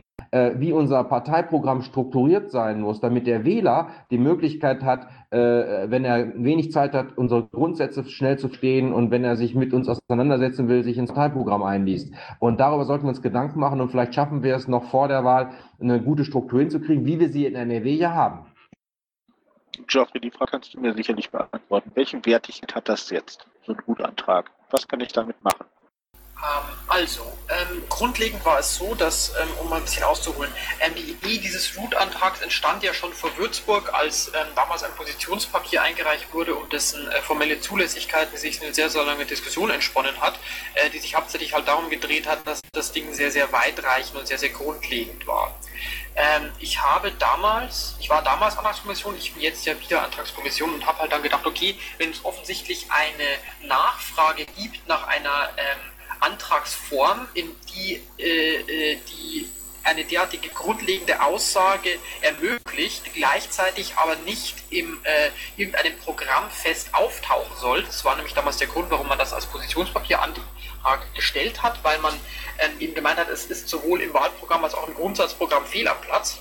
[0.59, 6.33] wie unser Parteiprogramm strukturiert sein muss, damit der Wähler die Möglichkeit hat, äh, wenn er
[6.43, 10.69] wenig Zeit hat, unsere Grundsätze schnell zu verstehen und wenn er sich mit uns auseinandersetzen
[10.69, 12.15] will, sich ins Parteiprogramm einliest.
[12.39, 15.25] Und darüber sollten wir uns Gedanken machen und vielleicht schaffen wir es noch vor der
[15.25, 15.51] Wahl,
[15.81, 18.47] eine gute Struktur hinzukriegen, wie wir sie in NRW ja haben.
[19.87, 21.91] Geoffrey, die Frage kannst du mir sicherlich beantworten.
[21.95, 24.51] Welchen Wertigkeit hat das jetzt, so ein Gutantrag?
[24.71, 25.67] Was kann ich damit machen?
[26.43, 30.95] Ähm, also, ähm, grundlegend war es so, dass, ähm, um mal ein bisschen auszuholen, ähm,
[30.95, 36.33] die Idee dieses Root-Antrags entstand ja schon vor Würzburg, als ähm, damals ein Positionspapier eingereicht
[36.35, 40.39] wurde und dessen äh, formelle Zulässigkeit sich eine sehr, sehr lange Diskussion entsponnen hat,
[40.75, 44.27] äh, die sich hauptsächlich halt darum gedreht hat, dass das Ding sehr, sehr weitreichend und
[44.29, 45.59] sehr, sehr grundlegend war.
[46.17, 50.87] Ähm, ich habe damals, ich war damals Antragskommission, ich bin jetzt ja wieder Antragskommission und
[50.87, 55.51] habe halt dann gedacht, okay, wenn es offensichtlich eine Nachfrage gibt nach einer
[56.21, 59.49] Antragsform, in die, äh, äh die
[59.87, 61.91] eine derartige grundlegende Aussage
[62.21, 67.85] ermöglicht, gleichzeitig aber nicht in äh, irgendeinem Programm fest auftauchen soll.
[67.85, 70.21] Das war nämlich damals der Grund, warum man das als Positionspapier
[71.15, 72.15] gestellt hat, weil man
[72.59, 76.01] ähm, eben gemeint hat, es ist sowohl im Wahlprogramm als auch im Grundsatzprogramm fehl am
[76.01, 76.39] Platz.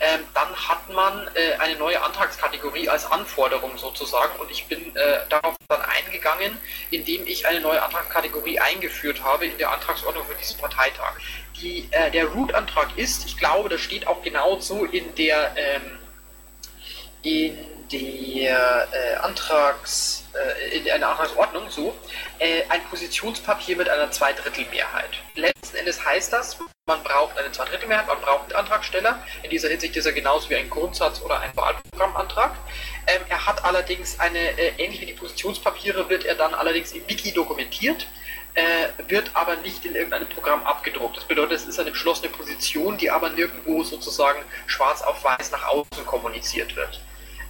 [0.00, 5.20] Ähm, dann hat man äh, eine neue Antragskategorie als Anforderung sozusagen und ich bin äh,
[5.28, 6.58] darauf dann eingegangen,
[6.90, 11.14] indem ich eine neue Antragskategorie eingeführt habe in der Antragsordnung für diesen Parteitag.
[11.60, 15.98] Die, äh, der Root-Antrag ist, ich glaube, das steht auch genau so in der ähm,
[17.22, 21.94] in der äh, Antrags, äh, in einer Antragsordnung so,
[22.38, 25.10] äh, ein Positionspapier mit einer Zweidrittelmehrheit.
[25.34, 29.18] Letzten Endes heißt das, man braucht eine Zweidrittelmehrheit, man braucht einen Antragsteller.
[29.42, 32.52] In dieser Hinsicht ist er genauso wie ein Grundsatz oder ein Wahlprogrammantrag.
[33.06, 37.08] Ähm, er hat allerdings eine, äh, ähnlich wie die Positionspapiere, wird er dann allerdings im
[37.08, 38.06] Wiki dokumentiert.
[38.56, 41.16] Äh, wird aber nicht in irgendeinem Programm abgedruckt.
[41.16, 45.66] Das bedeutet, es ist eine beschlossene Position, die aber nirgendwo sozusagen schwarz auf weiß nach
[45.66, 47.00] außen kommuniziert wird.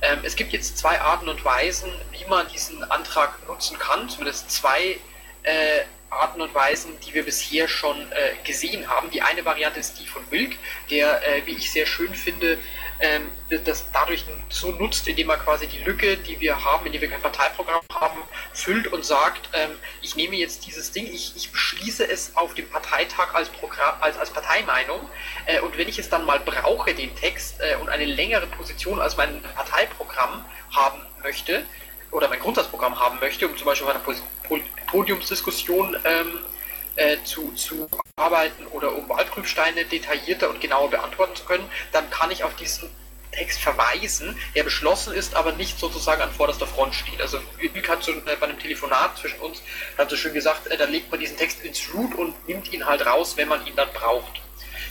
[0.02, 4.50] Ähm, es gibt jetzt zwei Arten und Weisen, wie man diesen Antrag nutzen kann, zumindest
[4.50, 4.98] zwei
[5.42, 5.80] äh,
[6.10, 9.10] Arten und Weisen, die wir bisher schon äh, gesehen haben.
[9.10, 10.56] Die eine Variante ist die von Wilk,
[10.90, 12.58] der, äh, wie ich sehr schön finde,
[13.00, 13.30] ähm,
[13.64, 17.20] das dadurch so nutzt, indem er quasi die Lücke, die wir haben, indem wir kein
[17.20, 18.20] Parteiprogramm haben,
[18.52, 19.70] füllt und sagt, ähm,
[20.02, 24.16] ich nehme jetzt dieses Ding, ich, ich beschließe es auf dem Parteitag als, Programm, als,
[24.18, 25.08] als Parteimeinung
[25.46, 29.00] äh, und wenn ich es dann mal brauche, den Text äh, und eine längere Position
[29.00, 31.64] als mein Parteiprogramm haben möchte,
[32.14, 36.38] oder mein Grundsatzprogramm haben möchte, um zum Beispiel auf einer Podiumsdiskussion ähm,
[36.96, 42.30] äh, zu, zu arbeiten oder um Wahlprüfsteine detaillierter und genauer beantworten zu können, dann kann
[42.30, 42.90] ich auf diesen
[43.34, 47.20] Text verweisen, der beschlossen ist, aber nicht sozusagen an vorderster Front steht.
[47.20, 49.60] Also Übig hat so äh, bei einem Telefonat zwischen uns
[49.98, 52.86] hat so schön gesagt, äh, da legt man diesen Text ins Root und nimmt ihn
[52.86, 54.40] halt raus, wenn man ihn dann braucht.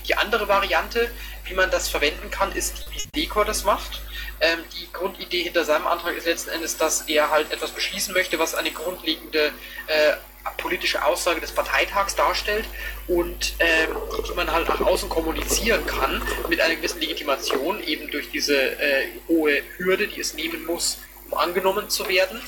[0.08, 1.10] Die andere Variante,
[1.46, 4.02] wie man das verwenden kann, ist, wie Dekor das macht.
[4.42, 8.38] Ähm, die Grundidee hinter seinem Antrag ist letzten Endes, dass er halt etwas beschließen möchte,
[8.40, 9.54] was eine grundlegende
[9.88, 10.14] äh,
[10.58, 12.66] politische Aussage des Parteitags darstellt
[13.08, 13.96] und ähm,
[14.28, 19.08] die man halt nach außen kommunizieren kann mit einer gewissen Legitimation, eben durch diese äh,
[19.28, 21.00] hohe Hürde, die es nehmen muss,
[21.30, 22.42] um angenommen zu werden.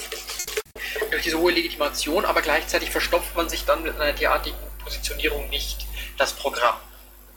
[1.12, 5.86] Durch diese hohe Legitimation, aber gleichzeitig verstopft man sich dann mit einer derartigen Positionierung nicht
[6.18, 6.76] das Programm.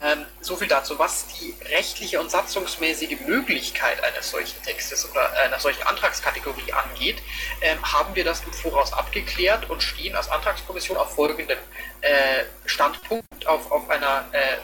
[0.00, 0.98] Ähm, so viel dazu.
[0.98, 7.16] Was die rechtliche und satzungsmäßige Möglichkeit eines solchen Textes oder einer solchen Antragskategorie angeht,
[7.62, 11.58] ähm, haben wir das im Voraus abgeklärt und stehen als Antragskommission auf folgendem
[12.00, 14.58] äh, Standpunkt, auf, auf einer, äh,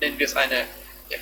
[0.00, 0.64] nennen wir es eine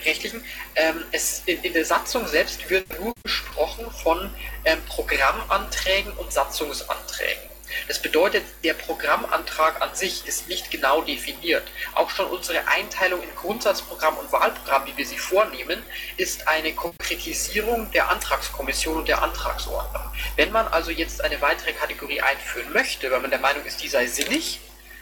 [0.05, 0.45] rechtlichen.
[0.77, 4.33] Ähm, es, in, in, der Satzung selbst wird nur gesprochen von
[4.65, 7.56] ähm, Programmanträgen und Satzungsanträgen.
[7.89, 11.65] Das bedeutet, der Programmantrag an sich ist nicht genau definiert.
[11.95, 15.83] Auch schon unsere Einteilung in Grundsatzprogramm und Wahlprogramm, wie wir sie vornehmen,
[16.17, 20.03] ist eine Konkretisierung der Antragskommission und der Antragsordnung.
[20.37, 23.89] Wenn man also jetzt eine weitere Kategorie einführen möchte, weil man der Meinung ist, die
[23.89, 24.61] sei sinnig,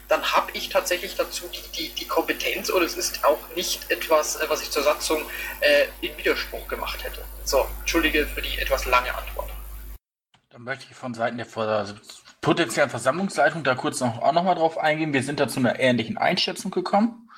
[0.09, 4.37] dann habe ich tatsächlich dazu die, die, die, Kompetenz und es ist auch nicht etwas,
[4.37, 5.25] äh, was ich zur Satzung
[5.61, 7.25] äh, in Widerspruch gemacht hätte.
[7.45, 9.51] So, entschuldige für die etwas lange Antwort.
[10.51, 11.47] Dann möchte ich von Seiten der
[12.45, 15.15] potenziellen Versammlungsleitung da kurz noch, auch nochmal drauf eingehen.
[15.15, 17.31] Wir sind da zu einer ähnlichen Einschätzung gekommen,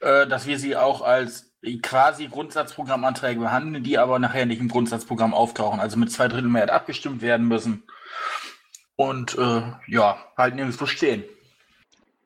[0.00, 1.52] äh, dass wir sie auch als
[1.82, 6.70] quasi Grundsatzprogrammanträge behandeln, die aber nachher nicht im Grundsatzprogramm auftauchen, also mit zwei Drittel Mehrheit
[6.70, 7.82] abgestimmt werden müssen.
[8.94, 11.24] Und äh, ja, halt nirgendwo stehen.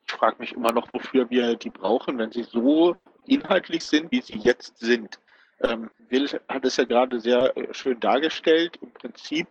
[0.05, 2.95] Ich frage mich immer noch, wofür wir die brauchen, wenn sie so
[3.25, 5.19] inhaltlich sind, wie sie jetzt sind.
[5.63, 8.77] Ähm, Will hat es ja gerade sehr äh, schön dargestellt.
[8.81, 9.47] Im Prinzip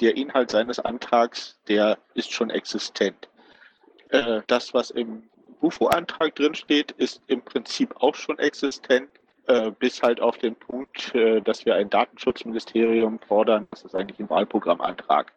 [0.00, 3.28] der Inhalt seines Antrags, der ist schon existent.
[4.08, 5.28] Äh, das, was im
[5.60, 9.10] UFO-Antrag drinsteht, ist im Prinzip auch schon existent,
[9.46, 13.68] äh, bis halt auf den Punkt, äh, dass wir ein Datenschutzministerium fordern.
[13.70, 15.32] Das ist eigentlich ein Wahlprogrammantrag.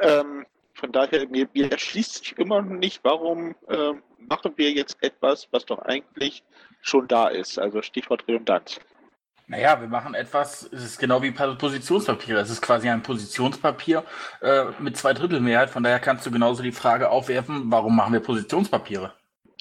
[0.00, 4.96] Ähm, von daher, mir, mir erschließt sich immer noch nicht, warum äh, machen wir jetzt
[5.02, 6.42] etwas, was doch eigentlich
[6.80, 7.58] schon da ist.
[7.58, 8.80] Also Stichwort Redundanz.
[9.46, 12.40] Naja, wir machen etwas, es ist genau wie Positionspapiere.
[12.40, 14.02] Es ist quasi ein Positionspapier
[14.40, 15.68] äh, mit zwei Drittel Mehrheit.
[15.68, 19.12] Von daher kannst du genauso die Frage aufwerfen, warum machen wir Positionspapiere?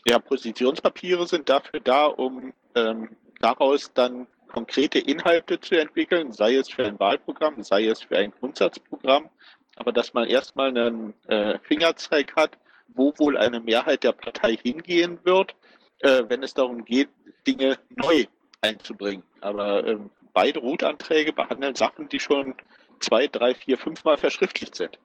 [0.06, 3.10] Ja, Positionspapiere sind dafür da, um ähm,
[3.42, 8.32] daraus dann konkrete Inhalte zu entwickeln, sei es für ein Wahlprogramm, sei es für ein
[8.40, 9.30] Grundsatzprogramm.
[9.76, 12.58] Aber dass man erstmal einen äh, Fingerzeig hat,
[12.88, 15.56] wo wohl eine Mehrheit der Partei hingehen wird,
[16.00, 17.10] äh, wenn es darum geht,
[17.46, 18.26] Dinge neu
[18.64, 19.24] einzubringen.
[19.42, 22.56] Aber ähm, beide Rotanträge behandeln Sachen, die schon
[23.00, 24.98] zwei, drei, vier, fünf Mal verschriftlicht sind.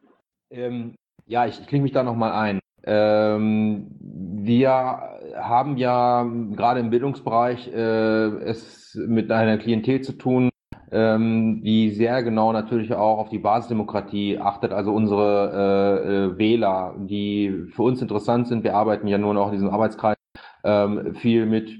[0.50, 0.94] Ähm,
[1.26, 2.60] ja, ich, ich klinge mich da nochmal ein.
[2.84, 4.64] Ähm, wir
[5.36, 6.22] haben ja
[6.52, 10.48] gerade im Bildungsbereich äh, es mit einer Klientel zu tun,
[10.90, 16.94] ähm, die sehr genau natürlich auch auf die Basisdemokratie achtet, also unsere äh, äh, Wähler,
[16.98, 18.64] die für uns interessant sind.
[18.64, 20.17] Wir arbeiten ja nur noch in diesem Arbeitskreis
[20.64, 21.70] ähm, viel mit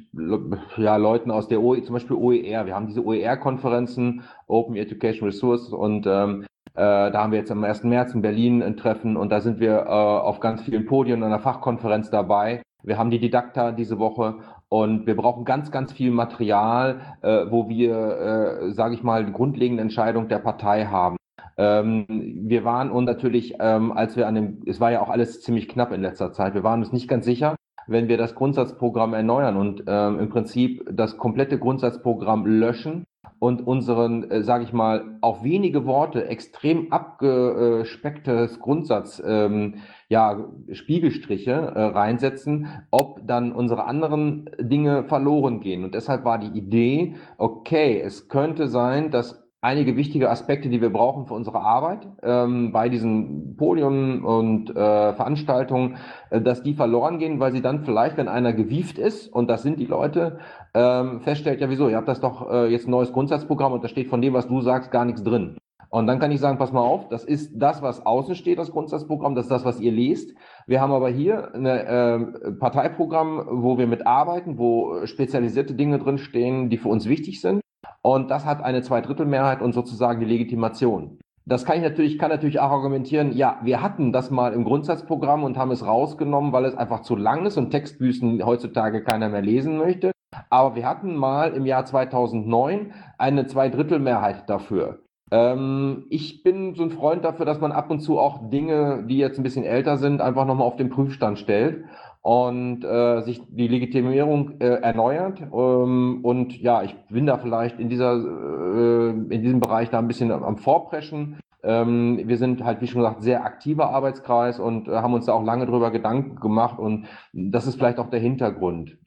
[0.77, 2.67] ja, Leuten aus der OE, zum Beispiel OER.
[2.67, 6.45] Wir haben diese OER-Konferenzen, Open Education Resources, und ähm,
[6.75, 7.85] äh, da haben wir jetzt am 1.
[7.85, 11.41] März in Berlin ein Treffen und da sind wir äh, auf ganz vielen Podien einer
[11.41, 12.63] Fachkonferenz dabei.
[12.85, 14.37] Wir haben die Didakta diese Woche
[14.69, 19.33] und wir brauchen ganz, ganz viel Material, äh, wo wir, äh, sage ich mal, die
[19.33, 21.17] grundlegende Entscheidung der Partei haben.
[21.57, 25.43] Ähm, wir waren uns natürlich, ähm, als wir an dem, es war ja auch alles
[25.43, 27.57] ziemlich knapp in letzter Zeit, wir waren uns nicht ganz sicher,
[27.89, 33.05] wenn wir das Grundsatzprogramm erneuern und ähm, im Prinzip das komplette Grundsatzprogramm löschen
[33.39, 39.77] und unseren, äh, sage ich mal, auf wenige Worte extrem abgespecktes Grundsatz, ähm,
[40.09, 45.85] ja, Spiegelstriche äh, reinsetzen, ob dann unsere anderen Dinge verloren gehen.
[45.85, 50.91] Und deshalb war die Idee, okay, es könnte sein, dass einige wichtige Aspekte, die wir
[50.91, 55.97] brauchen für unsere Arbeit ähm, bei diesen Podien und äh, Veranstaltungen,
[56.31, 59.63] äh, dass die verloren gehen, weil sie dann vielleicht, wenn einer gewieft ist, und das
[59.63, 60.39] sind die Leute,
[60.75, 63.89] ähm, feststellt, ja wieso, ihr habt das doch äh, jetzt ein neues Grundsatzprogramm und da
[63.89, 65.57] steht von dem, was du sagst, gar nichts drin.
[65.91, 68.71] Und dann kann ich sagen, pass mal auf, das ist das, was außen steht, das
[68.71, 70.37] Grundsatzprogramm, das ist das, was ihr lest.
[70.67, 76.77] Wir haben aber hier ein äh, Parteiprogramm, wo wir mitarbeiten, wo spezialisierte Dinge drinstehen, die
[76.77, 77.63] für uns wichtig sind.
[78.09, 81.19] Und das hat eine Zweidrittelmehrheit und sozusagen die Legitimation.
[81.45, 85.45] Das kann ich natürlich, kann natürlich auch argumentieren, ja, wir hatten das mal im Grundsatzprogramm
[85.45, 89.43] und haben es rausgenommen, weil es einfach zu lang ist und Textbüßen heutzutage keiner mehr
[89.43, 90.13] lesen möchte.
[90.49, 95.01] Aber wir hatten mal im Jahr 2009 eine Zweidrittelmehrheit dafür.
[95.31, 99.19] Ähm, ich bin so ein Freund dafür, dass man ab und zu auch Dinge, die
[99.19, 101.85] jetzt ein bisschen älter sind, einfach nochmal auf den Prüfstand stellt
[102.29, 105.41] und äh, sich die Legitimierung äh, erneuert.
[105.41, 110.09] Ähm, und ja, ich bin da vielleicht in dieser äh, in diesem Bereich da ein
[110.09, 111.41] bisschen am Vorpreschen.
[111.63, 115.33] Ähm, wir sind halt, wie schon gesagt, sehr aktiver Arbeitskreis und äh, haben uns da
[115.33, 118.99] auch lange drüber Gedanken gemacht und das ist vielleicht auch der Hintergrund.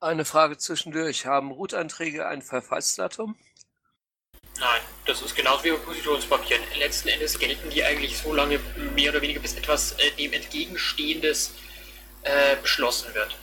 [0.00, 1.26] Eine Frage zwischendurch.
[1.26, 3.36] Haben Routanträge ein Verfallsdatum?
[4.58, 6.62] Nein, das ist genauso wie bei Positionspapieren.
[6.78, 8.58] Letzten Endes gelten die eigentlich so lange
[8.94, 11.52] mehr oder weniger, bis etwas äh, dem entgegenstehendes
[12.24, 13.36] äh, beschlossen wird.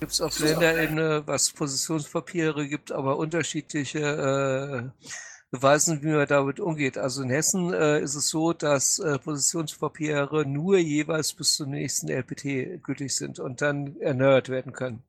[0.00, 5.06] Gibt es auf Länderebene, was Positionspapiere gibt, aber unterschiedliche äh,
[5.50, 6.98] Beweisen, wie man damit umgeht.
[6.98, 12.08] Also in Hessen äh, ist es so, dass äh, Positionspapiere nur jeweils bis zum nächsten
[12.08, 15.04] LPT gültig sind und dann erneuert werden können.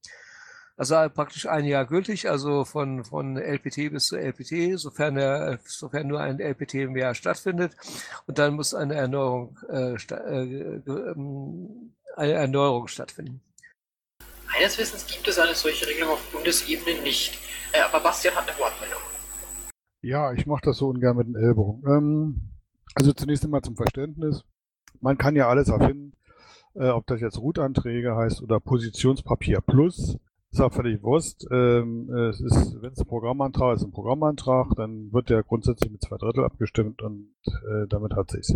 [0.78, 6.08] Also praktisch ein Jahr gültig, also von, von LPT bis zu LPT, sofern, er, sofern
[6.08, 7.76] nur ein LPT im Jahr stattfindet.
[8.28, 13.42] Und dann muss eine Erneuerung äh, äh, ähm, eine Erneuerung stattfinden.
[14.54, 17.38] Meines Wissens gibt es eine solche Regelung auf Bundesebene nicht.
[17.74, 19.02] Äh, aber Bastian hat eine Wortmeldung.
[20.02, 21.84] Ja, ich mache das so ungern mit den Ellbogen.
[21.88, 22.42] Ähm,
[22.94, 24.44] also zunächst einmal zum Verständnis.
[25.02, 26.14] Man kann ja alles erfinden,
[26.76, 30.18] äh, ob das jetzt Routanträge heißt oder Positionspapier Plus.
[30.52, 31.46] Ist auch völlig Wurst.
[31.52, 36.02] Ähm, es ist, wenn es ein Programmantrag ist, ein Programmantrag, dann wird der grundsätzlich mit
[36.02, 38.56] zwei Drittel abgestimmt und äh, damit hat sich's.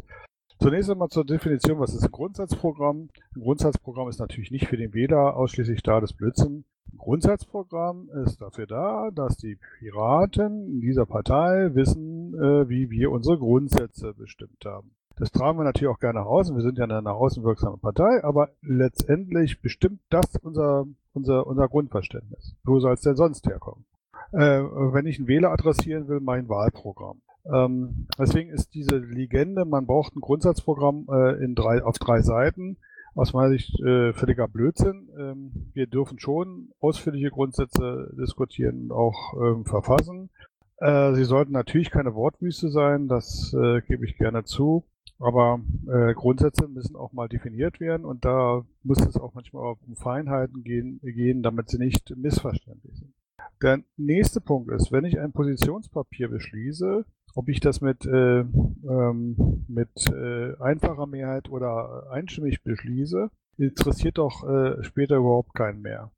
[0.61, 3.07] Zunächst einmal zur Definition, was ist ein Grundsatzprogramm?
[3.33, 6.65] Ein Grundsatzprogramm ist natürlich nicht für den Wähler ausschließlich da, das Blödsinn.
[6.91, 13.11] Ein Grundsatzprogramm ist dafür da, dass die Piraten in dieser Partei wissen, äh, wie wir
[13.11, 14.91] unsere Grundsätze bestimmt haben.
[15.15, 16.53] Das tragen wir natürlich auch gerne nach außen.
[16.53, 21.69] Wir sind ja eine nach außen wirksame Partei, aber letztendlich bestimmt das unser, unser, unser
[21.69, 22.57] Grundverständnis.
[22.65, 23.85] Wo soll es denn sonst herkommen?
[24.33, 27.21] Äh, wenn ich einen Wähler adressieren will, mein Wahlprogramm.
[27.45, 32.77] Ähm, deswegen ist diese Legende, man braucht ein Grundsatzprogramm äh, in drei, auf drei Seiten,
[33.15, 35.09] aus meiner Sicht äh, völliger Blödsinn.
[35.17, 40.29] Ähm, wir dürfen schon ausführliche Grundsätze diskutieren und auch ähm, verfassen.
[40.77, 44.85] Äh, sie sollten natürlich keine Wortwüste sein, das äh, gebe ich gerne zu.
[45.19, 45.59] Aber
[45.91, 50.63] äh, Grundsätze müssen auch mal definiert werden und da muss es auch manchmal um Feinheiten
[50.63, 53.13] gehen, gehen, damit sie nicht missverständlich sind.
[53.61, 57.03] Der nächste Punkt ist, wenn ich ein Positionspapier beschließe,
[57.39, 64.43] ob ich das mit, äh, ähm, mit äh, einfacher Mehrheit oder einstimmig beschließe, interessiert doch
[64.43, 66.11] äh, später überhaupt keinen mehr.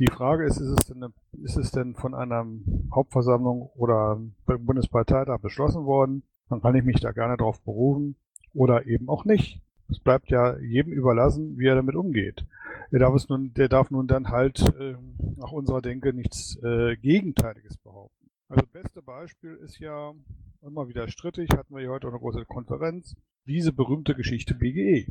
[0.00, 1.04] Die Frage ist, ist es denn,
[1.44, 2.44] ist es denn von einer
[2.92, 6.24] Hauptversammlung oder Bundesparteitag beschlossen worden?
[6.48, 8.16] Dann kann ich mich da gerne darauf berufen
[8.52, 9.62] oder eben auch nicht.
[9.88, 12.44] Es bleibt ja jedem überlassen, wie er damit umgeht.
[12.90, 14.96] Der darf, es nun, der darf nun dann halt äh,
[15.36, 18.28] nach unserer Denke nichts äh, Gegenteiliges behaupten.
[18.48, 20.14] Also beste Beispiel ist ja
[20.62, 23.16] immer wieder strittig, hatten wir hier heute eine große Konferenz,
[23.46, 25.06] diese berühmte Geschichte BGE.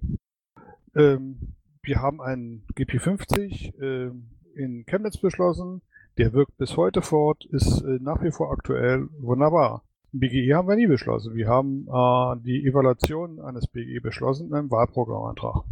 [0.96, 4.12] Ähm, wir haben einen GP50 äh,
[4.56, 5.82] in Chemnitz beschlossen,
[6.18, 9.84] der wirkt bis heute fort, ist äh, nach wie vor aktuell, wunderbar.
[10.12, 11.36] BGE haben wir nie beschlossen.
[11.36, 15.64] Wir haben äh, die Evaluation eines BGE beschlossen in einem Wahlprogrammantrag.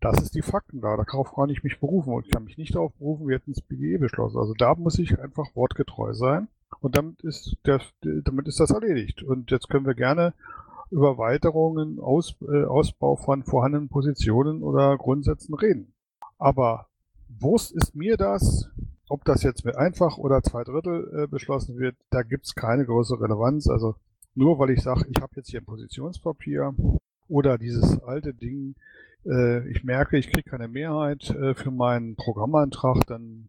[0.00, 0.96] Das ist die Fakten da.
[0.96, 3.62] Darauf kann ich mich berufen und ich kann mich nicht darauf berufen, wir hätten das
[3.62, 4.38] BGE beschlossen.
[4.38, 6.48] Also da muss ich einfach wortgetreu sein
[6.80, 9.22] und damit ist, der, damit ist das erledigt.
[9.22, 10.34] Und jetzt können wir gerne
[10.90, 15.92] über Erweiterungen, Aus, äh, Ausbau von vorhandenen Positionen oder Grundsätzen reden.
[16.38, 16.86] Aber
[17.28, 18.70] Wurst ist mir das,
[19.08, 23.20] ob das jetzt mit einfach oder zwei Drittel äh, beschlossen wird, da gibt's keine große
[23.20, 23.68] Relevanz.
[23.68, 23.96] Also
[24.34, 26.74] nur weil ich sage, ich habe jetzt hier ein Positionspapier
[27.28, 28.74] oder dieses alte Ding,
[29.70, 33.48] ich merke, ich kriege keine Mehrheit äh, für meinen Programmantrag, dann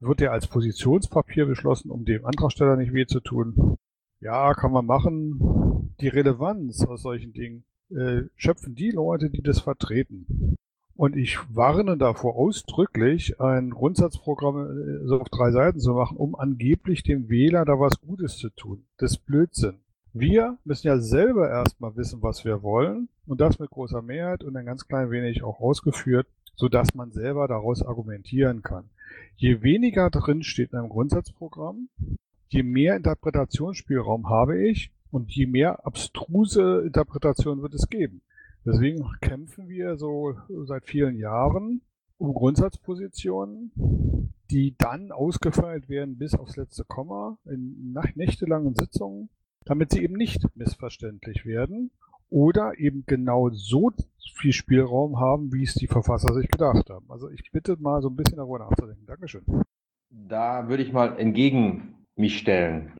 [0.00, 3.76] wird der als Positionspapier beschlossen, um dem Antragsteller nicht weh zu tun.
[4.20, 5.94] Ja, kann man machen.
[6.00, 10.56] Die Relevanz aus solchen Dingen äh, schöpfen die Leute, die das vertreten.
[10.94, 16.34] Und ich warne davor ausdrücklich, ein Grundsatzprogramm äh, so auf drei Seiten zu machen, um
[16.34, 18.84] angeblich dem Wähler da was Gutes zu tun.
[18.96, 19.78] Das ist Blödsinn.
[20.20, 24.56] Wir müssen ja selber erstmal wissen, was wir wollen und das mit großer Mehrheit und
[24.56, 26.26] ein ganz klein wenig auch ausgeführt,
[26.56, 28.90] sodass man selber daraus argumentieren kann.
[29.36, 31.88] Je weniger drin steht in einem Grundsatzprogramm,
[32.48, 38.20] je mehr Interpretationsspielraum habe ich und je mehr abstruse Interpretation wird es geben.
[38.66, 40.34] Deswegen kämpfen wir so
[40.64, 41.80] seit vielen Jahren
[42.16, 43.70] um Grundsatzpositionen,
[44.50, 49.28] die dann ausgefeilt werden bis aufs letzte Komma in nächtelangen Sitzungen,
[49.68, 51.90] damit sie eben nicht missverständlich werden
[52.30, 53.90] oder eben genau so
[54.34, 57.06] viel Spielraum haben, wie es die Verfasser sich gedacht haben.
[57.10, 59.06] Also ich bitte mal so ein bisschen darüber nachzudenken.
[59.06, 59.42] Dankeschön.
[60.10, 62.92] Da würde ich mal entgegen mich stellen.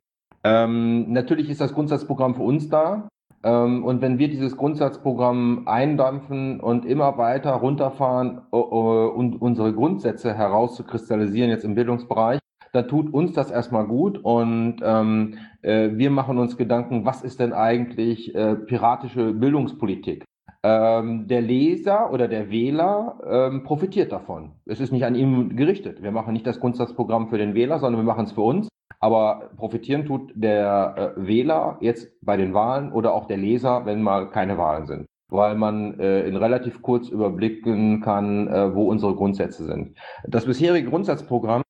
[0.44, 3.08] Ähm, natürlich ist das Grundsatzprogramm für uns da.
[3.42, 9.72] Ähm, und wenn wir dieses Grundsatzprogramm eindampfen und immer weiter runterfahren, uh, uh, und unsere
[9.72, 12.40] Grundsätze herauszukristallisieren jetzt im Bildungsbereich,
[12.72, 17.40] dann tut uns das erstmal gut und ähm, äh, wir machen uns Gedanken, was ist
[17.40, 20.24] denn eigentlich äh, piratische Bildungspolitik?
[20.62, 24.52] Ähm, der Leser oder der Wähler ähm, profitiert davon.
[24.66, 26.02] Es ist nicht an ihm gerichtet.
[26.02, 28.68] Wir machen nicht das Grundsatzprogramm für den Wähler, sondern wir machen es für uns.
[29.00, 34.02] Aber profitieren tut der äh, Wähler jetzt bei den Wahlen oder auch der Leser, wenn
[34.02, 39.14] mal keine Wahlen sind weil man äh, in relativ kurz überblicken kann, äh, wo unsere
[39.14, 39.94] Grundsätze sind.
[40.26, 41.62] Das bisherige Grundsatzprogramm,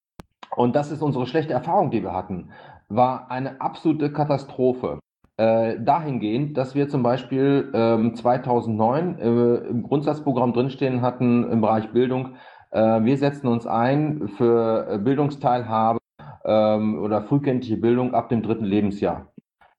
[0.56, 2.50] und das ist unsere schlechte Erfahrung, die wir hatten,
[2.88, 4.98] war eine absolute Katastrophe.
[5.36, 11.92] Äh, dahingehend, dass wir zum Beispiel ähm, 2009 äh, im Grundsatzprogramm drinstehen hatten im Bereich
[11.92, 12.34] Bildung,
[12.72, 16.00] äh, wir setzen uns ein für Bildungsteilhabe
[16.44, 19.28] ähm, oder frühkindliche Bildung ab dem dritten Lebensjahr.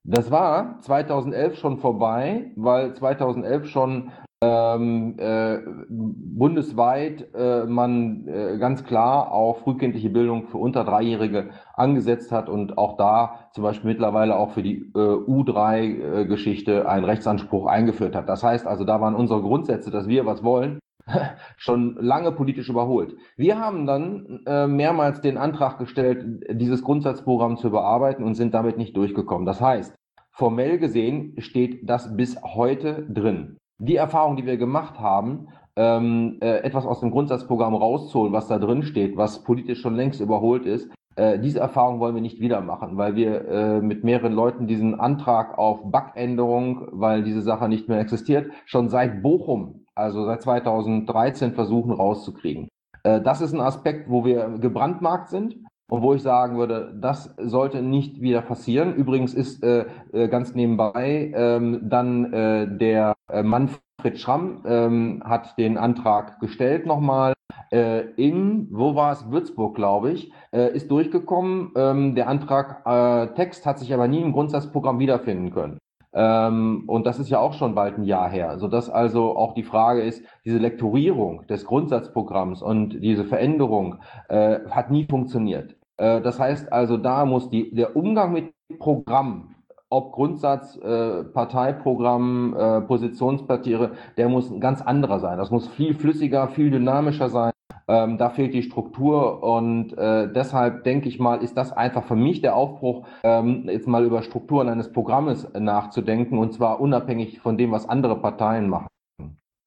[0.06, 4.12] Das war 2011 schon vorbei, weil 2011 schon
[4.42, 5.58] ähm, äh,
[5.90, 12.78] bundesweit äh, man äh, ganz klar auch frühkindliche Bildung für unter Dreijährige angesetzt hat und
[12.78, 18.30] auch da zum Beispiel mittlerweile auch für die äh, U3-Geschichte einen Rechtsanspruch eingeführt hat.
[18.30, 20.80] Das heißt also, da waren unsere Grundsätze, dass wir was wollen,
[21.58, 23.16] schon lange politisch überholt.
[23.36, 28.78] Wir haben dann äh, mehrmals den Antrag gestellt, dieses Grundsatzprogramm zu überarbeiten und sind damit
[28.78, 29.46] nicht durchgekommen.
[29.46, 29.94] Das heißt,
[30.32, 33.59] formell gesehen steht das bis heute drin.
[33.80, 38.60] Die Erfahrung, die wir gemacht haben, ähm, äh, etwas aus dem Grundsatzprogramm rauszuholen, was da
[38.60, 42.62] drin steht, was politisch schon längst überholt ist, äh, diese Erfahrung wollen wir nicht wieder
[42.62, 47.88] machen, weil wir äh, mit mehreren Leuten diesen Antrag auf Backänderung, weil diese Sache nicht
[47.90, 52.70] mehr existiert, schon seit Bochum also seit 2013 versuchen rauszukriegen.
[53.04, 55.58] Äh, das ist ein Aspekt, wo wir gebrandmarkt sind
[55.90, 58.94] und wo ich sagen würde, das sollte nicht wieder passieren.
[58.96, 65.58] Übrigens ist äh, äh ganz nebenbei ähm, dann äh, der äh, Manfred Schramm ähm, hat
[65.58, 67.34] den Antrag gestellt nochmal
[67.72, 71.72] äh, in, wo war es, Würzburg, glaube ich, äh, ist durchgekommen.
[71.76, 75.80] Ähm, der Antrag Text hat sich aber nie im Grundsatzprogramm wiederfinden können.
[76.12, 79.64] Ähm, und das ist ja auch schon bald ein Jahr her, sodass also auch die
[79.64, 85.76] Frage ist, diese Lektorierung des Grundsatzprogramms und diese Veränderung äh, hat nie funktioniert.
[86.00, 89.56] Äh, das heißt also, da muss die, der Umgang mit Programm,
[89.90, 95.38] ob Grundsatz, äh, Parteiprogramm, äh, Positionspapiere, der muss ein ganz anderer sein.
[95.38, 97.52] Das muss viel flüssiger, viel dynamischer sein.
[97.88, 102.16] Ähm, da fehlt die Struktur und äh, deshalb denke ich mal, ist das einfach für
[102.16, 107.58] mich der Aufbruch, ähm, jetzt mal über Strukturen eines Programmes nachzudenken und zwar unabhängig von
[107.58, 108.88] dem, was andere Parteien machen.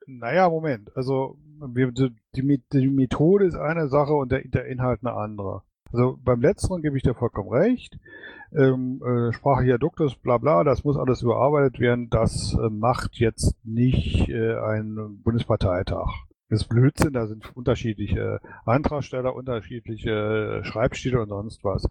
[0.07, 0.97] Naja, Moment.
[0.97, 5.63] Also wir, die, die Methode ist eine Sache und der, der Inhalt eine andere.
[5.93, 7.99] Also beim letzteren gebe ich dir vollkommen recht.
[8.55, 12.11] Ähm, äh, sprachlicher Duktus, bla bla, das muss alles überarbeitet werden.
[12.11, 16.09] Das äh, macht jetzt nicht äh, ein Bundesparteitag.
[16.49, 21.89] Das ist Blödsinn, da sind unterschiedliche Antragsteller, unterschiedliche Schreibstile und sonst was.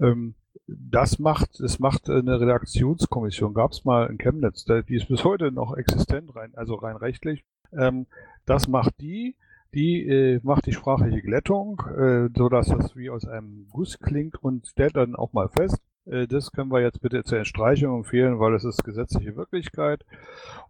[0.00, 0.34] Ähm,
[0.66, 3.54] das macht, es macht eine Redaktionskommission.
[3.54, 7.44] Gab es mal in Chemnitz, die ist bis heute noch existent, rein, also rein rechtlich.
[7.72, 8.06] Ähm,
[8.44, 9.36] das macht die,
[9.74, 14.42] die äh, macht die sprachliche Glättung, äh, so dass das wie aus einem Guss klingt
[14.42, 18.38] und stellt dann auch mal fest, äh, das können wir jetzt bitte zur Entstreichung empfehlen,
[18.38, 20.04] weil es ist gesetzliche Wirklichkeit.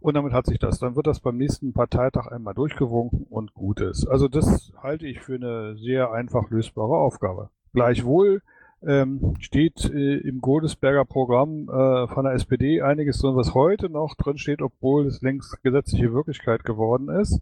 [0.01, 0.79] Und damit hat sich das.
[0.79, 4.07] Dann wird das beim nächsten Parteitag einmal durchgewunken und gut ist.
[4.07, 7.51] Also das halte ich für eine sehr einfach lösbare Aufgabe.
[7.73, 8.43] Gleichwohl
[8.85, 14.17] ähm, steht äh, im Godesberger Programm äh, von der SPD einiges drin, was heute noch
[14.17, 17.41] drin steht, obwohl es längst gesetzliche Wirklichkeit geworden ist.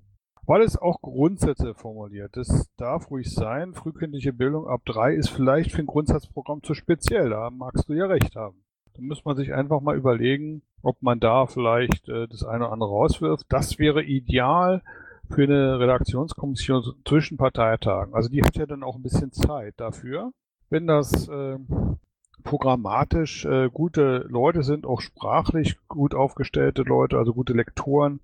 [0.50, 2.36] Weil es auch Grundsätze formuliert.
[2.36, 3.72] Das darf ruhig sein.
[3.72, 7.30] Frühkindliche Bildung ab drei ist vielleicht für ein Grundsatzprogramm zu speziell.
[7.30, 8.64] Da magst du ja recht haben.
[8.94, 12.72] Da muss man sich einfach mal überlegen, ob man da vielleicht äh, das eine oder
[12.72, 13.46] andere rauswirft.
[13.48, 14.82] Das wäre ideal
[15.30, 18.12] für eine Redaktionskommission zwischen Parteitagen.
[18.14, 20.32] Also die hat ja dann auch ein bisschen Zeit dafür
[20.70, 21.58] wenn das äh,
[22.44, 28.20] programmatisch äh, gute Leute sind, auch sprachlich gut aufgestellte Leute, also gute Lektoren,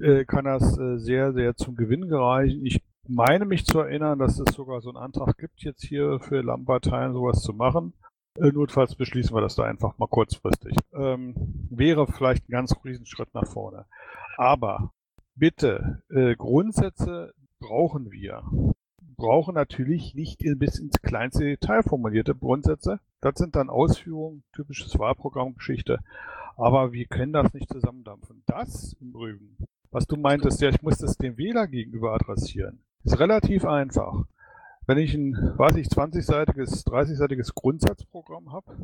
[0.00, 2.64] äh, kann das äh, sehr, sehr zum Gewinn gereichen.
[2.64, 6.42] Ich meine mich zu erinnern, dass es sogar so einen Antrag gibt, jetzt hier für
[6.42, 7.92] Landparteien sowas zu machen.
[8.38, 10.76] Äh, notfalls beschließen wir das da einfach mal kurzfristig.
[10.92, 11.34] Ähm,
[11.70, 13.86] wäre vielleicht ein ganz riesen Schritt nach vorne.
[14.36, 14.92] Aber
[15.36, 18.42] bitte, äh, Grundsätze brauchen wir
[19.16, 23.00] brauchen natürlich nicht bis ins kleinste Detail formulierte Grundsätze.
[23.20, 26.00] Das sind dann Ausführungen, typisches Wahlprogrammgeschichte.
[26.56, 28.42] Aber wir können das nicht zusammendampfen.
[28.46, 29.56] Das im Übrigen,
[29.94, 34.24] was du meintest, ja, ich muss das dem Wähler gegenüber adressieren, ist relativ einfach.
[34.86, 38.74] Wenn ich ein, weiß ich, 20-seitiges, 30-seitiges Grundsatzprogramm habe,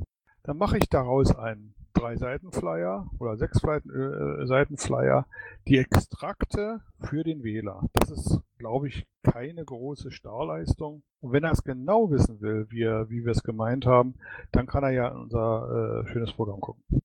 [0.44, 5.22] dann mache ich daraus einen drei Seiten Flyer oder sechs äh,
[5.66, 7.82] die Extrakte für den Wähler.
[7.92, 11.02] Das ist, glaube ich, keine große Starleistung.
[11.20, 14.14] Und wenn er es genau wissen will, wie, wie wir es gemeint haben,
[14.52, 17.02] dann kann er ja in unser äh, schönes Programm gucken.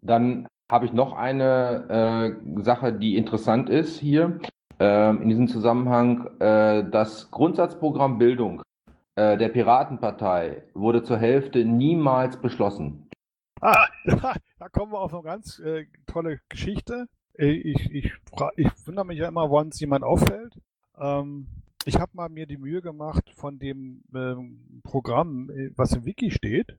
[0.00, 4.38] Dann habe ich noch eine äh, Sache, die interessant ist hier
[4.78, 6.28] äh, in diesem Zusammenhang.
[6.40, 8.62] Äh, das Grundsatzprogramm Bildung
[9.16, 13.08] äh, der Piratenpartei wurde zur Hälfte niemals beschlossen.
[13.60, 17.06] Ah, da kommen wir auf eine ganz äh, tolle Geschichte.
[17.36, 18.12] Äh, ich, ich,
[18.56, 20.60] ich wundere mich ja immer, wann es jemand auffällt.
[20.98, 21.48] Ähm,
[21.84, 26.76] ich habe mal mir die Mühe gemacht, von dem ähm, Programm, was im Wiki steht,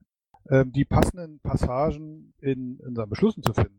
[0.49, 3.78] ähm, die passenden Passagen in unseren Beschlüssen zu finden.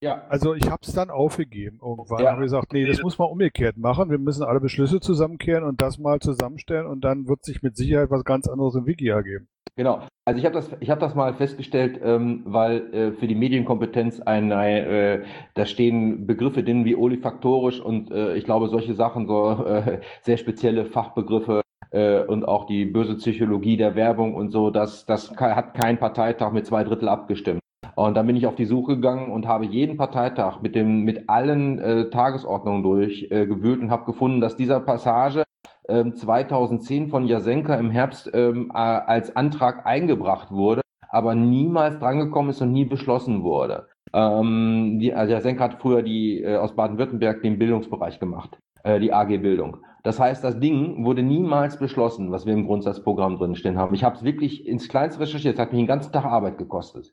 [0.00, 0.22] Ja.
[0.28, 1.80] Also ich habe es dann aufgegeben.
[1.82, 2.30] Irgendwann ja.
[2.30, 4.10] habe ich gesagt, nee, das muss man umgekehrt machen.
[4.10, 8.10] Wir müssen alle Beschlüsse zusammenkehren und das mal zusammenstellen und dann wird sich mit Sicherheit
[8.10, 9.48] was ganz anderes im Wiki ergeben.
[9.74, 10.02] Genau.
[10.24, 14.20] Also ich habe das, ich habe das mal festgestellt, ähm, weil äh, für die Medienkompetenz
[14.20, 15.22] ein, äh,
[15.54, 20.36] da stehen Begriffe drin wie olifaktorisch und äh, ich glaube solche Sachen, so äh, sehr
[20.36, 25.74] spezielle Fachbegriffe äh, und auch die böse Psychologie der Werbung und so, das, das hat
[25.74, 27.60] kein Parteitag mit zwei Drittel abgestimmt.
[27.98, 31.28] Und dann bin ich auf die Suche gegangen und habe jeden Parteitag mit dem mit
[31.28, 35.42] allen äh, Tagesordnungen durchgewühlt äh, und habe gefunden, dass dieser Passage
[35.88, 42.60] 2010 ähm, von Jasenka im Herbst ähm, als Antrag eingebracht wurde, aber niemals drangekommen ist
[42.60, 43.88] und nie beschlossen wurde.
[44.12, 49.12] Ähm, die, also Jasenka hat früher die äh, aus Baden-Württemberg den Bildungsbereich gemacht, äh, die
[49.12, 49.78] AG Bildung.
[50.04, 53.94] Das heißt, das Ding wurde niemals beschlossen, was wir im Grundsatzprogramm drinstehen haben.
[53.94, 57.12] Ich habe es wirklich ins Kleinste recherchiert, es hat mich den ganzen Tag Arbeit gekostet.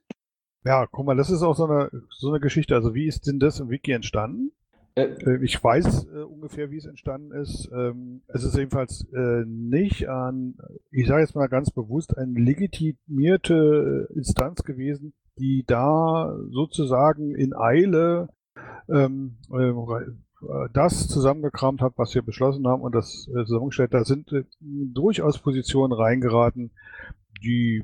[0.66, 2.74] Ja, guck mal, das ist auch so eine, so eine Geschichte.
[2.74, 4.52] Also wie ist denn das im Wiki entstanden?
[4.96, 7.70] Äh, äh, ich weiß äh, ungefähr, wie es entstanden ist.
[7.72, 10.56] Ähm, es ist jedenfalls äh, nicht an,
[10.90, 18.30] ich sage jetzt mal ganz bewusst, eine legitimierte Instanz gewesen, die da sozusagen in Eile
[18.90, 19.74] ähm, äh,
[20.74, 23.94] das zusammengekramt hat, was wir beschlossen haben und das äh, zusammengestellt.
[23.94, 24.32] Da sind
[24.62, 26.72] durchaus Positionen reingeraten,
[27.44, 27.84] die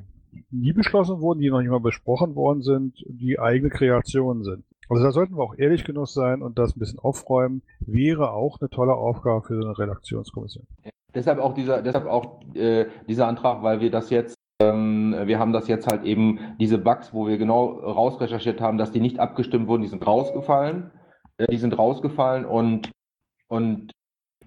[0.50, 4.64] nie beschlossen wurden, die noch nicht mal besprochen worden sind, die eigene Kreationen sind.
[4.88, 8.60] Also da sollten wir auch ehrlich genug sein und das ein bisschen aufräumen, wäre auch
[8.60, 10.66] eine tolle Aufgabe für so eine Redaktionskommission.
[11.14, 15.52] Deshalb auch dieser, deshalb auch äh, dieser Antrag, weil wir das jetzt ähm, wir haben
[15.52, 19.66] das jetzt halt eben, diese Bugs, wo wir genau rausrecherchiert haben, dass die nicht abgestimmt
[19.66, 20.92] wurden, die sind rausgefallen.
[21.38, 22.90] Äh, die sind rausgefallen und,
[23.48, 23.92] und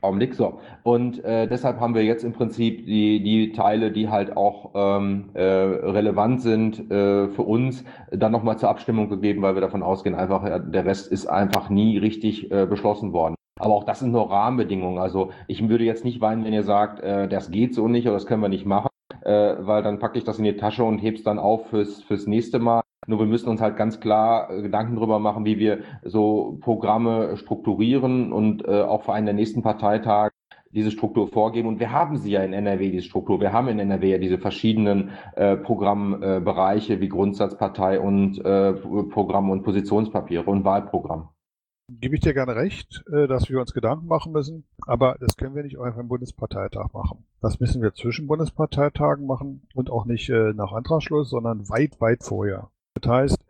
[0.05, 0.59] Augenblick, so.
[0.83, 5.29] Und äh, deshalb haben wir jetzt im Prinzip die, die Teile, die halt auch ähm,
[5.33, 10.15] äh, relevant sind äh, für uns, dann nochmal zur Abstimmung gegeben, weil wir davon ausgehen,
[10.15, 13.35] einfach, der Rest ist einfach nie richtig äh, beschlossen worden.
[13.57, 14.99] Aber auch das sind nur Rahmenbedingungen.
[14.99, 18.15] Also ich würde jetzt nicht weinen, wenn ihr sagt, äh, das geht so nicht oder
[18.15, 18.89] das können wir nicht machen,
[19.21, 22.27] äh, weil dann packe ich das in die Tasche und heb's dann auf fürs, fürs
[22.27, 22.81] nächste Mal.
[23.07, 27.37] Nur wir müssen uns halt ganz klar äh, Gedanken darüber machen, wie wir so Programme
[27.37, 30.33] strukturieren und äh, auch für einen der nächsten Parteitage
[30.75, 31.69] diese Struktur vorgeben.
[31.69, 33.39] Und wir haben sie ja in NRW, diese Struktur.
[33.39, 39.49] Wir haben in NRW ja diese verschiedenen äh, Programmbereiche äh, wie Grundsatzpartei und äh, Programm-
[39.49, 41.29] und Positionspapiere und Wahlprogramm.
[41.87, 45.55] Gebe ich dir gerne recht, äh, dass wir uns Gedanken machen müssen, aber das können
[45.55, 47.25] wir nicht einfach im Bundesparteitag machen.
[47.41, 52.23] Das müssen wir zwischen Bundesparteitagen machen und auch nicht äh, nach Antragsschluss, sondern weit, weit
[52.23, 52.71] vorher.
[53.01, 53.45] Das heißt,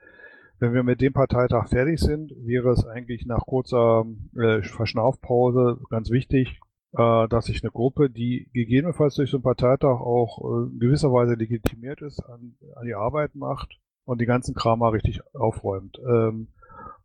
[0.59, 4.05] wenn wir mit dem Parteitag fertig sind, wäre es eigentlich nach kurzer
[4.35, 6.59] äh, Verschnaufpause ganz wichtig,
[6.93, 11.11] äh, dass sich eine Gruppe, die gegebenenfalls durch so einen Parteitag auch äh, in gewisser
[11.11, 15.99] Weise legitimiert ist, an, an die Arbeit macht und die ganzen Kram mal richtig aufräumt.
[16.07, 16.47] Ähm,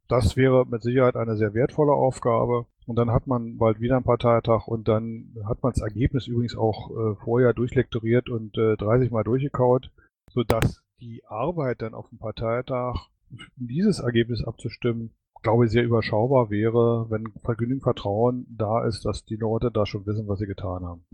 [0.08, 2.66] das wäre mit Sicherheit eine sehr wertvolle Aufgabe.
[2.86, 6.56] Und dann hat man bald wieder einen Parteitag und dann hat man das Ergebnis übrigens
[6.56, 9.92] auch äh, vorher durchlektoriert und äh, 30 Mal durchgekaut,
[10.28, 13.09] sodass die Arbeit dann auf dem Parteitag,
[13.56, 19.36] dieses Ergebnis abzustimmen, glaube ich, sehr überschaubar wäre, wenn genügend Vertrauen da ist, dass die
[19.36, 21.05] Leute da schon wissen, was sie getan haben.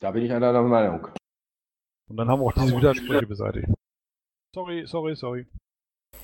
[0.00, 1.08] Da bin ich einer der Meinung.
[2.08, 3.68] Und dann haben wir auch diese Widersprüche beseitigt.
[4.54, 5.46] Sorry, sorry, sorry.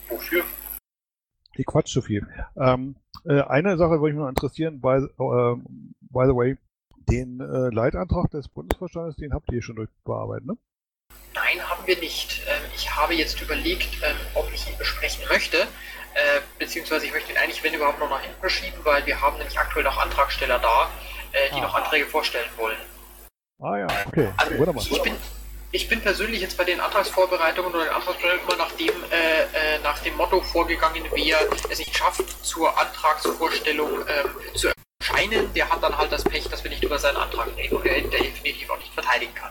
[0.09, 0.43] Wofür?
[1.57, 2.27] Ich quatsch zu viel.
[2.57, 5.57] Ähm, äh, eine Sache würde mich noch interessieren, by, äh,
[6.01, 6.57] by the way,
[7.11, 10.57] den äh, Leitantrag des Bundesvorstandes, den habt ihr schon durchbearbeitet, ne?
[11.35, 12.43] Nein, haben wir nicht.
[12.47, 17.33] Ähm, ich habe jetzt überlegt, ähm, ob ich ihn besprechen möchte, äh, beziehungsweise ich möchte
[17.33, 20.61] ihn eigentlich, wenn überhaupt, noch nach hinten verschieben, weil wir haben nämlich aktuell noch Antragsteller
[20.61, 20.91] da,
[21.33, 21.63] äh, die ah.
[21.63, 22.79] noch Anträge vorstellen wollen.
[23.61, 24.33] Ah ja, okay.
[24.37, 24.85] Also, Wunderbar.
[24.89, 25.17] Ich bin,
[25.73, 29.43] ich bin persönlich jetzt bei den Antragsvorbereitungen oder den Antragsstellen immer nach dem, äh,
[29.75, 31.39] äh, nach dem Motto vorgegangen, wer
[31.69, 36.63] es nicht schafft, zur Antragsvorstellung ähm, zu erscheinen, der hat dann halt das Pech, dass
[36.63, 39.51] wir nicht über seinen Antrag reden und er definitiv auch nicht verteidigen kann.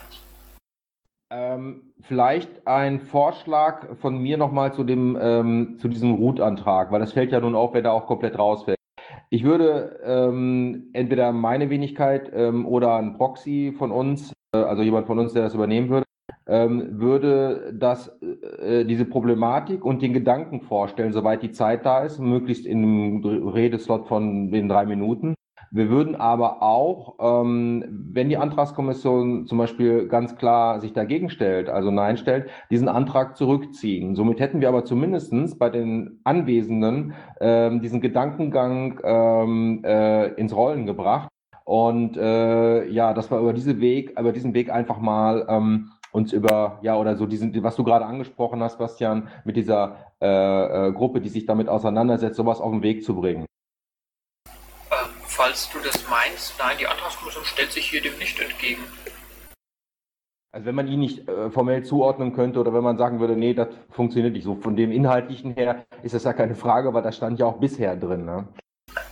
[1.36, 7.32] Ähm, vielleicht ein Vorschlag von mir nochmal zu ähm, zu diesem Root-Antrag, weil das fällt
[7.32, 8.78] ja nun auf, wer da auch komplett rausfällt.
[9.30, 15.08] Ich würde ähm, entweder meine Wenigkeit ähm, oder ein Proxy von uns, äh, also jemand
[15.08, 16.06] von uns, der das übernehmen würde,
[16.46, 18.16] ähm, würde das,
[18.60, 23.48] äh, diese Problematik und den Gedanken vorstellen, soweit die Zeit da ist, möglichst in einem
[23.48, 25.34] Redeslot von den drei Minuten.
[25.74, 31.68] Wir würden aber auch, ähm, wenn die Antragskommission zum Beispiel ganz klar sich dagegen stellt,
[31.68, 34.14] also Nein stellt, diesen Antrag zurückziehen.
[34.14, 40.86] Somit hätten wir aber zumindestens bei den Anwesenden ähm, diesen Gedankengang ähm, äh, ins Rollen
[40.86, 41.28] gebracht.
[41.64, 46.32] Und äh, ja, dass wir über diesen Weg, über diesen Weg einfach mal ähm, uns
[46.32, 50.92] über, ja, oder so diesen, was du gerade angesprochen hast, Bastian, mit dieser äh, äh,
[50.92, 53.46] Gruppe, die sich damit auseinandersetzt, sowas auf den Weg zu bringen.
[55.36, 58.84] Falls du das meinst, nein, die Antragskommission stellt sich hier dem nicht entgegen.
[60.52, 63.52] Also wenn man ihn nicht äh, formell zuordnen könnte oder wenn man sagen würde, nee,
[63.52, 64.54] das funktioniert nicht so.
[64.54, 67.96] Von dem Inhaltlichen her ist das ja keine Frage, weil das stand ja auch bisher
[67.96, 68.24] drin.
[68.24, 68.46] Ne?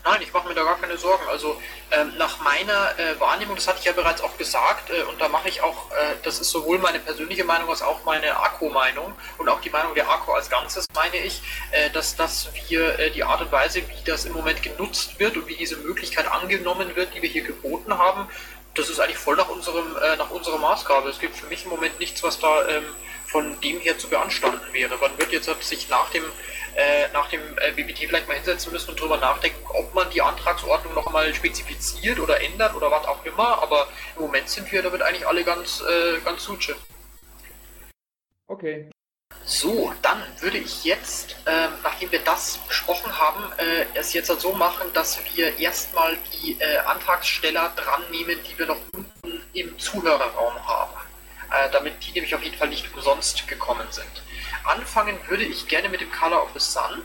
[0.05, 1.29] Nein, ich mache mir da gar keine Sorgen.
[1.29, 1.63] Also
[1.93, 5.29] ähm, nach meiner äh, Wahrnehmung, das hatte ich ja bereits auch gesagt, äh, und da
[5.29, 9.49] mache ich auch, äh, das ist sowohl meine persönliche Meinung als auch meine ACO-Meinung und
[9.49, 13.23] auch die Meinung der ACO als Ganzes, meine ich, äh, dass, dass wir äh, die
[13.23, 17.15] Art und Weise, wie das im Moment genutzt wird und wie diese Möglichkeit angenommen wird,
[17.15, 18.29] die wir hier geboten haben,
[18.75, 21.09] das ist eigentlich voll nach unserem äh, nach unserer Maßgabe.
[21.09, 22.85] Es gibt für mich im Moment nichts, was da ähm,
[23.27, 24.97] von dem her zu beanstanden wäre.
[24.99, 26.25] Man wird jetzt sich nach dem
[26.75, 30.23] äh, nach dem äh, BBT vielleicht mal hinsetzen müssen und drüber nachdenken, ob man die
[30.23, 33.63] Antragsordnung noch mal spezifiziert oder ändert oder was auch immer.
[33.63, 36.75] Aber im Moment sind wir damit eigentlich alle ganz, äh, ganz suche.
[38.47, 38.91] Okay.
[39.45, 44.41] So, dann würde ich jetzt, äh, nachdem wir das besprochen haben, äh, es jetzt halt
[44.41, 49.79] so machen, dass wir erstmal die äh, Antragsteller dran nehmen, die wir noch unten im
[49.79, 50.97] Zuhörerraum haben.
[51.53, 54.23] Äh, damit die nämlich auf jeden Fall nicht umsonst gekommen sind.
[54.65, 57.05] Anfangen würde ich gerne mit dem Color of the Sun.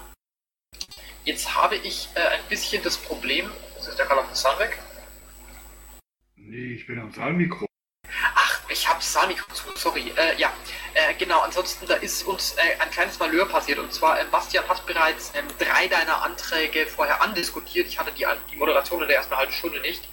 [1.25, 3.51] Jetzt habe ich äh, ein bisschen das Problem.
[3.77, 4.77] Ist der Color of the Sun weg?
[6.35, 7.65] Nee, ich bin am Saalmikro.
[8.35, 10.11] Ach, ich habe zu, sorry.
[10.15, 10.51] Äh, ja,
[10.93, 13.79] äh, genau, ansonsten, da ist uns äh, ein kleines Malheur passiert.
[13.79, 17.87] Und zwar, ähm, Bastian hat bereits ähm, drei deiner Anträge vorher andiskutiert.
[17.87, 20.03] Ich hatte die, die Moderation in der ersten halben Stunde nicht.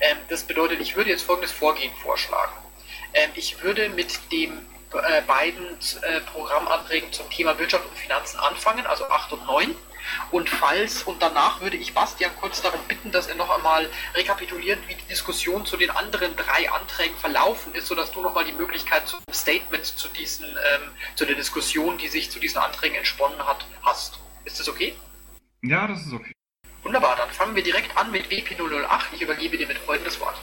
[0.00, 2.52] Ähm, das bedeutet, ich würde jetzt folgendes Vorgehen vorschlagen.
[3.14, 8.86] Ähm, ich würde mit dem äh, beiden äh, Programmanträgen zum Thema Wirtschaft und Finanzen anfangen,
[8.86, 9.74] also 8 und 9.
[10.30, 14.78] Und falls, und danach würde ich Bastian kurz darum bitten, dass er noch einmal rekapituliert,
[14.88, 19.08] wie die Diskussion zu den anderen drei Anträgen verlaufen ist, sodass du nochmal die Möglichkeit
[19.08, 23.66] zum Statement zu diesen, ähm, zu der Diskussion, die sich zu diesen Anträgen entsponnen hat,
[23.82, 24.18] hast.
[24.44, 24.94] Ist das okay?
[25.62, 26.32] Ja, das ist okay.
[26.82, 29.14] Wunderbar, dann fangen wir direkt an mit WP008.
[29.14, 30.36] Ich übergebe dir mit Freuden das Wort.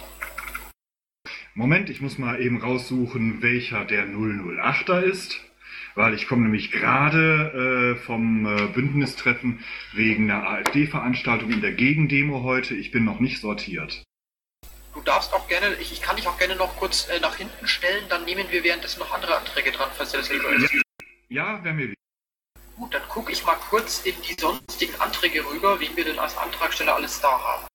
[1.53, 5.39] Moment, ich muss mal eben raussuchen, welcher der 008er ist,
[5.95, 9.63] weil ich komme nämlich gerade äh, vom äh, Bündnistreffen
[9.93, 12.75] wegen einer AfD-Veranstaltung in der Gegendemo heute.
[12.75, 14.03] Ich bin noch nicht sortiert.
[14.93, 17.67] Du darfst auch gerne, ich, ich kann dich auch gerne noch kurz äh, nach hinten
[17.67, 20.73] stellen, dann nehmen wir währenddessen noch andere Anträge dran, falls dir das lieber ist.
[21.29, 21.93] Ja, wäre mir
[22.77, 26.37] Gut, dann gucke ich mal kurz in die sonstigen Anträge rüber, wen wir denn als
[26.37, 27.67] Antragsteller alles da haben.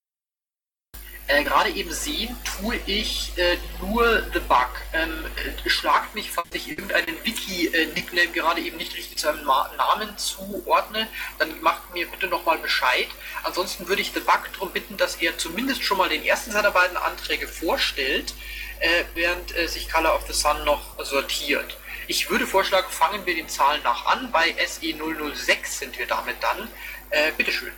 [1.27, 4.69] Äh, Gerade eben sehen tue ich äh, nur The Bug.
[4.93, 9.71] Ähm, äh, schlagt mich, falls ich irgendeinen Wiki-Nickname gerade eben nicht richtig zu einem Ma
[9.77, 11.07] Namen zuordne,
[11.39, 13.07] dann macht mir bitte nochmal Bescheid.
[13.43, 16.71] Ansonsten würde ich The Bug darum bitten, dass er zumindest schon mal den ersten seiner
[16.71, 18.33] beiden Anträge vorstellt,
[18.79, 21.77] äh, während äh, sich Color of the Sun noch sortiert.
[22.07, 24.31] Ich würde vorschlagen, fangen wir den Zahlen nach an.
[24.31, 26.67] Bei SE006 sind wir damit dann.
[27.09, 27.71] Äh, bitteschön.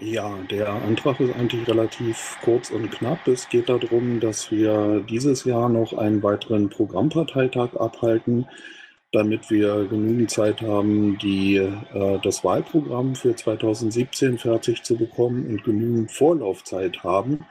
[0.00, 3.26] Ja, der Antrag ist eigentlich relativ kurz und knapp.
[3.28, 8.46] Es geht darum, dass wir dieses Jahr noch einen weiteren Programmparteitag abhalten,
[9.12, 15.64] damit wir genügend Zeit haben, die, äh, das Wahlprogramm für 2017 fertig zu bekommen und
[15.64, 17.46] genügend Vorlaufzeit haben,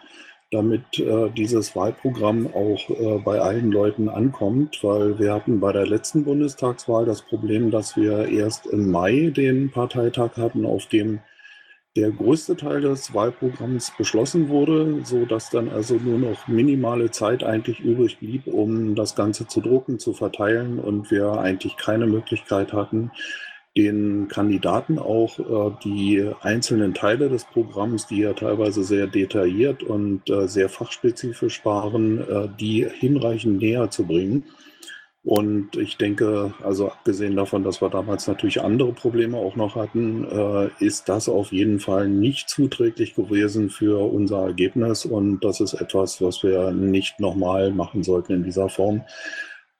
[0.51, 5.87] damit äh, dieses Wahlprogramm auch äh, bei allen Leuten ankommt, weil wir hatten bei der
[5.87, 11.19] letzten Bundestagswahl das Problem, dass wir erst im Mai den Parteitag hatten, auf dem
[11.95, 17.43] der größte Teil des Wahlprogramms beschlossen wurde, so dass dann also nur noch minimale Zeit
[17.43, 22.73] eigentlich übrig blieb, um das Ganze zu drucken, zu verteilen und wir eigentlich keine Möglichkeit
[22.73, 23.11] hatten,
[23.77, 30.29] den Kandidaten auch äh, die einzelnen Teile des Programms, die ja teilweise sehr detailliert und
[30.29, 34.45] äh, sehr fachspezifisch waren, äh, die hinreichend näher zu bringen.
[35.25, 40.25] Und ich denke, also abgesehen davon, dass wir damals natürlich andere Probleme auch noch hatten,
[40.25, 45.05] äh, ist das auf jeden Fall nicht zuträglich gewesen für unser Ergebnis.
[45.05, 49.03] Und das ist etwas, was wir nicht nochmal machen sollten in dieser Form.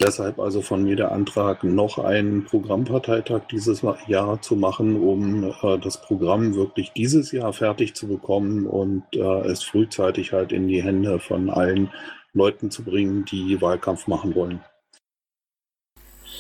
[0.02, 5.78] Deshalb also von mir der Antrag, noch einen Programmparteitag dieses Jahr zu machen, um äh,
[5.78, 10.84] das Programm wirklich dieses Jahr fertig zu bekommen und äh, es frühzeitig halt in die
[10.84, 11.91] Hände von allen
[12.34, 14.61] Leuten zu bringen, die Wahlkampf machen wollen.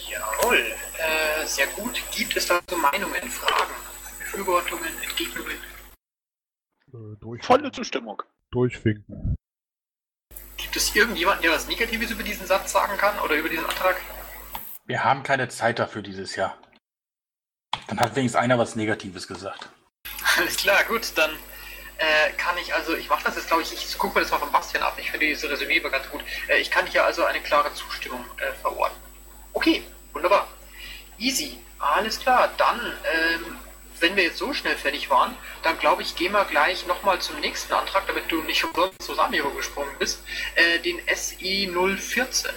[0.09, 2.01] Jawohl, äh, sehr gut.
[2.11, 3.73] Gibt es dazu Meinungen, Fragen,
[4.19, 5.57] Befürwortungen, Entgegnungen?
[6.93, 8.21] Äh, Volle Zustimmung.
[8.51, 9.35] Durchwinken.
[10.57, 13.97] Gibt es irgendjemanden, der was Negatives über diesen Satz sagen kann oder über diesen Antrag?
[14.85, 16.57] Wir haben keine Zeit dafür dieses Jahr.
[17.87, 19.69] Dann hat wenigstens einer was Negatives gesagt.
[20.37, 21.31] Alles klar, gut, dann
[21.97, 24.39] äh, kann ich also, ich mache das jetzt, glaube ich, ich gucke mir das mal
[24.39, 26.23] von Bastian ab, ich finde dieses Resümee immer ganz gut.
[26.47, 28.97] Äh, ich kann hier also eine klare Zustimmung äh, verorten.
[29.53, 30.47] Okay, wunderbar.
[31.17, 33.57] Easy, alles klar, dann, ähm,
[33.99, 35.33] wenn wir jetzt so schnell fertig waren,
[35.63, 39.13] dann glaube ich, gehen wir gleich nochmal zum nächsten Antrag, damit du nicht umsonst zu
[39.13, 40.23] Samiro gesprungen bist,
[40.55, 41.67] äh, den SE
[41.97, 42.51] 014.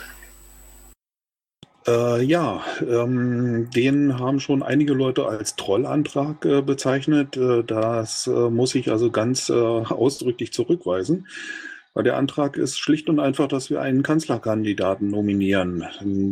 [1.87, 7.37] Äh, ja, ähm, den haben schon einige Leute als Trollantrag äh, bezeichnet.
[7.37, 11.29] Äh, das äh, muss ich also ganz äh, ausdrücklich zurückweisen.
[12.05, 15.85] Der Antrag ist schlicht und einfach, dass wir einen Kanzlerkandidaten nominieren.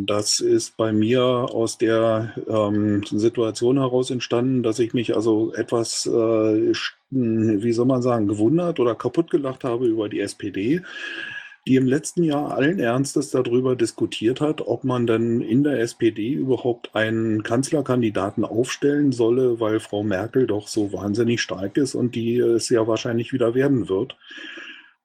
[0.05, 6.05] Das ist bei mir aus der ähm, Situation heraus entstanden, dass ich mich also etwas,
[6.05, 6.73] äh,
[7.09, 10.81] wie soll man sagen, gewundert oder kaputt gelacht habe über die SPD
[11.67, 16.31] die im letzten Jahr allen Ernstes darüber diskutiert hat, ob man denn in der SPD
[16.31, 22.37] überhaupt einen Kanzlerkandidaten aufstellen solle, weil Frau Merkel doch so wahnsinnig stark ist und die
[22.37, 24.15] es ja wahrscheinlich wieder werden wird.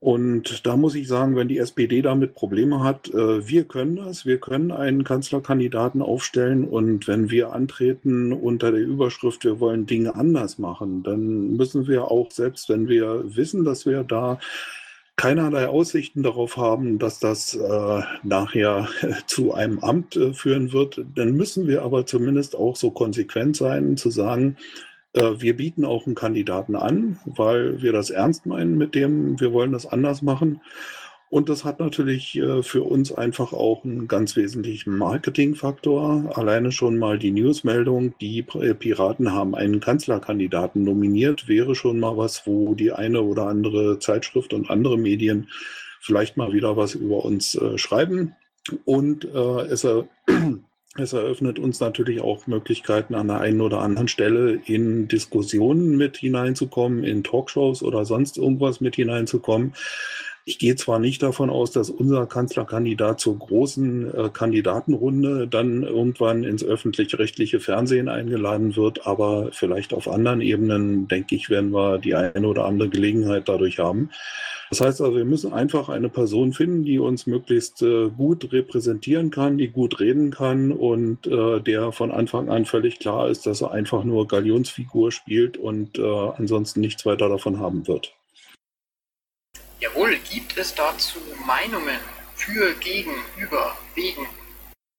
[0.00, 4.24] Und da muss ich sagen, wenn die SPD damit Probleme hat, äh, wir können das,
[4.24, 6.64] wir können einen Kanzlerkandidaten aufstellen.
[6.64, 12.10] Und wenn wir antreten unter der Überschrift, wir wollen Dinge anders machen, dann müssen wir
[12.10, 14.38] auch, selbst wenn wir wissen, dass wir da
[15.16, 18.88] keinerlei Aussichten darauf haben, dass das äh, nachher
[19.26, 23.98] zu einem Amt äh, führen wird, dann müssen wir aber zumindest auch so konsequent sein,
[23.98, 24.56] zu sagen,
[25.12, 29.72] wir bieten auch einen Kandidaten an, weil wir das ernst meinen mit dem, wir wollen
[29.72, 30.60] das anders machen.
[31.30, 36.36] Und das hat natürlich äh, für uns einfach auch einen ganz wesentlichen Marketingfaktor.
[36.36, 42.16] Alleine schon mal die Newsmeldung, die äh, Piraten haben einen Kanzlerkandidaten nominiert, wäre schon mal
[42.16, 45.48] was, wo die eine oder andere Zeitschrift und andere Medien
[46.00, 48.34] vielleicht mal wieder was über uns äh, schreiben.
[48.84, 50.08] Und äh, es, er,
[50.96, 56.16] es eröffnet uns natürlich auch Möglichkeiten an der einen oder anderen Stelle in Diskussionen mit
[56.16, 59.74] hineinzukommen, in Talkshows oder sonst irgendwas mit hineinzukommen
[60.50, 66.42] ich gehe zwar nicht davon aus, dass unser Kanzlerkandidat zur großen äh, Kandidatenrunde dann irgendwann
[66.42, 72.16] ins öffentlich-rechtliche Fernsehen eingeladen wird, aber vielleicht auf anderen Ebenen, denke ich, werden wir die
[72.16, 74.10] eine oder andere Gelegenheit dadurch haben.
[74.70, 79.30] Das heißt also, wir müssen einfach eine Person finden, die uns möglichst äh, gut repräsentieren
[79.30, 83.60] kann, die gut reden kann und äh, der von Anfang an völlig klar ist, dass
[83.60, 86.02] er einfach nur Galionsfigur spielt und äh,
[86.36, 88.16] ansonsten nichts weiter davon haben wird.
[89.80, 91.98] Jawohl, gibt es dazu Meinungen
[92.34, 94.26] für, gegen, über, wegen?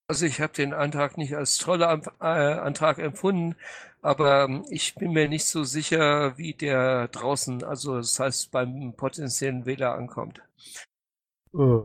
[0.08, 3.54] Also ich habe den Antrag nicht als toller äh, Antrag empfunden,
[4.02, 8.94] aber ähm, ich bin mir nicht so sicher, wie der draußen, also das heißt beim
[8.96, 10.42] potenziellen Wähler ankommt.
[11.54, 11.80] Äh,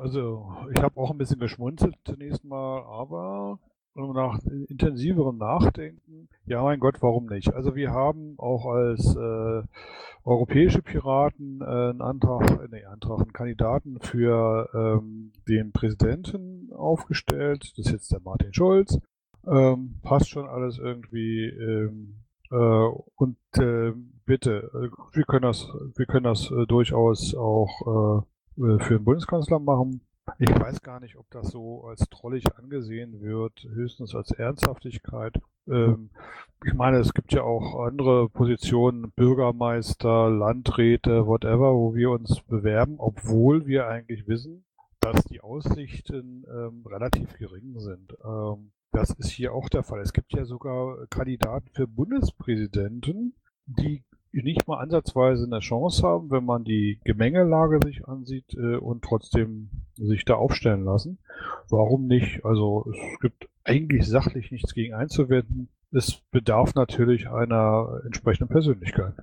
[0.00, 3.60] also ich habe auch ein bisschen geschmunzelt zunächst mal, aber
[3.94, 4.38] nach
[4.68, 7.52] intensiverem Nachdenken, ja mein Gott, warum nicht?
[7.52, 9.62] Also wir haben auch als äh,
[10.24, 17.72] europäische Piraten äh, einen Antrag, äh, nee, Antrag, einen Kandidaten für ähm, den Präsidenten aufgestellt.
[17.76, 18.98] Das ist jetzt der Martin Schulz.
[19.46, 21.46] Ähm, passt schon alles irgendwie.
[21.46, 23.92] Ähm, äh, und äh,
[24.24, 24.70] bitte,
[25.12, 28.24] wir können das, wir können das äh, durchaus auch
[28.58, 30.02] äh, äh für den Bundeskanzler machen.
[30.38, 35.40] Ich weiß gar nicht, ob das so als trollig angesehen wird, höchstens als Ernsthaftigkeit.
[35.66, 36.10] Ähm,
[36.64, 42.96] ich meine, es gibt ja auch andere Positionen, Bürgermeister, Landräte, whatever, wo wir uns bewerben,
[42.98, 44.64] obwohl wir eigentlich wissen,
[45.00, 48.16] dass die Aussichten ähm, relativ gering sind.
[48.24, 50.00] Ähm, das ist hier auch der Fall.
[50.00, 53.34] Es gibt ja sogar Kandidaten für Bundespräsidenten,
[53.66, 59.04] die nicht mal ansatzweise eine Chance haben, wenn man die Gemengelage sich ansieht äh, und
[59.04, 61.18] trotzdem sich da aufstellen lassen.
[61.68, 62.44] Warum nicht?
[62.44, 65.68] Also es gibt eigentlich sachlich nichts gegen einzuwenden.
[65.92, 69.14] Es bedarf natürlich einer entsprechenden Persönlichkeit.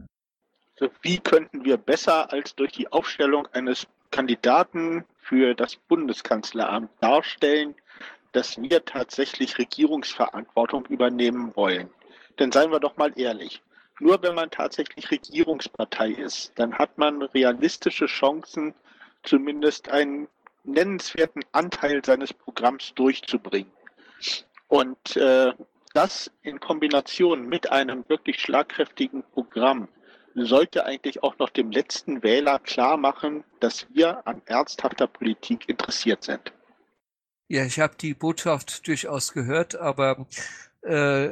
[0.79, 7.75] Also wie könnten wir besser als durch die Aufstellung eines Kandidaten für das Bundeskanzleramt darstellen,
[8.31, 11.89] dass wir tatsächlich Regierungsverantwortung übernehmen wollen?
[12.37, 13.61] Denn seien wir doch mal ehrlich,
[13.99, 18.73] nur wenn man tatsächlich Regierungspartei ist, dann hat man realistische Chancen,
[19.23, 20.27] zumindest einen
[20.63, 23.71] nennenswerten Anteil seines Programms durchzubringen.
[24.67, 25.51] Und äh,
[25.93, 29.87] das in Kombination mit einem wirklich schlagkräftigen Programm
[30.35, 36.23] sollte eigentlich auch noch dem letzten Wähler klar machen, dass wir an ernsthafter Politik interessiert
[36.23, 36.53] sind.
[37.47, 40.27] Ja, ich habe die Botschaft durchaus gehört, aber
[40.83, 41.29] äh,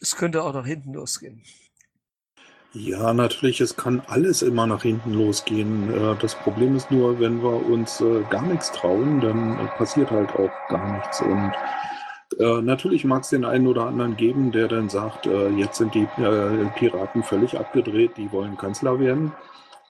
[0.00, 1.44] es könnte auch nach hinten losgehen.
[2.72, 5.92] Ja, natürlich, es kann alles immer nach hinten losgehen.
[5.92, 10.10] Äh, das Problem ist nur, wenn wir uns äh, gar nichts trauen, dann äh, passiert
[10.12, 11.20] halt auch gar nichts.
[11.20, 11.52] Und
[12.38, 15.26] natürlich mag es den einen oder anderen geben, der dann sagt,
[15.56, 16.06] jetzt sind die
[16.76, 19.32] Piraten völlig abgedreht, die wollen Kanzler werden.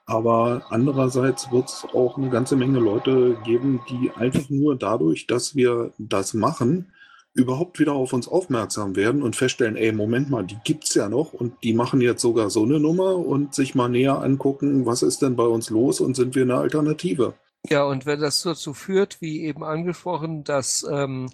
[0.06, 5.54] Aber andererseits wird es auch eine ganze Menge Leute geben, die einfach nur dadurch, dass
[5.54, 6.90] wir das machen,
[7.32, 11.32] überhaupt wieder auf uns aufmerksam werden und feststellen, ey, Moment mal, die gibt's ja noch
[11.32, 15.22] und die machen jetzt sogar so eine Nummer und sich mal näher angucken, was ist
[15.22, 17.34] denn bei uns los und sind wir eine Alternative?
[17.68, 21.30] Ja, und wenn das dazu führt, wie eben angesprochen, dass ähm,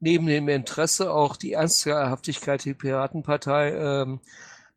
[0.00, 4.20] neben dem Interesse auch die Ernsthaftigkeit der Piratenpartei ähm,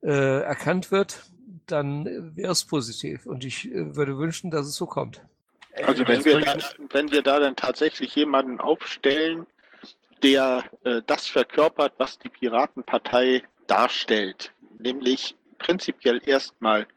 [0.01, 1.23] äh, erkannt wird,
[1.65, 3.25] dann wäre es positiv.
[3.25, 5.21] Und ich äh, würde wünschen, dass es so kommt.
[5.85, 6.57] Also wenn wir, da,
[6.91, 9.47] wenn wir da dann tatsächlich jemanden aufstellen,
[10.23, 16.87] der äh, das verkörpert, was die Piratenpartei darstellt, nämlich prinzipiell erstmal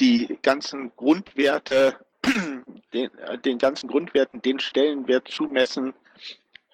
[0.00, 1.96] die ganzen Grundwerte,
[2.92, 5.94] den, äh, den ganzen Grundwerten den Stellenwert zumessen,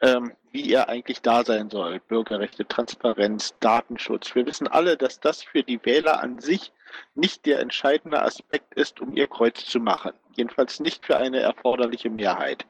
[0.00, 2.00] ähm, wie er eigentlich da sein soll.
[2.00, 4.34] Bürgerrechte, Transparenz, Datenschutz.
[4.34, 6.72] Wir wissen alle, dass das für die Wähler an sich
[7.14, 10.12] nicht der entscheidende Aspekt ist, um ihr Kreuz zu machen.
[10.36, 12.64] Jedenfalls nicht für eine erforderliche Mehrheit.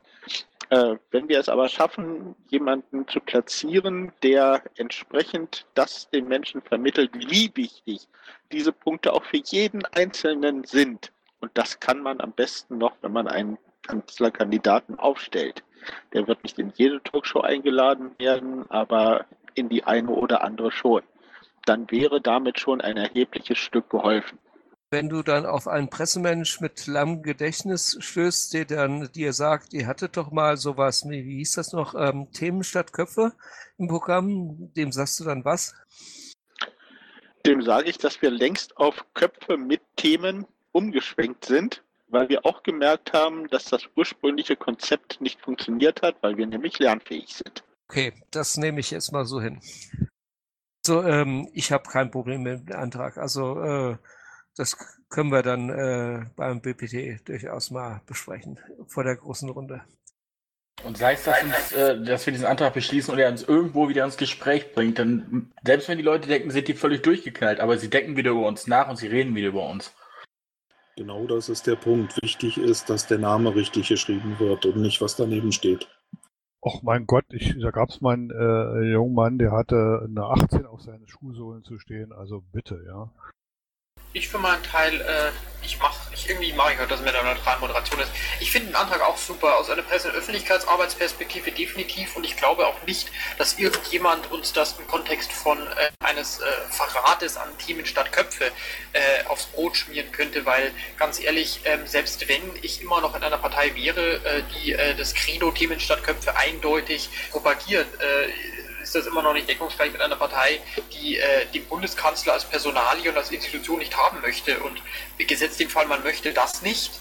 [0.71, 7.11] Äh, wenn wir es aber schaffen, jemanden zu platzieren, der entsprechend das den Menschen vermittelt,
[7.15, 8.07] wie wichtig
[8.53, 13.13] diese Punkte auch für jeden Einzelnen sind, und das kann man am besten noch, wenn
[13.13, 15.63] man einen Kanzlerkandidaten aufstellt.
[16.13, 19.25] Der wird nicht in jede Talkshow eingeladen werden, aber
[19.55, 21.03] in die eine oder andere schon.
[21.65, 24.39] Dann wäre damit schon ein erhebliches Stück geholfen
[24.91, 29.87] wenn du dann auf einen Pressemensch mit langem Gedächtnis stößt, der dann dir sagt, ihr
[29.87, 33.33] hattet doch mal sowas, wie hieß das noch, ähm, Themen statt Köpfe
[33.77, 35.75] im Programm, dem sagst du dann was?
[37.45, 42.63] Dem sage ich, dass wir längst auf Köpfe mit Themen umgeschwenkt sind, weil wir auch
[42.63, 47.63] gemerkt haben, dass das ursprüngliche Konzept nicht funktioniert hat, weil wir nämlich lernfähig sind.
[47.89, 49.61] Okay, das nehme ich jetzt mal so hin.
[50.85, 53.19] So, ähm, ich habe kein Problem mit dem Antrag.
[53.19, 53.97] Also äh,
[54.59, 54.77] das
[55.09, 59.83] können wir dann äh, beim BPT durchaus mal besprechen vor der großen Runde.
[60.85, 63.89] Und sei es, dass, uns, äh, dass wir diesen Antrag beschließen und er uns irgendwo
[63.89, 67.79] wieder ins Gespräch bringt, dann, selbst wenn die Leute denken, sind die völlig durchgeknallt, aber
[67.79, 69.93] sie denken wieder über uns nach und sie reden wieder über uns.
[70.97, 72.21] Genau das ist der Punkt.
[72.23, 75.89] Wichtig ist, dass der Name richtig geschrieben wird und nicht, was daneben steht.
[76.61, 80.25] Och mein Gott, ich, da gab es mal einen äh, jungen Mann, der hatte eine
[80.25, 83.13] 18 auf seinen Schuhsohlen zu stehen, also bitte, ja.
[84.19, 85.31] Ich für meinen Teil, äh,
[85.63, 88.11] ich mache, ich irgendwie mache ich halt, dass mit einer neutralen Moderation ist.
[88.41, 92.67] Ich finde den Antrag auch super, aus einer Presse- und Öffentlichkeitsarbeitsperspektive definitiv und ich glaube
[92.67, 97.87] auch nicht, dass irgendjemand uns das im Kontext von äh, eines äh, Verrates an Themen
[97.87, 98.47] statt Köpfe
[98.93, 103.23] äh, aufs Brot schmieren könnte, weil ganz ehrlich, ähm, selbst wenn ich immer noch in
[103.23, 108.29] einer Partei wäre, äh, die äh, das Credo Themen statt Köpfe eindeutig propagiert, äh,
[108.89, 110.61] ist das immer noch nicht deckungsgleich mit einer Partei,
[110.93, 114.59] die äh, den Bundeskanzler als Personalie und als Institution nicht haben möchte.
[114.61, 114.81] Und
[115.19, 116.93] gesetzt den Fall, man möchte das nicht,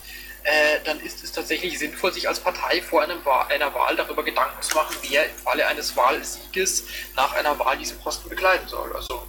[0.44, 3.20] äh, dann ist es tatsächlich sinnvoll, sich als Partei vor einem
[3.50, 7.98] einer Wahl darüber Gedanken zu machen, wer im Falle eines Wahlsieges nach einer Wahl diesen
[8.00, 8.94] Posten begleiten soll.
[8.94, 9.24] Also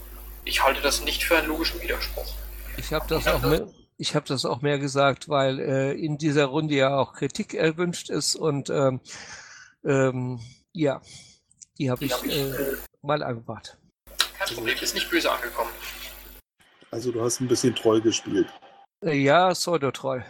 [0.44, 2.34] ich halte das nicht für einen logischen Widerspruch.
[2.76, 3.68] Ich habe das auch mehr,
[3.98, 8.10] ich habe das auch mehr gesagt, weil äh, in dieser Runde ja auch Kritik erwünscht
[8.10, 9.00] ist und ähm,
[9.84, 10.40] ähm,
[10.72, 11.00] ja,
[11.78, 13.78] die habe ich äh, mal angebracht.
[14.38, 15.70] Kein Problem, ist nicht böse angekommen.
[16.90, 18.48] Also du hast ein bisschen treu gespielt.
[19.04, 20.20] Äh, ja, pseudotreu.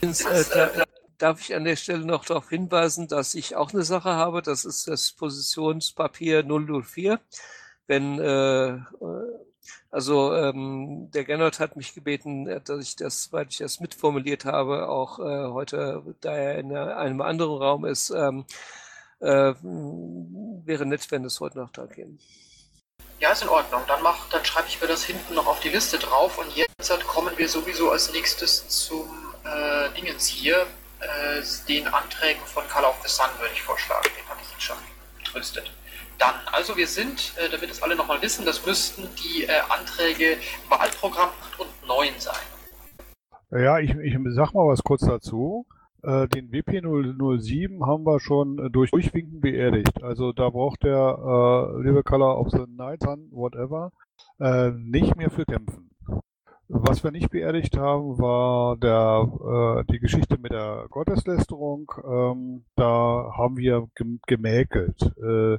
[0.00, 0.84] Äh, da,
[1.18, 4.42] darf ich an der Stelle noch darauf hinweisen, dass ich auch eine Sache habe.
[4.42, 7.20] Das ist das Positionspapier 004.
[7.86, 8.78] Wenn äh,
[9.90, 14.44] also ähm, der Gernot hat mich gebeten, äh, dass ich das, weil ich das mitformuliert
[14.44, 18.44] habe, auch äh, heute, da er in einem anderen Raum ist, ähm,
[19.22, 19.54] äh,
[20.64, 22.18] wäre nett, wenn es heute noch da käme.
[23.20, 23.82] Ja, ist in Ordnung.
[23.86, 27.06] Dann, mach, dann schreibe ich mir das hinten noch auf die Liste drauf und jetzt
[27.06, 29.08] kommen wir sowieso als nächstes zum
[29.44, 30.66] äh, Dingens hier,
[31.00, 34.08] äh, den Anträgen von Call of the Sun würde ich vorschlagen.
[34.18, 34.76] Den hatte ich Ihnen schon
[35.18, 35.72] getröstet.
[36.18, 40.36] Dann, also wir sind, äh, damit es alle nochmal wissen, das müssten die äh, Anträge
[40.68, 42.34] Wahlprogramm 8 und 9 sein.
[43.52, 45.66] Ja, ich, ich sag mal was kurz dazu.
[46.02, 50.02] Äh, den WP007 haben wir schon äh, durch Durchwinken beerdigt.
[50.02, 53.92] Also da braucht der äh, liebe Color of the Night Sun, whatever,
[54.40, 55.90] äh, nicht mehr für kämpfen.
[56.74, 61.92] Was wir nicht beerdigt haben, war der, äh, die Geschichte mit der Gotteslästerung.
[62.02, 63.88] Ähm, da haben wir
[64.26, 65.14] gemäkelt.
[65.22, 65.58] Äh,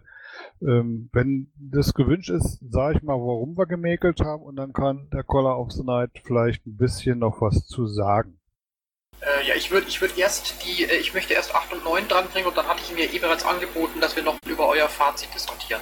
[0.62, 5.08] ähm, wenn das gewünscht ist, sage ich mal, warum wir gemäkelt haben und dann kann
[5.14, 8.40] der Color of the Night vielleicht ein bisschen noch was zu sagen.
[9.24, 12.10] Äh, ja, ich würde ich würd erst die, äh, ich möchte erst 8 und 9
[12.10, 15.34] dranbringen und dann hatte ich mir eh bereits angeboten, dass wir noch über euer Fazit
[15.34, 15.82] diskutieren.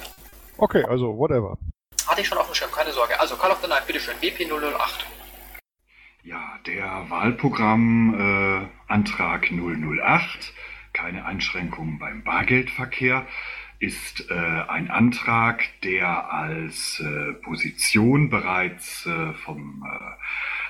[0.58, 1.58] Okay, also whatever.
[2.06, 3.18] Hatte ich schon auf dem Schirm, keine Sorge.
[3.18, 5.04] Also Call of the Night, bitteschön, WP008.
[6.22, 10.52] Ja, der Wahlprogrammantrag äh, 008,
[10.92, 13.26] keine Einschränkungen beim Bargeldverkehr,
[13.82, 19.88] ist äh, ein Antrag, der als äh, Position bereits äh, vom äh,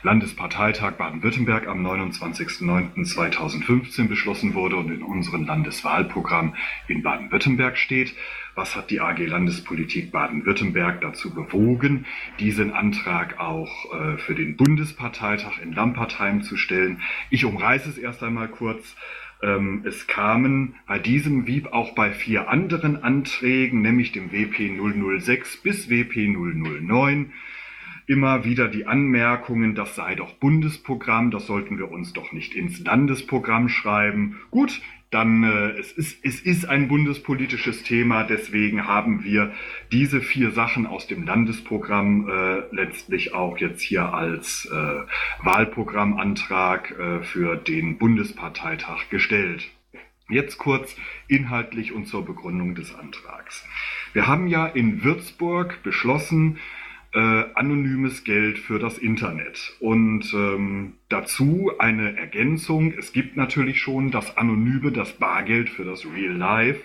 [0.02, 6.55] Landesparteitag Baden-Württemberg am 29.09.2015 beschlossen wurde und in unserem Landeswahlprogramm
[6.89, 8.14] in Baden-Württemberg steht.
[8.55, 12.06] Was hat die AG Landespolitik Baden-Württemberg dazu bewogen,
[12.40, 17.02] diesen Antrag auch äh, für den Bundesparteitag in Lampertheim zu stellen?
[17.28, 18.97] Ich umreiße es erst einmal kurz.
[19.43, 25.59] Ähm, es kamen bei diesem wie auch bei vier anderen Anträgen, nämlich dem WP 006
[25.59, 27.32] bis WP 009,
[28.06, 32.81] immer wieder die Anmerkungen, das sei doch Bundesprogramm, das sollten wir uns doch nicht ins
[32.81, 34.40] Landesprogramm schreiben.
[34.51, 34.81] Gut,
[35.12, 39.52] dann äh, es, ist, es ist ein bundespolitisches Thema, deswegen haben wir
[39.93, 47.22] diese vier Sachen aus dem Landesprogramm äh, letztlich auch jetzt hier als äh, Wahlprogrammantrag äh,
[47.22, 49.68] für den Bundesparteitag gestellt.
[50.30, 50.97] Jetzt kurz
[51.28, 53.66] inhaltlich und zur Begründung des Antrags.
[54.14, 56.59] Wir haben ja in Würzburg beschlossen,
[57.14, 59.74] äh, anonymes Geld für das Internet.
[59.80, 62.93] Und ähm, dazu eine Ergänzung.
[62.98, 66.80] Es gibt natürlich schon das Anonyme, das Bargeld für das Real Life.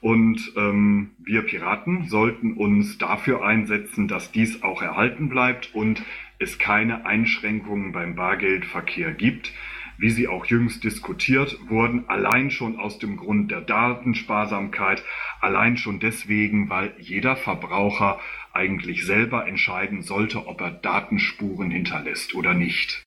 [0.00, 6.02] Und ähm, wir Piraten sollten uns dafür einsetzen, dass dies auch erhalten bleibt und
[6.38, 9.52] es keine Einschränkungen beim Bargeldverkehr gibt,
[9.98, 15.04] wie sie auch jüngst diskutiert wurden, allein schon aus dem Grund der Datensparsamkeit,
[15.42, 18.18] allein schon deswegen, weil jeder Verbraucher
[18.52, 23.04] eigentlich selber entscheiden sollte, ob er Datenspuren hinterlässt oder nicht.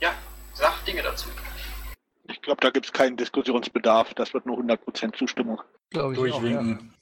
[0.00, 0.14] Ja,
[0.52, 1.28] sag Dinge dazu.
[2.28, 4.14] Ich glaube, da gibt es keinen Diskussionsbedarf.
[4.14, 5.60] Das wird nur 100% Zustimmung.
[5.90, 6.76] Glaube ich Durchwinken.
[6.76, 6.96] Auch, ja.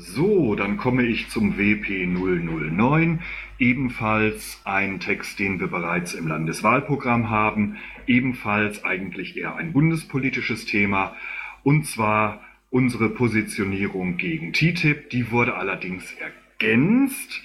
[0.00, 3.20] So, dann komme ich zum WP 009.
[3.58, 7.78] Ebenfalls ein Text, den wir bereits im Landeswahlprogramm haben.
[8.06, 11.16] Ebenfalls eigentlich eher ein bundespolitisches Thema.
[11.64, 15.10] Und zwar unsere Positionierung gegen TTIP.
[15.10, 17.42] Die wurde allerdings ergänzt.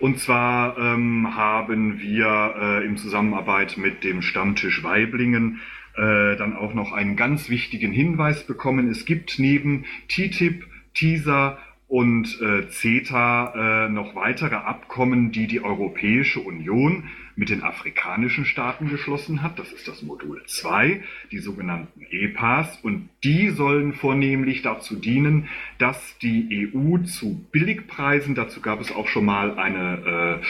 [0.00, 5.60] Und zwar ähm, haben wir äh, in Zusammenarbeit mit dem Stammtisch Weiblingen
[5.96, 8.90] äh, dann auch noch einen ganz wichtigen Hinweis bekommen.
[8.90, 16.40] Es gibt neben TTIP, TISA und äh, CETA äh, noch weitere Abkommen, die die Europäische
[16.40, 17.04] Union
[17.36, 19.58] mit den afrikanischen Staaten geschlossen hat.
[19.58, 21.02] Das ist das Modul 2,
[21.32, 22.78] die sogenannten EPAs.
[22.82, 25.48] Und die sollen vornehmlich dazu dienen,
[25.78, 30.40] dass die EU zu Billigpreisen, dazu gab es auch schon mal eine,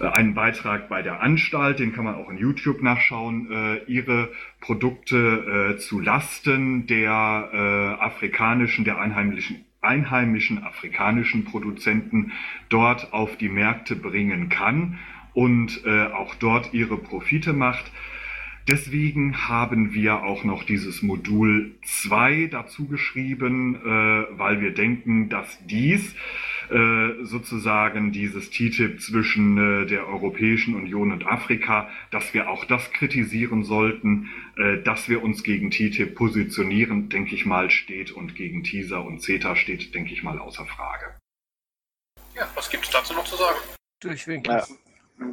[0.00, 4.30] äh, einen Beitrag bei der Anstalt, den kann man auch in YouTube nachschauen, äh, ihre
[4.60, 12.32] Produkte äh, zu Lasten der äh, afrikanischen, der einheimischen einheimischen afrikanischen Produzenten
[12.68, 14.98] dort auf die Märkte bringen kann
[15.34, 17.90] und äh, auch dort ihre Profite macht.
[18.68, 25.58] Deswegen haben wir auch noch dieses Modul 2 dazu geschrieben, äh, weil wir denken, dass
[25.66, 26.14] dies
[27.24, 33.64] sozusagen dieses TTIP zwischen äh, der Europäischen Union und Afrika, dass wir auch das kritisieren
[33.64, 38.98] sollten, äh, dass wir uns gegen TTIP positionieren, denke ich mal, steht und gegen TISA
[38.98, 41.18] und CETA steht, denke ich mal, außer Frage.
[42.34, 43.58] Ja, was gibt es dazu noch zu sagen?
[44.00, 44.52] Durchwinken.
[44.52, 44.64] Ja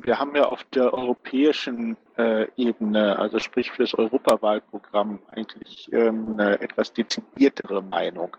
[0.01, 6.33] wir haben ja auf der europäischen äh, Ebene, also sprich für das Europawahlprogramm, eigentlich ähm,
[6.33, 8.35] eine etwas dezidiertere Meinung.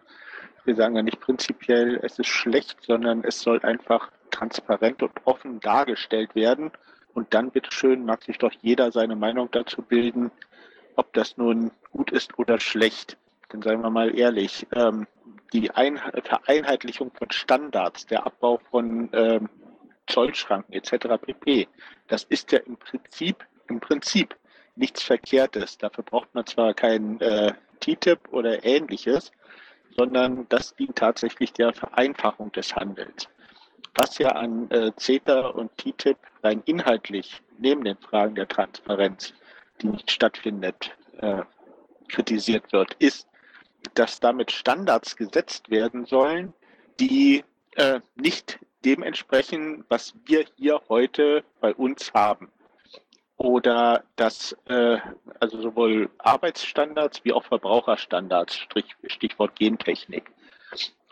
[0.65, 5.61] Wir sagen ja nicht prinzipiell, es ist schlecht, sondern es soll einfach transparent und offen
[5.61, 6.71] dargestellt werden.
[7.15, 10.31] Und dann bitteschön mag sich doch jeder seine Meinung dazu bilden,
[10.97, 13.17] ob das nun gut ist oder schlecht.
[13.53, 15.07] Denn seien wir mal ehrlich, ähm,
[15.53, 19.49] die Ein Vereinheitlichung von Standards, der Abbau von ähm,
[20.07, 21.21] Zollschranken etc.
[21.21, 21.69] pp.
[22.07, 24.37] Das ist ja im Prinzip, im Prinzip
[24.77, 25.79] nichts Verkehrtes.
[25.79, 29.33] Dafür braucht man zwar kein äh, TTIP oder ähnliches,
[30.01, 33.29] sondern das dient tatsächlich der Vereinfachung des Handels.
[33.95, 39.35] Was ja an äh, CETA und TTIP rein inhaltlich neben den Fragen der Transparenz,
[39.83, 41.43] die nicht stattfindet, äh,
[42.09, 43.29] kritisiert wird, ist,
[43.93, 46.55] dass damit Standards gesetzt werden sollen,
[46.99, 47.45] die
[47.77, 52.51] äh, nicht dementsprechend, was wir hier heute bei uns haben.
[53.41, 54.99] Oder dass äh,
[55.41, 58.67] also sowohl Arbeitsstandards wie auch Verbraucherstandards,
[59.07, 60.31] Stichwort Gentechnik.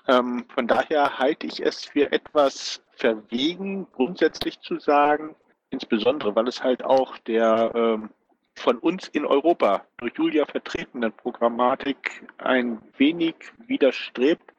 [0.07, 5.37] Ähm, von daher halte ich es für etwas verwegen, grundsätzlich zu sagen,
[5.71, 8.11] insbesondere weil es halt auch der ähm,
[8.57, 13.37] von uns in Europa durch Julia vertretenen Programmatik ein wenig
[13.67, 14.53] widerstrebt,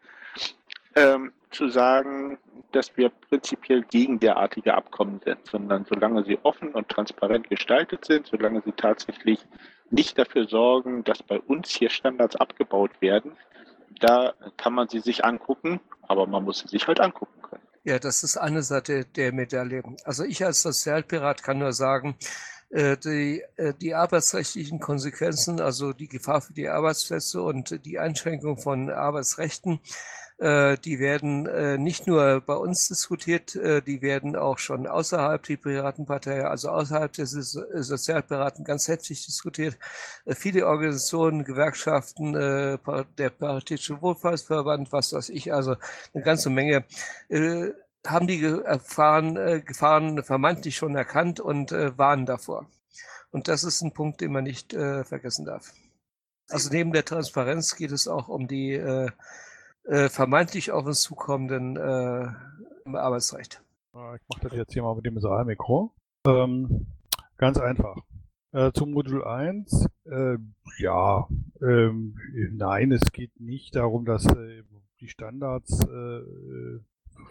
[0.96, 2.38] ähm, zu sagen,
[2.72, 8.28] dass wir prinzipiell gegen derartige Abkommen sind, sondern solange sie offen und transparent gestaltet sind,
[8.28, 9.40] solange sie tatsächlich
[9.90, 13.32] nicht dafür sorgen, dass bei uns hier Standards abgebaut werden,
[14.00, 17.64] da kann man sie sich angucken, aber man muss sie sich halt angucken können.
[17.84, 19.84] Ja, das ist eine Seite der Medaille.
[20.04, 22.18] Also ich als Sozialpirat kann nur sagen,
[22.70, 28.58] äh, die, äh, die arbeitsrechtlichen Konsequenzen, also die Gefahr für die Arbeitsplätze und die Einschränkung
[28.58, 29.80] von Arbeitsrechten,
[30.42, 35.58] die werden äh, nicht nur bei uns diskutiert, äh, die werden auch schon außerhalb der
[35.58, 39.78] Piratenpartei, also außerhalb des Sozialpiraten ganz heftig diskutiert.
[40.28, 45.76] Viele Organisationen, Gewerkschaften, der Paritätische Wohlfahrtsverband, was weiß ich, also
[46.14, 46.86] eine ganze Menge
[48.08, 52.66] haben die Gefahren, Gefahren vermeintlich schon erkannt und warnen davor.
[53.32, 55.74] Und das ist ein Punkt, den man nicht vergessen darf.
[56.48, 58.82] Also neben der Transparenz geht es auch um die
[59.90, 62.28] äh, vermeintlich auf uns zukommenden äh,
[62.96, 63.62] Arbeitsrecht.
[63.94, 65.92] Ich mache das jetzt hier mal mit dem Saalmikro.
[66.26, 66.88] Ähm,
[67.38, 67.98] ganz einfach.
[68.52, 70.38] Äh, zum Modul 1, äh,
[70.78, 71.28] ja,
[71.62, 72.16] ähm,
[72.52, 74.64] nein, es geht nicht darum, dass äh,
[75.02, 76.80] die Standards äh,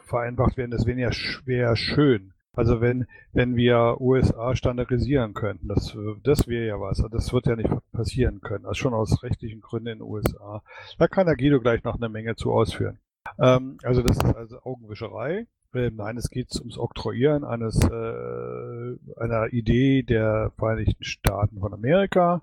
[0.06, 0.70] vereinfacht werden.
[0.70, 2.35] Das wäre ja schwer schön.
[2.59, 7.01] Also wenn, wenn wir USA standardisieren könnten, das, das wäre ja was.
[7.12, 8.66] Das wird ja nicht passieren können.
[8.66, 10.64] Also schon aus rechtlichen Gründen in den USA.
[10.98, 12.98] Da kann der Guido gleich noch eine Menge zu ausführen.
[13.40, 15.47] Ähm, also das ist also Augenwischerei.
[15.72, 22.43] Ähm, nein, es geht ums Oktroyieren eines äh, einer Idee der Vereinigten Staaten von Amerika.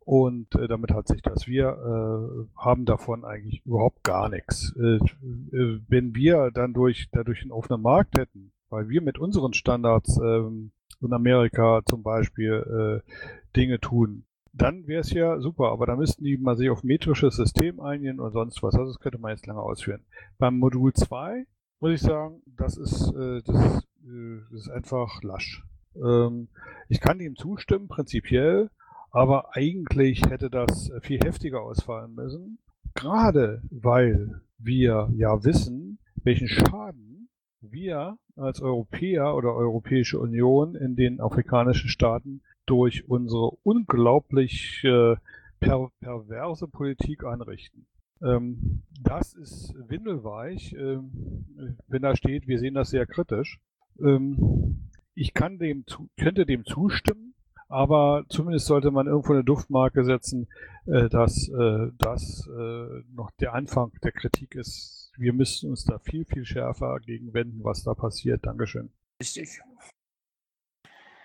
[0.00, 1.46] Und äh, damit hat sich das.
[1.46, 4.74] Wir äh, haben davon eigentlich überhaupt gar nichts.
[4.76, 9.52] Äh, äh wenn wir dann durch dadurch einen offenen Markt hätten, weil wir mit unseren
[9.52, 13.12] Standards ähm, in Amerika zum Beispiel äh,
[13.54, 14.24] Dinge tun,
[14.54, 18.18] dann wäre es ja super, aber da müssten die mal sich auf metrisches System einigen
[18.18, 18.74] und sonst was.
[18.74, 20.04] Also das könnte man jetzt lange ausführen.
[20.38, 21.46] Beim Modul 2
[21.80, 25.64] muss ich sagen, das ist, äh, das, äh, das ist einfach lasch.
[25.94, 26.48] Ähm,
[26.88, 28.70] ich kann ihm zustimmen, prinzipiell,
[29.10, 32.58] aber eigentlich hätte das viel heftiger ausfallen müssen.
[32.94, 37.21] Gerade weil wir ja wissen, welchen Schaden
[37.62, 45.16] wir als Europäer oder Europäische Union in den afrikanischen Staaten durch unsere unglaublich äh,
[45.60, 47.86] per perverse Politik anrichten.
[48.22, 51.44] Ähm, das ist windelweich, ähm,
[51.88, 53.60] wenn da steht, wir sehen das sehr kritisch.
[54.00, 57.34] Ähm, ich kann dem zu, könnte dem zustimmen,
[57.68, 60.48] aber zumindest sollte man irgendwo eine Duftmarke setzen,
[60.86, 65.01] äh, dass äh, das äh, noch der Anfang der Kritik ist.
[65.16, 68.44] Wir müssen uns da viel, viel schärfer gegen wenden, was da passiert.
[68.44, 68.90] Dankeschön.
[69.20, 69.60] Richtig.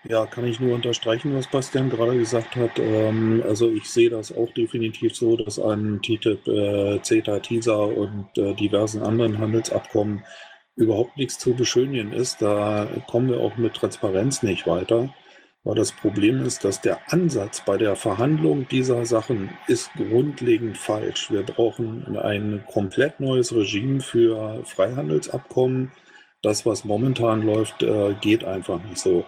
[0.04, 2.78] Ja, kann ich nur unterstreichen, was Bastian gerade gesagt hat.
[2.78, 8.28] Ähm, also ich sehe das auch definitiv so, dass an TTIP, äh, CETA, TISA und
[8.38, 10.24] äh, diversen anderen Handelsabkommen
[10.76, 12.40] überhaupt nichts zu beschönigen ist.
[12.40, 15.12] Da kommen wir auch mit Transparenz nicht weiter.
[15.68, 21.30] Aber das Problem ist, dass der Ansatz bei der Verhandlung dieser Sachen ist grundlegend falsch.
[21.30, 25.92] Wir brauchen ein komplett neues Regime für Freihandelsabkommen
[26.40, 29.24] das, was momentan läuft, äh, geht einfach nicht so.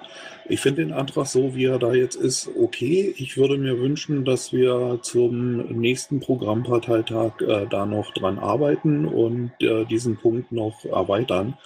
[0.49, 3.13] Ich finde den Antrag so, wie er da jetzt ist, okay.
[3.17, 9.53] Ich würde mir wünschen, dass wir zum nächsten Programmparteitag äh, da noch dran arbeiten und
[9.61, 11.59] äh, diesen Punkt noch erweitern.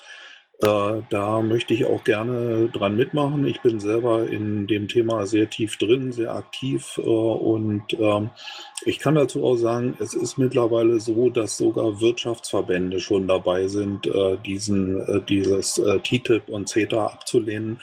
[0.60, 3.44] Da möchte ich auch gerne dran mitmachen.
[3.44, 8.30] Ich bin selber in dem Thema sehr tief drin, sehr aktiv äh, und ähm,
[8.84, 14.06] ich kann dazu auch sagen, es ist mittlerweile so, dass sogar Wirtschaftsverbände schon dabei sind,
[14.06, 17.80] äh, diesen, äh, dieses TTIP und CETA abzulehnen.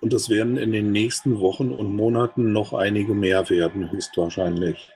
[0.00, 4.90] Und es werden in den nächsten Wochen und Monaten noch einige mehr werden, höchstwahrscheinlich.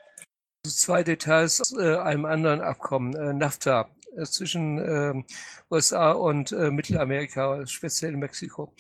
[0.67, 3.89] Zwei Details äh, einem anderen Abkommen, NAFTA.
[4.17, 5.23] Äh, zwischen äh,
[5.71, 8.73] USA und äh, Mittelamerika, speziell Mexiko.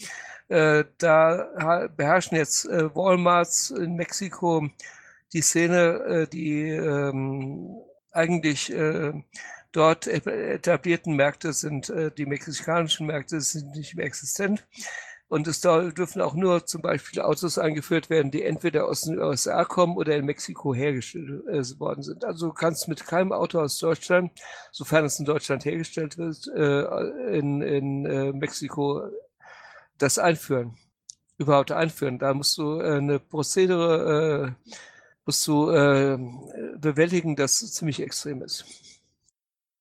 [0.48, 4.68] Äh, da beherrschen jetzt äh, Walmarts in Mexiko
[5.32, 7.76] die Szene, äh, die ähm,
[8.12, 8.72] eigentlich
[9.72, 14.64] dort etablierten Märkte sind, die mexikanischen Märkte sind nicht mehr existent.
[15.34, 19.64] Und es dürfen auch nur zum Beispiel Autos eingeführt werden, die entweder aus den USA
[19.64, 22.24] kommen oder in Mexiko hergestellt äh, worden sind.
[22.24, 24.30] Also du kannst mit keinem Auto aus Deutschland,
[24.70, 29.08] sofern es in Deutschland hergestellt wird, äh, in, in äh, Mexiko
[29.98, 30.76] das einführen.
[31.36, 32.20] Überhaupt einführen.
[32.20, 34.70] Da musst du äh, eine Prozedere, äh,
[35.26, 36.16] musst du äh,
[36.78, 38.66] bewältigen, das ziemlich extrem ist.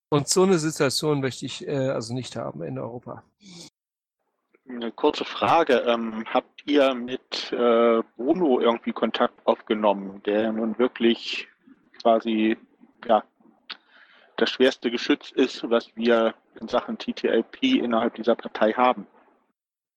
[0.10, 3.24] Und so eine Situation möchte ich also nicht haben in Europa.
[4.68, 5.84] Eine kurze Frage.
[5.88, 11.48] Ähm, habt ihr mit äh, Bruno irgendwie Kontakt aufgenommen, der nun wirklich
[12.02, 12.57] quasi
[13.06, 13.23] ja,
[14.38, 19.06] das schwerste Geschütz ist, was wir in Sachen TTIP innerhalb dieser Partei haben?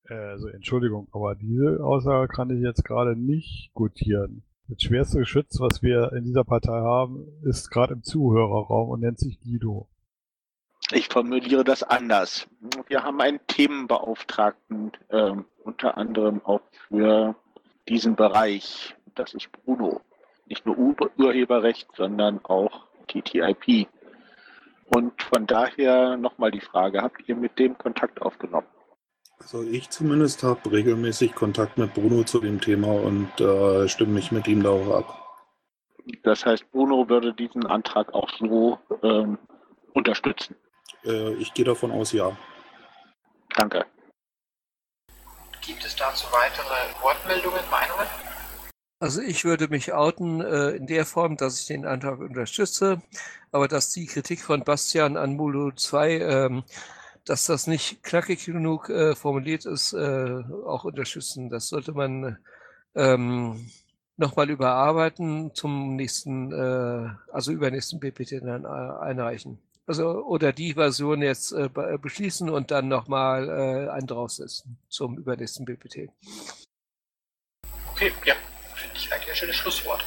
[0.08, 4.44] Also Entschuldigung, aber diese Aussage kann ich jetzt gerade nicht gutieren.
[4.68, 9.18] Das schwerste Geschütz, was wir in dieser Partei haben, ist gerade im Zuhörerraum und nennt
[9.18, 9.88] sich Guido.
[10.92, 12.46] Ich formuliere das anders.
[12.86, 15.32] Wir haben einen Themenbeauftragten, äh,
[15.64, 17.34] unter anderem auch für
[17.88, 18.94] diesen Bereich.
[19.16, 20.00] Das ist Bruno.
[20.46, 23.88] Nicht nur Ur Urheberrecht, sondern auch TTIP.
[24.94, 28.68] Und von daher nochmal die Frage, habt ihr mit dem Kontakt aufgenommen?
[29.40, 34.30] Also ich zumindest habe regelmäßig Kontakt mit Bruno zu dem Thema und äh, stimme mich
[34.30, 35.22] mit ihm da auch ab.
[36.22, 39.38] Das heißt, Bruno würde diesen Antrag auch so ähm,
[39.92, 40.54] unterstützen.
[41.06, 42.36] Äh, ich gehe davon aus, ja.
[43.54, 43.86] Danke.
[45.60, 48.06] Gibt es dazu weitere Wortmeldungen, Meinungen?
[48.98, 53.02] Also ich würde mich outen äh, in der Form, dass ich den Antrag unterstütze,
[53.52, 56.64] aber dass die Kritik von Bastian an Mulu 2, ähm,
[57.24, 61.50] dass das nicht knackig genug äh, formuliert ist, äh, auch unterstützen.
[61.50, 62.38] Das sollte man
[62.94, 63.70] ähm,
[64.16, 69.58] nochmal überarbeiten zum nächsten, äh, also übernächsten BPT dann äh, einreichen.
[69.86, 75.16] Also oder die Version jetzt äh, äh beschließen und dann nochmal äh, einen draufsetzen zum
[75.16, 76.10] übernächsten BPT.
[77.92, 78.34] Okay, ja,
[78.74, 80.04] finde ich eigentlich ein schönes Schlusswort.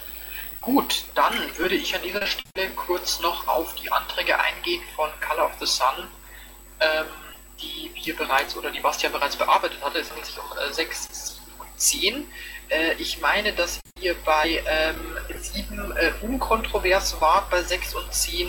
[0.61, 5.45] Gut, dann würde ich an dieser Stelle kurz noch auf die Anträge eingehen von Color
[5.45, 6.07] of the Sun,
[6.81, 7.05] ähm,
[7.61, 9.99] die wir bereits oder die Bastian bereits bearbeitet hatte.
[9.99, 11.07] Es handelt sich um äh, 6,
[11.39, 12.27] 7 und 10.
[12.69, 18.47] Äh, ich meine, dass ihr bei ähm, 7 äh, unkontrovers wart, bei 6 und 10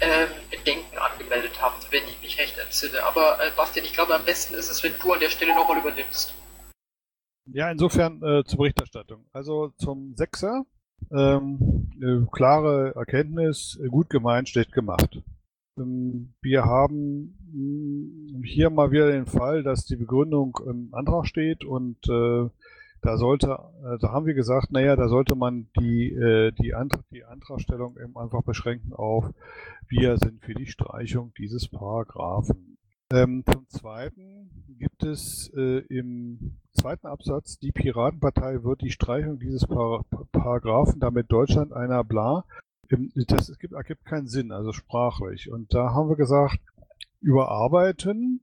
[0.00, 0.28] ähm,
[0.64, 3.02] Bedenken angemeldet habt, wenn ich mich recht entsinne.
[3.02, 5.78] Aber äh, Bastian, ich glaube, am besten ist es, wenn du an der Stelle nochmal
[5.78, 6.34] übernimmst.
[7.46, 9.26] Ja, insofern äh, zur Berichterstattung.
[9.32, 10.64] Also zum Sechser
[11.10, 15.22] Ähm, äh, klare Erkenntnis, äh, gut gemeint, schlecht gemacht.
[15.78, 21.26] Ähm, wir haben mh, hm, hier mal wieder den Fall, dass die Begründung im Antrag
[21.26, 22.50] steht und äh,
[23.02, 23.58] da sollte,
[24.00, 28.16] da haben wir gesagt, naja, da sollte man die, äh, die, Antrag, die Antragstellung eben
[28.16, 29.24] einfach beschränken auf,
[29.88, 32.78] wir sind für die Streichung dieses Paragraphen.
[33.12, 39.66] Ähm, zum Zweiten gibt es äh, im zweiten Absatz, die Piratenpartei wird die Streichung dieses
[39.66, 42.44] Par Paragraphen, damit Deutschland einer bla,
[43.26, 45.50] das ergibt keinen Sinn, also sprachlich.
[45.50, 46.60] Und da haben wir gesagt,
[47.20, 48.42] überarbeiten.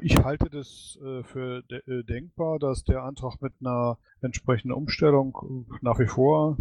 [0.00, 5.98] Ich halte das äh, für äh, denkbar, dass der Antrag mit einer entsprechenden Umstellung nach
[5.98, 6.56] wie vor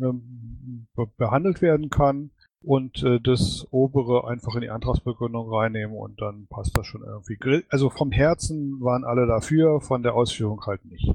[0.00, 0.86] ähm,
[1.16, 2.30] behandelt werden kann
[2.62, 7.38] und äh, das obere einfach in die Antragsbegründung reinnehmen und dann passt das schon irgendwie.
[7.68, 11.08] Also vom Herzen waren alle dafür, von der Ausführung halt nicht.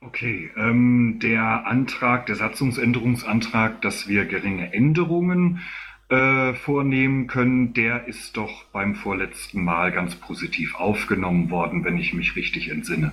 [0.00, 5.60] Okay, ähm, der Antrag, der Satzungsänderungsantrag, dass wir geringe Änderungen
[6.08, 12.12] äh, vornehmen können, der ist doch beim vorletzten Mal ganz positiv aufgenommen worden, wenn ich
[12.14, 13.12] mich richtig entsinne.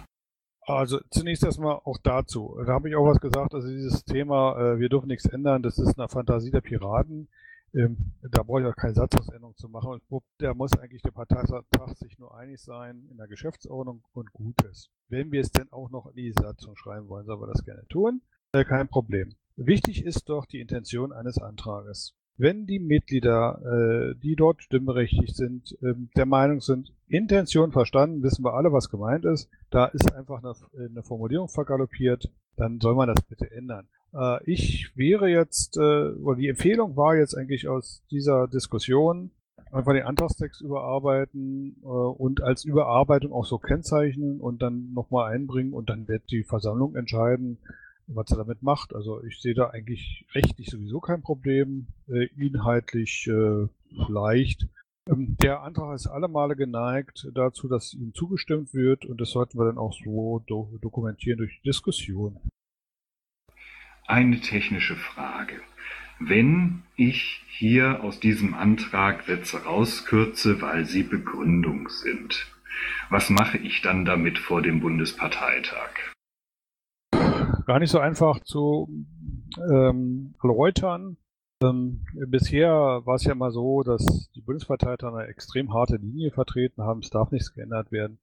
[0.68, 2.58] Also zunächst erstmal auch dazu.
[2.66, 5.80] Da habe ich auch was gesagt, also dieses Thema, äh, wir dürfen nichts ändern, das
[5.80, 7.30] ist eine Fantasie der Piraten.
[7.74, 10.02] Ähm, da brauche ich auch keine Satzungsänderung zu machen.
[10.40, 11.64] Da muss eigentlich der Parteitag
[11.96, 14.90] sich nur einig sein in der Geschäftsordnung und gut ist.
[15.08, 17.88] Wenn wir es denn auch noch in die Satzung schreiben wollen, sollen wir das gerne
[17.88, 18.22] tun.
[18.52, 19.36] Äh, kein Problem.
[19.56, 22.14] Wichtig ist doch die Intention eines Antrages.
[22.38, 28.44] Wenn die Mitglieder, äh, die dort stimmberechtigt sind, äh, der Meinung sind, Intention verstanden, wissen
[28.44, 33.08] wir alle, was gemeint ist, da ist einfach eine, eine Formulierung vergaloppiert, dann soll man
[33.08, 33.88] das bitte ändern.
[34.14, 35.80] Äh, ich wäre jetzt, äh,
[36.14, 39.32] oder die Empfehlung war jetzt eigentlich aus dieser Diskussion,
[39.72, 45.74] einfach den Antragstext überarbeiten äh, und als Überarbeitung auch so kennzeichnen und dann nochmal einbringen
[45.74, 47.58] und dann wird die Versammlung entscheiden,
[48.08, 48.94] was er damit macht.
[48.94, 54.68] Also ich sehe da eigentlich rechtlich sowieso kein Problem, äh, inhaltlich äh, leicht.
[55.10, 59.58] Ähm, der Antrag ist alle Male geneigt dazu, dass ihm zugestimmt wird und das sollten
[59.58, 62.38] wir dann auch so do dokumentieren durch die Diskussion.
[64.08, 65.62] Eine technische Frage.
[66.20, 72.52] Wenn ich hier aus diesem Antrag Sätze rauskürze, weil sie Begründung sind,
[73.10, 75.90] was mache ich dann damit vor dem Bundesparteitag?
[77.66, 78.90] Gar nicht so einfach zu
[79.70, 81.18] ähm, erläutern.
[81.62, 82.72] Ähm, bisher
[83.06, 87.02] war es ja mal so, dass die Bundesparteiter eine extrem harte Linie vertreten haben.
[87.02, 88.20] Es darf nichts geändert werden.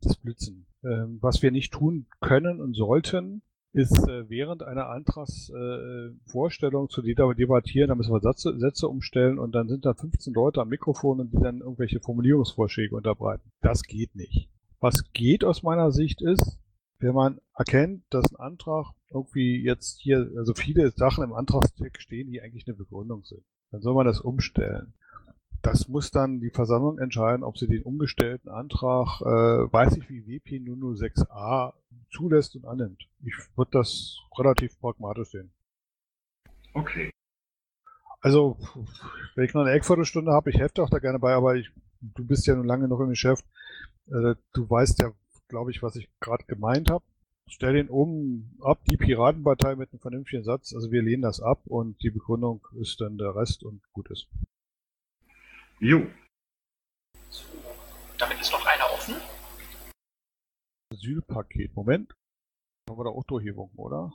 [0.00, 0.66] Das Blitzen.
[0.84, 3.42] Ähm, was wir nicht tun können und sollten,
[3.76, 9.52] ist äh, während einer Antragsvorstellung äh, zu debattieren, da müssen wir Sätze, Sätze umstellen und
[9.54, 13.50] dann sind da 15 Leute am Mikrofon und die dann irgendwelche Formulierungsvorschläge unterbreiten.
[13.60, 14.48] Das geht nicht.
[14.80, 16.58] Was geht aus meiner Sicht ist,
[16.98, 22.30] wenn man erkennt, dass ein Antrag irgendwie jetzt hier, also viele Sachen im Antragstext stehen,
[22.30, 24.94] die eigentlich eine Begründung sind, dann soll man das umstellen.
[25.62, 30.26] Das muss dann die Versammlung entscheiden, ob sie den umgestellten Antrag, äh, weiß ich wie
[30.26, 31.72] WP 006a
[32.10, 33.08] zulässt und annimmt.
[33.24, 35.50] Ich würde das relativ pragmatisch sehen.
[36.72, 37.10] Okay.
[38.20, 38.58] Also,
[39.34, 41.70] wenn ich noch eine Eckviertelstunde habe, ich helfe auch da gerne bei, aber ich,
[42.00, 43.44] du bist ja nun lange noch im Geschäft.
[44.08, 45.12] Äh, du weißt ja,
[45.48, 47.04] glaube ich, was ich gerade gemeint habe.
[47.48, 50.74] Stell den um ab, die Piratenpartei mit einem vernünftigen Satz.
[50.74, 54.26] Also wir lehnen das ab und die Begründung ist dann der Rest und gut ist.
[55.78, 56.06] Jo.
[57.28, 57.44] So,
[58.18, 59.14] damit ist noch einer offen.
[60.92, 61.76] Asylpaket.
[61.76, 62.14] Moment.
[62.88, 64.12] Haben wir da auch Durchhebungen, oder?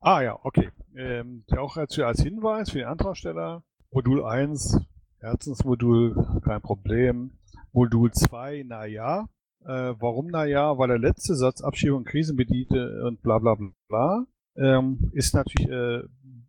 [0.00, 0.70] Ah ja, okay.
[0.96, 3.64] Ähm, auch als, als Hinweis für den Antragsteller.
[3.90, 4.80] Modul 1,
[5.20, 7.38] Herzensmodul, kein Problem.
[7.72, 9.28] Modul 2, na ja.
[9.64, 10.28] Äh, warum?
[10.28, 13.56] Naja, weil der letzte Satz Abschiebung Krisenbediente und bla bla
[13.88, 14.26] bla
[14.56, 16.02] ähm, ist natürlich äh,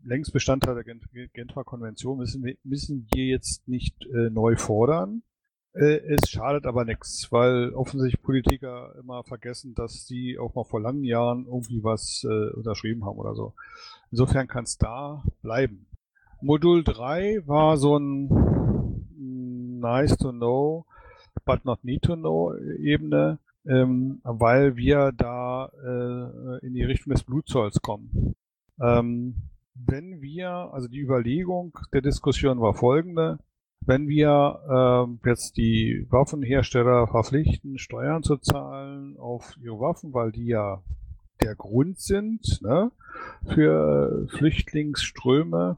[0.03, 5.23] längst Bestandteil der Genfer Konvention, müssen wir, müssen wir jetzt nicht äh, neu fordern.
[5.73, 10.81] Äh, es schadet aber nichts, weil offensichtlich Politiker immer vergessen, dass sie auch mal vor
[10.81, 13.53] langen Jahren irgendwie was äh, unterschrieben haben oder so.
[14.11, 15.88] Insofern kann es da bleiben.
[16.41, 20.85] Modul 3 war so ein mm, nice to know
[21.45, 27.24] but not need to know Ebene, ähm, weil wir da äh, in die Richtung des
[27.24, 28.36] Blutzolls kommen.
[28.82, 29.36] Ähm,
[29.76, 33.40] wenn wir, also die Überlegung der Diskussion war folgende,
[33.86, 40.48] wenn wir äh, jetzt die Waffenhersteller verpflichten, Steuern zu zahlen auf ihre Waffen, weil die
[40.48, 40.82] ja
[41.41, 42.91] der Grund sind ne,
[43.45, 45.76] für Flüchtlingsströme,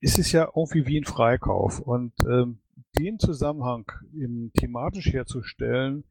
[0.00, 1.80] ist es ja irgendwie wie ein Freikauf.
[1.80, 2.58] Und ähm,
[2.98, 6.04] den Zusammenhang im thematisch herzustellen,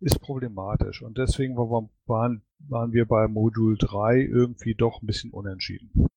[0.00, 1.02] ist problematisch.
[1.02, 6.08] Und deswegen waren, waren wir bei Modul 3 irgendwie doch ein bisschen unentschieden.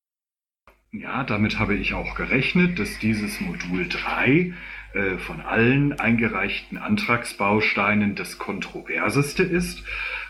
[0.92, 4.54] Ja, damit habe ich auch gerechnet, dass dieses Modul 3
[4.94, 9.84] äh, von allen eingereichten Antragsbausteinen das kontroverseste ist.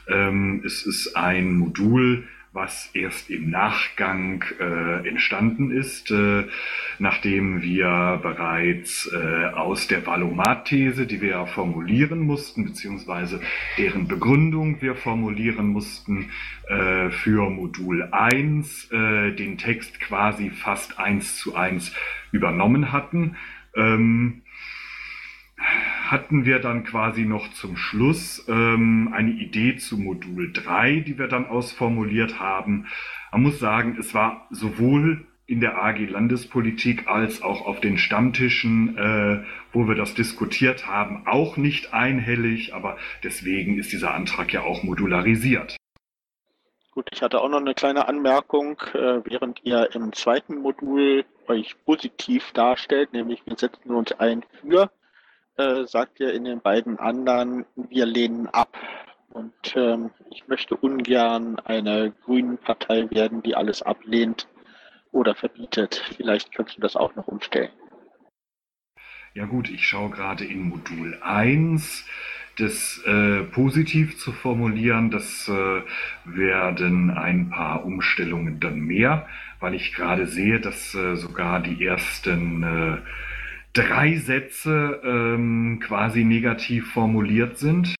[0.08, 6.46] Ähm, es ist ein Modul, was erst im Nachgang äh, entstanden ist, äh,
[7.00, 13.42] nachdem wir bereits äh, aus der Valomat-These, die wir ja formulieren mussten, beziehungsweise
[13.80, 16.30] deren Begründung wir formulieren mussten,
[16.68, 21.92] äh, für Modul 1 äh, den Text quasi fast eins zu eins
[22.32, 23.36] übernommen hatten.
[23.76, 24.44] Ähm,
[26.14, 31.28] hatten wir dann quasi noch zum Schluss ähm, eine Idee zu Modul 3, die wir
[31.28, 32.86] dann ausformuliert haben.
[33.32, 38.96] Man muss sagen, es war sowohl in der AG Landespolitik als auch auf den Stammtischen,
[38.96, 44.62] äh, wo wir das diskutiert haben, auch nicht einhellig, aber deswegen ist dieser Antrag ja
[44.62, 45.76] auch modularisiert.
[46.92, 51.76] Gut, ich hatte auch noch eine kleine Anmerkung, äh, während ihr im zweiten Modul euch
[51.86, 54.92] positiv darstellt, nämlich wir setzen uns ein für
[55.58, 58.78] äh, sagt ihr in den beiden anderen, wir lehnen ab.
[59.30, 64.48] Und ähm, ich möchte ungern eine grünen Partei werden, die alles ablehnt
[65.12, 66.04] oder verbietet.
[66.16, 67.72] Vielleicht kannst du das auch noch umstellen.
[69.34, 72.06] Ja gut, ich schaue gerade in Modul 1
[72.58, 75.82] das äh, positiv zu formulieren, das äh,
[76.26, 79.28] werden ein paar Umstellungen dann mehr,
[79.60, 82.98] weil ich gerade sehe, dass äh, sogar die ersten äh,
[83.74, 87.96] drei Sätze ähm, quasi negativ formuliert sind.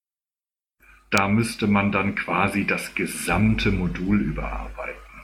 [1.10, 5.24] Da müsste man dann quasi das gesamte Modul überarbeiten.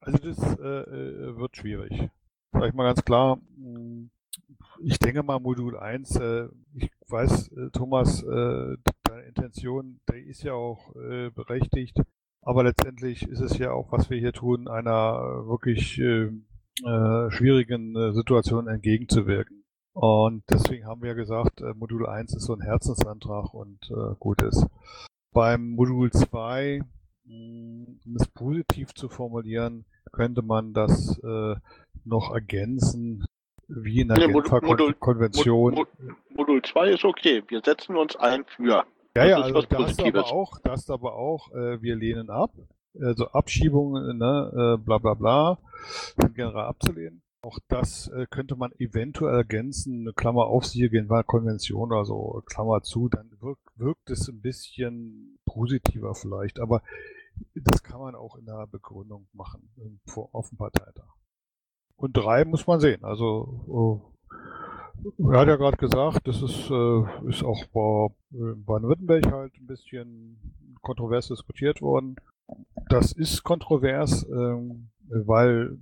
[0.00, 2.08] Also das äh, äh wird schwierig.
[2.52, 4.10] Sag ich mal ganz klar, hm,
[4.82, 10.42] ich denke mal Modul 1, äh, ich weiß, äh, Thomas, äh, deine Intention, der ist
[10.42, 12.00] ja auch äh, berechtigt,
[12.42, 16.00] aber letztendlich ist es ja auch, was wir hier tun, einer wirklich
[16.80, 19.64] äh, schwierigen äh, Situationen entgegenzuwirken.
[19.94, 24.40] Und deswegen haben wir gesagt, äh, Modul 1 ist so ein Herzensantrag und äh, gut
[24.42, 24.66] ist.
[25.32, 26.80] Beim Modul 2,
[27.26, 31.56] hm, um es positiv zu formulieren, könnte man das äh,
[32.04, 33.26] noch ergänzen,
[33.68, 35.74] wie in der nee, Genfer Modul, Konvention.
[35.74, 35.86] Modul,
[36.30, 38.84] Modul 2 ist okay, wir setzen uns ein für.
[39.14, 42.52] Ja, ja, also das aber auch, das aber auch, äh, wir lehnen ab
[43.00, 45.58] also Abschiebungen, ne, äh, bla bla bla,
[46.20, 47.22] sind generell abzulehnen.
[47.44, 52.82] Auch das äh, könnte man eventuell ergänzen, eine Klammer auf, siehe Genfer-Konvention oder so, Klammer
[52.82, 56.82] zu, dann wirkt, wirkt es ein bisschen positiver vielleicht, aber
[57.54, 59.68] das kann man auch in der Begründung machen,
[60.06, 61.08] vor, auf dem Parteitag.
[61.96, 64.02] Und drei muss man sehen, also
[65.08, 69.66] äh, er hat ja gerade gesagt, das ist, äh, ist auch bei Baden-Württemberg halt ein
[69.66, 70.38] bisschen
[70.80, 72.16] kontrovers diskutiert worden.
[72.88, 75.78] Das ist kontrovers, ähm, weil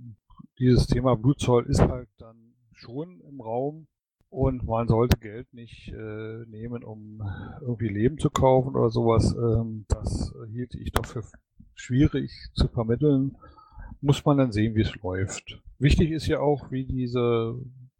[0.59, 3.87] dieses Thema Blutzoll ist halt dann schon im Raum
[4.29, 7.21] und man sollte Geld nicht äh, nehmen, um
[7.61, 9.35] irgendwie Leben zu kaufen oder sowas.
[9.35, 11.23] Ähm, das hielt ich doch für
[11.75, 13.37] schwierig zu vermitteln.
[13.99, 15.61] Muss man dann sehen, wie es läuft.
[15.79, 17.55] Wichtig ist ja auch, wie diese,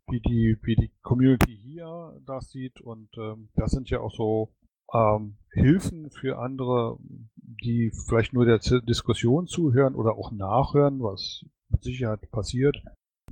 [0.09, 4.53] wie die, wie die Community hier das sieht und ähm, das sind ja auch so
[4.93, 6.97] ähm, Hilfen für andere,
[7.41, 12.81] die vielleicht nur der Diskussion zuhören oder auch nachhören, was mit Sicherheit passiert,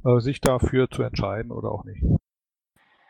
[0.06, 2.04] äh, sich dafür zu entscheiden oder auch nicht.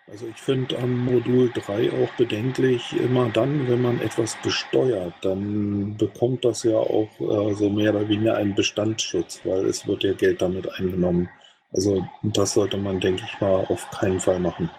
[0.07, 5.97] Also ich finde am Modul 3 auch bedenklich, immer dann, wenn man etwas besteuert, dann
[5.97, 10.13] bekommt das ja auch äh, so mehr oder weniger einen Bestandsschutz, weil es wird ja
[10.13, 11.29] Geld damit eingenommen.
[11.71, 14.71] Also das sollte man, denke ich mal, auf keinen Fall machen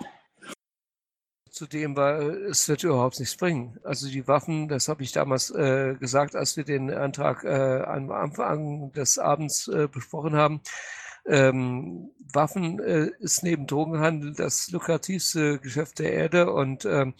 [1.61, 3.79] zudem war, es wird überhaupt nichts bringen.
[3.85, 8.11] Also die Waffen, das habe ich damals äh, gesagt, als wir den Antrag äh, am
[8.11, 10.63] Anfang des Abends äh, besprochen haben.
[11.27, 17.13] Ähm, Waffen äh, ist neben Drogenhandel das lukrativste Geschäft der Erde und ähm,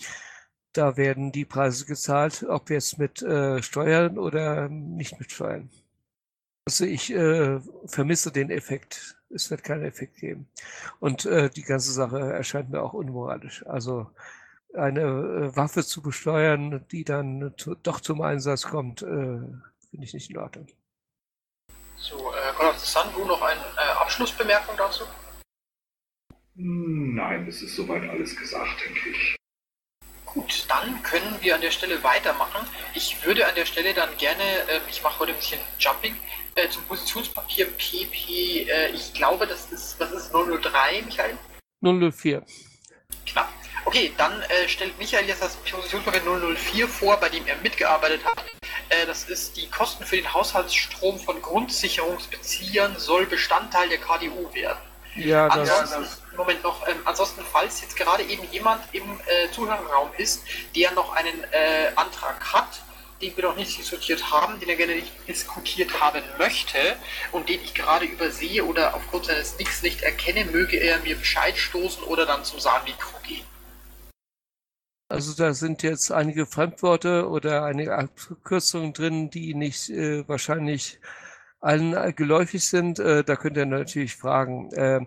[0.73, 5.69] da werden die Preise gezahlt, ob jetzt mit äh, Steuern oder nicht mit Steuern.
[6.71, 9.17] Also ich äh, vermisse den Effekt.
[9.29, 10.49] Es wird keinen Effekt geben.
[11.01, 13.67] Und äh, die ganze Sache erscheint mir auch unmoralisch.
[13.67, 14.09] Also
[14.73, 17.53] eine äh, Waffe zu besteuern, die dann
[17.83, 20.69] doch zum Einsatz kommt, äh, finde ich nicht in Ordnung.
[21.97, 25.03] So, äh, Call of the Sun, du noch eine äh, Abschlussbemerkung dazu?
[26.55, 29.37] Nein, es ist soweit alles gesagt, denke ich.
[30.25, 32.65] Gut, dann können wir an der Stelle weitermachen.
[32.95, 36.15] Ich würde an der Stelle dann gerne, äh, ich mache heute ein bisschen Jumping,
[36.55, 41.39] äh, zum Positionspapier PP, äh, ich glaube, das ist, was ist 003, Michael?
[41.81, 42.45] 004.
[43.27, 43.49] Knapp.
[43.85, 46.23] Okay, dann äh, stellt Michael jetzt das Positionspapier
[46.57, 48.45] 004 vor, bei dem er mitgearbeitet hat.
[48.89, 54.79] Äh, das ist die Kosten für den Haushaltsstrom von Grundsicherungsbeziehern soll Bestandteil der KDU werden.
[55.17, 60.11] Ja, das, Ansonsten, Moment noch, ähm, ansonsten, falls jetzt gerade eben jemand im äh, Zuhörerraum
[60.17, 60.45] ist,
[60.77, 62.83] der noch einen äh, Antrag hat,
[63.21, 66.79] den wir noch nicht diskutiert haben, den er gerne nicht diskutiert haben möchte
[67.33, 71.57] und den ich gerade übersehe oder aufgrund seines Nicks nicht erkenne, möge er mir Bescheid
[71.57, 73.45] stoßen oder dann zum Saalmikro gehen.
[75.09, 81.01] Also da sind jetzt einige Fremdworte oder einige Abkürzungen drin, die nicht äh, wahrscheinlich
[81.61, 82.99] allen geläufig sind.
[82.99, 84.73] Äh, da könnt ihr natürlich fragen.
[84.73, 85.01] Äh,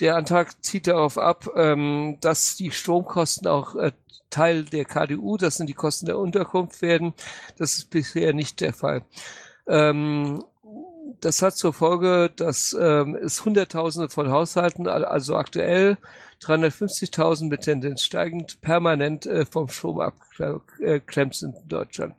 [0.00, 3.92] der Antrag zieht darauf ab, ähm, dass die Stromkosten auch äh,
[4.34, 7.14] Teil der KDU, das sind die Kosten der Unterkunft werden.
[7.56, 9.02] Das ist bisher nicht der Fall.
[9.68, 10.44] Ähm,
[11.20, 15.98] das hat zur Folge, dass ähm, es Hunderttausende von Haushalten, also aktuell
[16.44, 22.14] 350.000 mit Tendenz steigend, permanent äh, vom Strom abgeklemmt sind in Deutschland.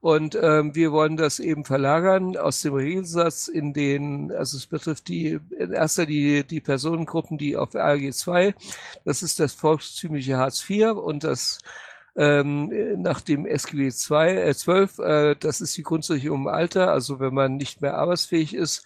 [0.00, 5.08] Und ähm, wir wollen das eben verlagern aus dem Regelsatz in den, also es betrifft
[5.08, 8.54] die, in erster die, die Personengruppen, die auf ALG 2,
[9.04, 11.60] das ist das volkstümliche Hartz IV und das
[12.16, 12.70] ähm,
[13.00, 17.34] nach dem SGB 2, äh, 12, äh, das ist die Grundsicherung im Alter, also wenn
[17.34, 18.84] man nicht mehr arbeitsfähig ist,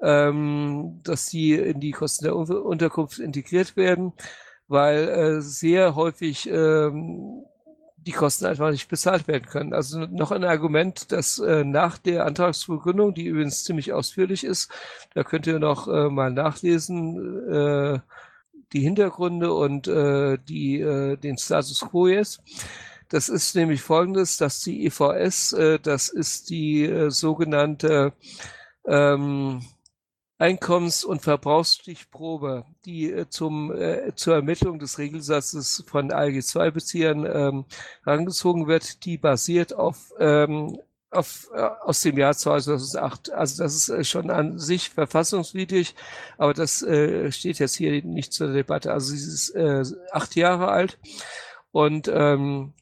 [0.00, 4.12] ähm, dass sie in die Kosten der Unterkunft integriert werden,
[4.68, 7.44] weil äh, sehr häufig ähm,
[8.06, 9.72] die Kosten einfach nicht bezahlt werden können.
[9.72, 14.70] Also noch ein Argument, dass äh, nach der Antragsbegründung, die übrigens ziemlich ausführlich ist,
[15.14, 17.98] da könnt ihr noch äh, mal nachlesen, äh,
[18.72, 22.42] die Hintergründe und äh, die, äh, den Status quo jetzt.
[23.08, 28.12] Das ist nämlich folgendes, dass die EVS, äh, das ist die äh, sogenannte
[28.86, 29.62] ähm,
[30.44, 37.64] Einkommens- und Verbrauchsstichprobe, die äh, zum, äh, zur Ermittlung des Regelsatzes von ALG-2-Beziehern ähm,
[38.04, 40.78] herangezogen wird, die basiert auf, ähm,
[41.10, 43.32] auf, äh, aus dem Jahr 2008.
[43.32, 45.94] Also das ist äh, schon an sich verfassungswidrig,
[46.36, 48.92] aber das äh, steht jetzt hier nicht zur Debatte.
[48.92, 50.98] Also sie ist äh, acht Jahre alt
[51.72, 52.74] und ähm,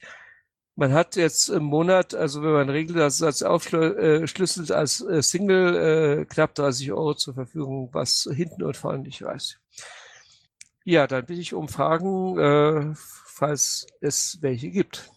[0.74, 6.24] man hat jetzt im Monat, also wenn man Regelsatz aufschlüsselt, äh, als äh, Single äh,
[6.24, 9.58] knapp 30 Euro zur Verfügung, was hinten und vorne nicht weiß.
[10.84, 15.08] Ja, dann bitte ich um Fragen, falls es welche gibt.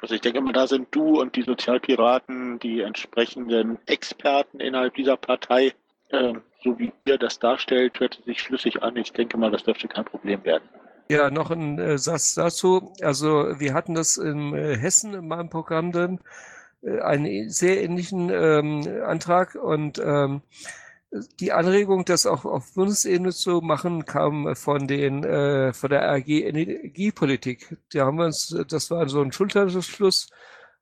[0.00, 5.16] Also ich denke mal, da sind du und die Sozialpiraten die entsprechenden Experten innerhalb dieser
[5.16, 5.72] Partei.
[6.64, 8.96] So wie ihr das darstellt, hört sich schlüssig an.
[8.96, 10.68] Ich denke mal, das dürfte kein Problem werden.
[11.08, 12.92] Ja, noch ein äh, Satz dazu.
[13.02, 16.20] Also wir hatten das in äh, Hessen in meinem Programm drin,
[16.82, 20.42] äh, einen sehr ähnlichen ähm, Antrag und ähm,
[21.40, 26.28] die Anregung, das auch auf Bundesebene zu machen, kam von den äh, von der AG
[26.28, 27.76] Energiepolitik.
[27.92, 30.28] Da haben wir uns, das war so ein Schulterschluss.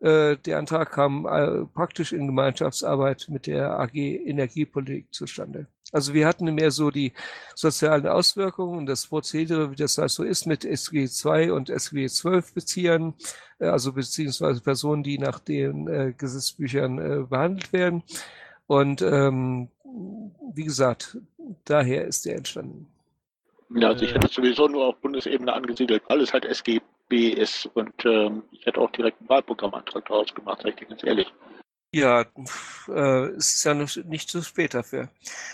[0.02, 5.68] Äh, der Antrag kam äh, praktisch in Gemeinschaftsarbeit mit der AG Energiepolitik zustande.
[5.92, 7.12] Also wir hatten mehr so die
[7.54, 12.08] sozialen Auswirkungen und das Prozedere, wie das halt so ist mit SG 2 und SG
[12.08, 13.14] 12 Beziehern,
[13.60, 18.02] äh, also beziehungsweise Personen, die nach den äh, Gesetzbüchern äh, behandelt werden.
[18.66, 19.68] Und ähm,
[20.52, 21.16] wie gesagt,
[21.64, 22.88] daher ist der entstanden.
[23.74, 26.44] Ja, also ich hätte es sowieso nur auf Bundesebene angesiedelt, weil es halt
[27.12, 30.86] SGB ist und ähm, ich hätte auch direkt einen Wahlprogrammantrag daraus gemacht, sage ich dir
[30.86, 31.32] ganz ehrlich.
[31.94, 32.24] Ja,
[32.88, 35.10] äh, es ist ja noch nicht zu spät dafür.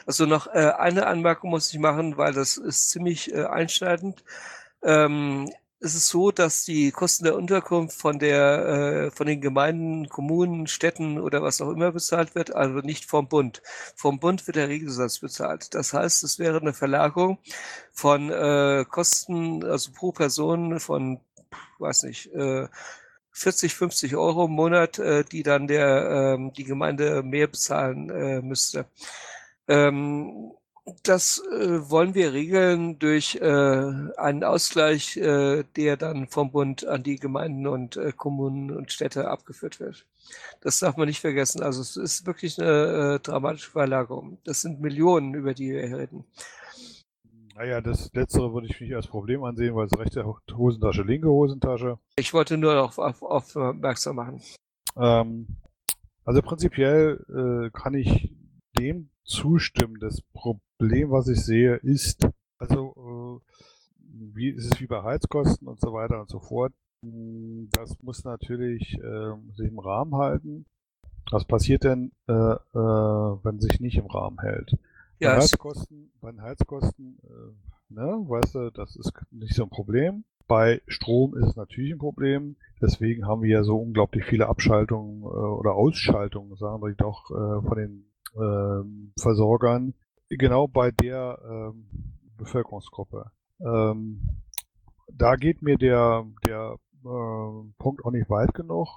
[0.06, 4.22] Also noch äh, eine Anmerkung muss ich machen, weil das ist ziemlich äh, einschneidend.
[4.82, 10.08] Ähm, es ist so, dass die Kosten der Unterkunft von der äh, von den Gemeinden,
[10.08, 13.62] Kommunen, Städten oder was auch immer bezahlt wird, also nicht vom Bund.
[13.96, 15.74] Vom Bund wird der Regelsatz bezahlt.
[15.74, 17.38] Das heißt, es wäre eine Verlagerung
[17.92, 21.20] von äh, Kosten, also pro Person von,
[21.78, 22.68] weiß nicht, äh,
[23.32, 28.42] 40, 50 Euro im Monat, äh, die dann der, ähm, die Gemeinde mehr bezahlen äh,
[28.42, 28.86] müsste.
[29.68, 30.52] Ähm,
[31.02, 37.02] das äh, wollen wir regeln durch äh, einen Ausgleich, äh, der dann vom Bund an
[37.02, 40.06] die Gemeinden und äh, Kommunen und Städte abgeführt wird.
[40.60, 41.62] Das darf man nicht vergessen.
[41.62, 44.38] Also es ist wirklich eine äh, dramatische Verlagerung.
[44.44, 46.24] Das sind Millionen, über die wir reden.
[47.58, 51.98] Naja, das Letztere würde ich nicht als Problem ansehen, weil es rechte Hosentasche, linke Hosentasche.
[52.14, 54.40] Ich wollte nur auf, auf, aufmerksam machen.
[54.96, 55.48] Ähm,
[56.24, 58.32] also prinzipiell äh, kann ich
[58.78, 59.98] dem zustimmen.
[59.98, 62.28] Das Problem, was ich sehe, ist,
[62.58, 63.52] also äh,
[64.36, 66.72] wie ist es wie bei Heizkosten und so weiter und so fort.
[67.02, 70.64] Das muss natürlich äh, sich im Rahmen halten.
[71.32, 74.78] Was passiert denn, äh, äh, wenn sich nicht im Rahmen hält?
[75.20, 78.02] Ja, bei Heizkosten, bei Heizkosten äh, Ne?
[78.02, 80.24] Weißt du, das ist nicht so ein Problem.
[80.46, 82.56] Bei Strom ist es natürlich ein Problem.
[82.80, 87.66] Deswegen haben wir ja so unglaublich viele Abschaltungen äh, oder Ausschaltungen, sagen wir doch, äh,
[87.66, 89.94] von den ähm, Versorgern.
[90.28, 91.88] Genau bei der ähm,
[92.36, 93.30] Bevölkerungsgruppe.
[93.60, 94.42] Ähm,
[95.10, 98.88] da geht mir der, der äh, Punkt auch nicht weit genug,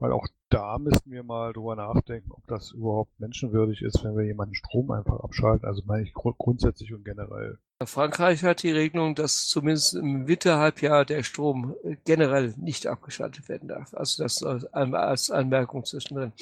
[0.00, 4.24] weil auch da müssten wir mal drüber nachdenken, ob das überhaupt menschenwürdig ist, wenn wir
[4.24, 5.66] jemanden Strom einfach abschalten.
[5.66, 7.58] Also meine ich gru grundsätzlich und generell.
[7.82, 13.94] Frankreich hat die Regelung, dass zumindest im Winterhalbjahr der Strom generell nicht abgeschaltet werden darf.
[13.94, 16.32] Also das als Anmerkung zwischendrin.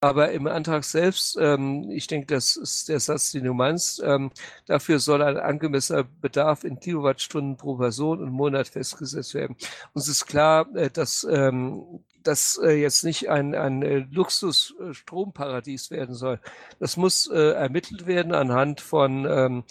[0.00, 4.30] Aber im Antrag selbst, ähm, ich denke, das ist der Satz, den du meinst, ähm,
[4.66, 9.56] dafür soll ein angemessener Bedarf in Kilowattstunden pro Person und Monat festgesetzt werden.
[9.94, 16.14] Uns ist klar, äh, dass ähm, das äh, jetzt nicht ein, ein äh, Luxus-Stromparadies werden
[16.14, 16.40] soll.
[16.78, 19.64] Das muss äh, ermittelt werden anhand von ähm,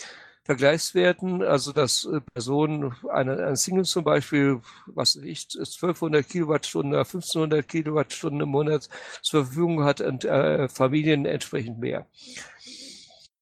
[0.43, 7.01] Vergleichswerten, also dass äh, Personen, eine, ein Single zum Beispiel, was ich, 1200 Kilowattstunden oder
[7.01, 8.89] 1500 Kilowattstunden im Monat
[9.21, 12.05] zur Verfügung hat und äh, Familien entsprechend mehr.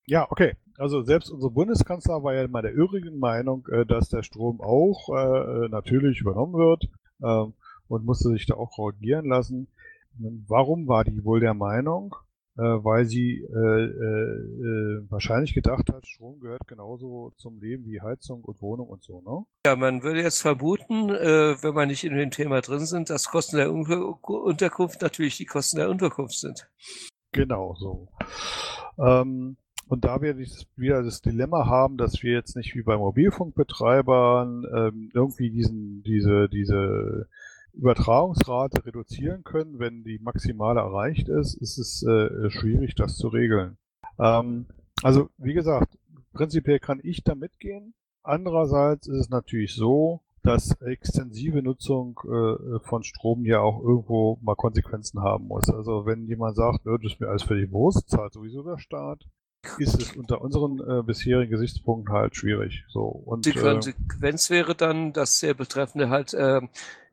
[0.06, 0.56] Ja, okay.
[0.78, 5.10] Also selbst unser Bundeskanzler war ja mal der übrigen Meinung, äh, dass der Strom auch
[5.10, 6.86] äh, natürlich übernommen wird
[7.22, 7.46] äh,
[7.88, 9.68] und musste sich da auch korrigieren lassen.
[10.48, 12.16] Warum war die wohl der Meinung?
[12.58, 18.02] äh, weil sie äh, äh, äh, wahrscheinlich gedacht hat, Strom gehört genauso zum Leben wie
[18.02, 19.46] Heizung und Wohnung und so, ne?
[19.66, 23.30] Ja, man würde jetzt vermuten, äh, wenn man nicht in dem Thema drin sind, dass
[23.30, 23.86] Kosten der Un
[24.22, 26.70] Unterkunft natürlich die Kosten der Unterkunft sind.
[27.32, 28.10] Genau so.
[29.00, 34.66] Ähm, und da wir wieder das Dilemma haben, dass wir jetzt nicht wie bei Mobilfunkbetreibern
[34.74, 37.28] ähm, irgendwie diesen, diese, diese
[37.74, 43.78] Übertragungsrate reduzieren können, wenn die maximale erreicht ist, ist es äh, schwierig, das zu regeln.
[44.20, 44.68] Ähm,
[45.02, 45.98] also wie gesagt,
[46.34, 47.94] prinzipiell kann ich da mitgehen.
[48.24, 54.56] Andererseits ist es natürlich so, dass extensive Nutzung äh, von Strom ja auch irgendwo mal
[54.56, 55.70] Konsequenzen haben muss.
[55.70, 59.26] Also wenn jemand sagt, das ist mir alles völlig bewusst, zahlt sowieso der Staat,
[59.78, 62.84] ist es unter unseren äh, bisherigen Gesichtspunkten halt schwierig.
[62.90, 66.62] So und die Konsequenz äh, wäre dann, dass der Betreffende halt äh,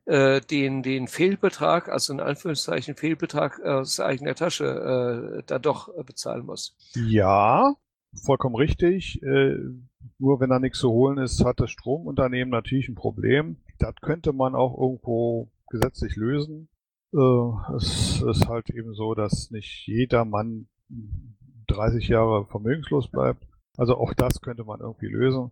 [0.05, 6.45] äh, den, den Fehlbetrag, also in Anführungszeichen Fehlbetrag aus eigener Tasche äh, da doch bezahlen
[6.45, 6.75] muss.
[6.95, 7.75] Ja,
[8.13, 9.21] vollkommen richtig.
[9.23, 9.57] Äh,
[10.17, 13.57] nur wenn da nichts zu holen ist, hat das Stromunternehmen natürlich ein Problem.
[13.79, 16.67] Das könnte man auch irgendwo gesetzlich lösen.
[17.13, 20.67] Äh, es ist halt eben so, dass nicht jeder Mann
[21.67, 23.47] 30 Jahre vermögenslos bleibt.
[23.81, 25.49] Also auch das könnte man irgendwie lösen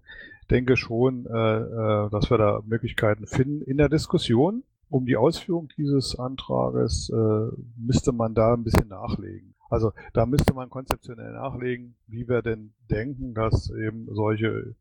[0.50, 3.62] denke schon, äh, äh, dass wir da Möglichkeiten finden.
[3.62, 9.56] In der Diskussion um die Ausführung dieses Antrages äh, müsste man da ein bisschen nachlegen.
[9.70, 14.76] Also da müsste man konzeptionell nachlegen, wie wir denn denken, dass eben solche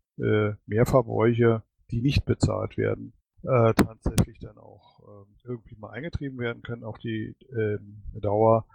[0.67, 1.63] Mehrverbräuche,
[1.93, 3.13] die nicht bezahlt werden,
[3.45, 7.79] tatsächlich dann auch äh, irgendwie mal eingetrieben werden können auf die äh,
[8.21, 8.67] Dauer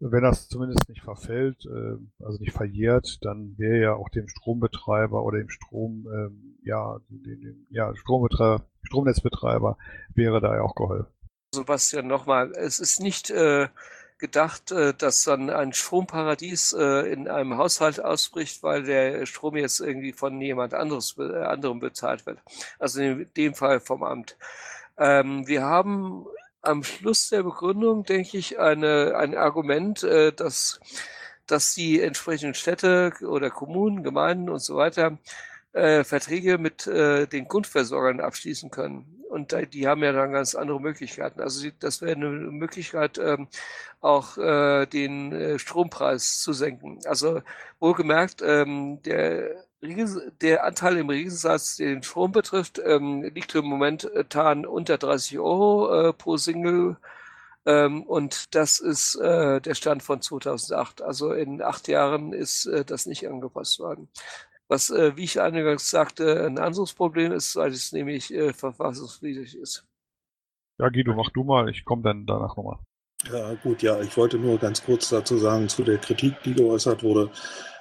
[0.00, 5.22] wenn das zumindest nicht verfällt, äh, also nicht verjährt, dann wäre ja auch dem Strombetreiber
[5.22, 9.76] oder dem Strom, ähm, ja, dem, dem, ja, Strombetreiber, Stromnetzbetreiber
[10.14, 11.12] wäre da ja auch geholfen.
[11.54, 13.68] Sebastian, nochmal, es ist nicht äh,
[14.18, 19.80] gedacht, äh, dass dann ein Stromparadies äh, in einem Haushalt ausbricht, weil der Strom jetzt
[19.80, 22.38] irgendwie von jemand anderes, äh, anderem bezahlt wird.
[22.78, 24.36] Also in dem Fall vom Amt.
[24.98, 26.26] Ähm, wir haben
[26.62, 30.80] am Schluss der Begründung, denke ich, eine, ein Argument, äh, dass,
[31.46, 35.18] dass die entsprechenden Städte oder Kommunen, Gemeinden und so weiter
[35.72, 39.18] äh, Verträge mit äh, den Grundversorgern abschließen können.
[39.28, 41.40] Und die haben ja dann ganz andere Möglichkeiten.
[41.40, 43.48] Also das wäre eine Möglichkeit, ähm,
[44.00, 46.98] auch äh, den äh, Strompreis zu senken.
[47.04, 47.42] Also
[47.78, 54.66] wohlgemerkt, ähm, der der Anteil im Riesensatz, den Strom betrifft, ähm, liegt im Moment momentan
[54.66, 56.96] unter 30 Euro äh, pro Single.
[57.64, 61.02] Ähm, und das ist äh, der Stand von 2008.
[61.02, 64.08] Also in acht Jahren ist äh, das nicht angepasst worden.
[64.68, 69.56] Was, äh, wie ich eingangs sagte, ein anderes Problem ist, weil es nämlich äh, verfassungswidrig
[69.56, 69.84] ist.
[70.78, 71.68] Ja, Guido, mach du mal.
[71.68, 72.78] Ich komme dann danach nochmal.
[73.32, 77.02] Ja, gut, ja, ich wollte nur ganz kurz dazu sagen, zu der Kritik, die geäußert
[77.02, 77.30] wurde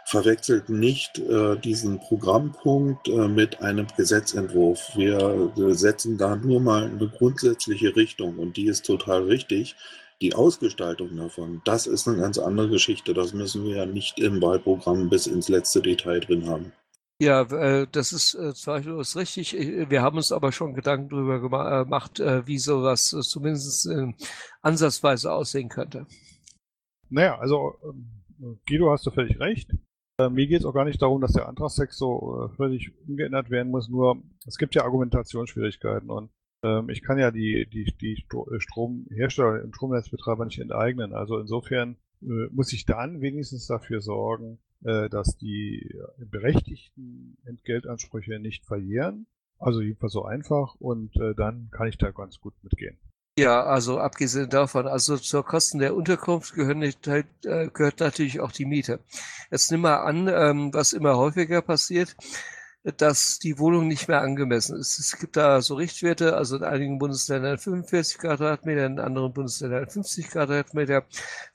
[0.07, 4.95] verwechselt nicht äh, diesen Programmpunkt äh, mit einem Gesetzentwurf.
[4.95, 9.75] Wir äh, setzen da nur mal eine grundsätzliche Richtung und die ist total richtig.
[10.21, 13.13] Die Ausgestaltung davon, das ist eine ganz andere Geschichte.
[13.13, 16.71] Das müssen wir ja nicht im Wahlprogramm bis ins letzte Detail drin haben.
[17.19, 19.57] Ja, äh, das ist äh, zweifellos richtig.
[19.57, 23.89] Äh, wir haben uns aber schon Gedanken darüber gemacht, wie sowas zumindest
[24.61, 26.07] ansatzweise aussehen könnte.
[27.09, 29.69] Naja, also ähm, Guido hast du völlig recht.
[30.19, 33.49] Äh, mir geht es auch gar nicht darum, dass der Antragstext so äh, völlig umgeändert
[33.49, 36.31] werden muss, nur es gibt ja Argumentationsschwierigkeiten und
[36.63, 41.13] ähm, ich kann ja die, die, die äh, Stromhersteller und Stromnetzbetreiber nicht enteignen.
[41.13, 48.65] Also insofern äh, muss ich dann wenigstens dafür sorgen, äh, dass die berechtigten Entgeltansprüche nicht
[48.65, 49.27] verlieren.
[49.59, 52.97] Also jedenfalls so einfach und äh, dann kann ich da ganz gut mitgehen.
[53.39, 58.39] Ja, also abgesehen davon, also zur Kosten der Unterkunft gehören nicht, halt, äh, gehört natürlich
[58.39, 58.99] auch die Miete.
[59.51, 62.15] Jetzt nimm mal an, ähm, was immer häufiger passiert,
[62.97, 64.97] dass die Wohnung nicht mehr angemessen ist.
[64.97, 70.29] Es gibt da so Richtwerte, also in einigen Bundesländern 45 Quadratmeter, in anderen Bundesländern 50
[70.29, 71.05] Quadratmeter.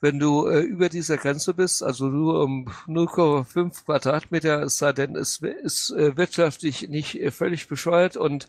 [0.01, 5.17] Wenn du äh, über dieser Grenze bist, also nur um 0,5 Quadratmeter, es sei denn,
[5.17, 8.47] es ist äh, wirtschaftlich nicht äh, völlig bescheuert und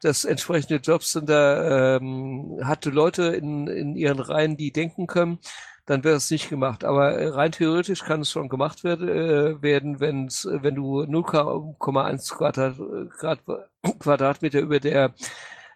[0.00, 5.38] das entsprechende Jobcenter ähm, hatte Leute in, in ihren Reihen, die denken können,
[5.86, 6.84] dann wäre es nicht gemacht.
[6.84, 12.34] Aber äh, rein theoretisch kann es schon gemacht werden, äh, werden wenn's, wenn du 0,1
[12.34, 12.76] Quadrat,
[13.18, 13.40] Grad,
[13.98, 15.14] Quadratmeter über der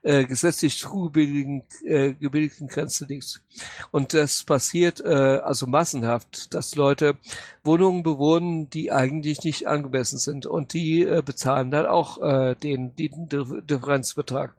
[0.09, 3.43] äh, gesetzlich zugebildeten äh, gebildeten Grenze liegst.
[3.91, 7.19] Und das passiert äh, also massenhaft, dass Leute
[7.63, 12.97] Wohnungen bewohnen, die eigentlich nicht angemessen sind und die äh, bezahlen dann auch äh, den,
[12.97, 13.29] den
[13.67, 14.55] Differenzbetrag.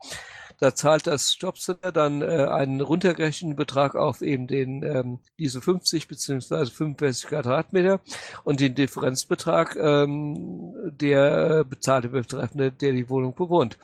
[0.60, 6.08] Da zahlt das Jobcenter dann äh, einen runtergerechneten Betrag auf eben den ähm, diese 50
[6.08, 8.02] beziehungsweise 45 Quadratmeter
[8.44, 13.80] und den Differenzbetrag ähm, der bezahlte Betreffende, der die Wohnung bewohnt.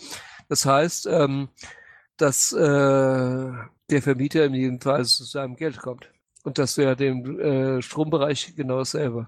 [0.47, 1.49] Das heißt, ähm,
[2.17, 3.51] dass äh,
[3.89, 6.11] der Vermieter in jedem Fall zu seinem Geld kommt.
[6.43, 9.27] Und das wäre dem äh, Strombereich genau dasselbe.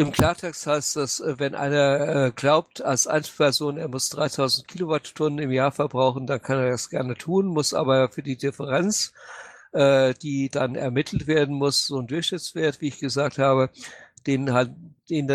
[0.00, 5.40] Im Klartext heißt das, äh, wenn einer äh, glaubt, als Einzelperson, er muss 3000 Kilowattstunden
[5.44, 9.12] im Jahr verbrauchen, dann kann er das gerne tun, muss aber für die Differenz,
[9.72, 13.70] äh, die dann ermittelt werden muss, so ein Durchschnittswert, wie ich gesagt habe,
[14.26, 14.70] den, halt,
[15.10, 15.26] den,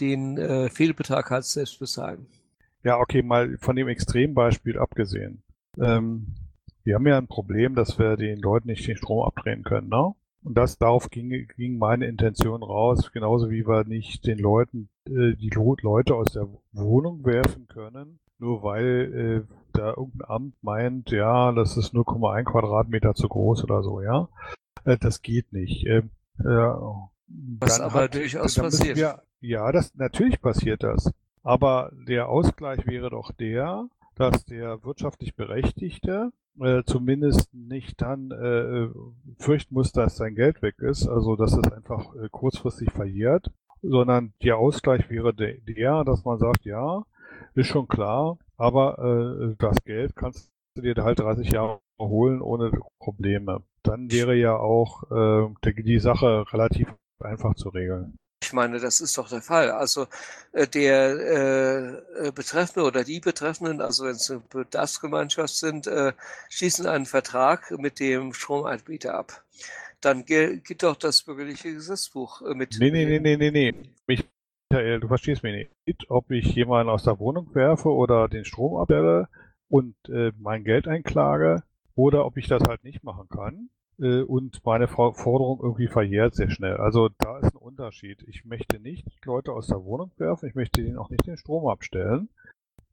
[0.00, 2.26] den Fehlbetrag halt selbst bezahlen.
[2.84, 5.42] Ja, okay, mal von dem Extrembeispiel abgesehen.
[5.80, 6.34] Ähm,
[6.84, 10.14] wir haben ja ein Problem, dass wir den Leuten nicht den Strom abdrehen können, ne?
[10.42, 15.34] Und das darauf ging, ging meine Intention raus, genauso wie wir nicht den Leuten äh,
[15.36, 21.50] die Leute aus der Wohnung werfen können, nur weil äh, da irgendein Amt meint, ja,
[21.52, 24.28] das ist 0,1 Quadratmeter zu groß oder so, ja.
[24.84, 25.86] Äh, das geht nicht.
[25.86, 26.44] Ähm, äh,
[27.58, 28.98] Was aber hat, durchaus passiert.
[28.98, 31.10] Wir, ja, das natürlich passiert das.
[31.44, 38.88] Aber der Ausgleich wäre doch der, dass der wirtschaftlich Berechtigte äh, zumindest nicht dann äh,
[39.38, 43.50] fürchten muss, dass sein Geld weg ist, also dass es einfach äh, kurzfristig verjährt,
[43.82, 47.04] sondern der Ausgleich wäre der, der, dass man sagt, ja,
[47.54, 52.70] ist schon klar, aber äh, das Geld kannst du dir halt 30 Jahre holen ohne
[52.98, 53.62] Probleme.
[53.82, 56.88] Dann wäre ja auch äh, die Sache relativ
[57.20, 58.16] einfach zu regeln.
[58.44, 59.70] Ich meine, das ist doch der Fall.
[59.70, 60.06] Also
[60.52, 66.12] äh, der äh, äh, Betreffende oder die Betreffenden, also wenn es eine Bedarfsgemeinschaft sind, äh,
[66.50, 69.42] schließen einen Vertrag mit dem Stromanbieter ab.
[70.02, 72.76] Dann gilt doch das bürgerliche Gesetzbuch äh, mit.
[72.78, 73.74] Nee, nee, nee, nee, nee, nee.
[74.06, 74.28] Mich,
[74.70, 76.10] Michael, du verstehst mich nicht.
[76.10, 79.30] Ob ich jemanden aus der Wohnung werfe oder den Strom abwerte
[79.68, 81.62] und äh, mein Geld einklage
[81.94, 86.50] oder ob ich das halt nicht machen kann äh, und meine Forderung irgendwie verjährt sehr
[86.50, 86.76] schnell.
[86.76, 88.22] Also da ist ein Unterschied.
[88.28, 91.68] Ich möchte nicht Leute aus der Wohnung werfen, ich möchte ihnen auch nicht den Strom
[91.68, 92.28] abstellen.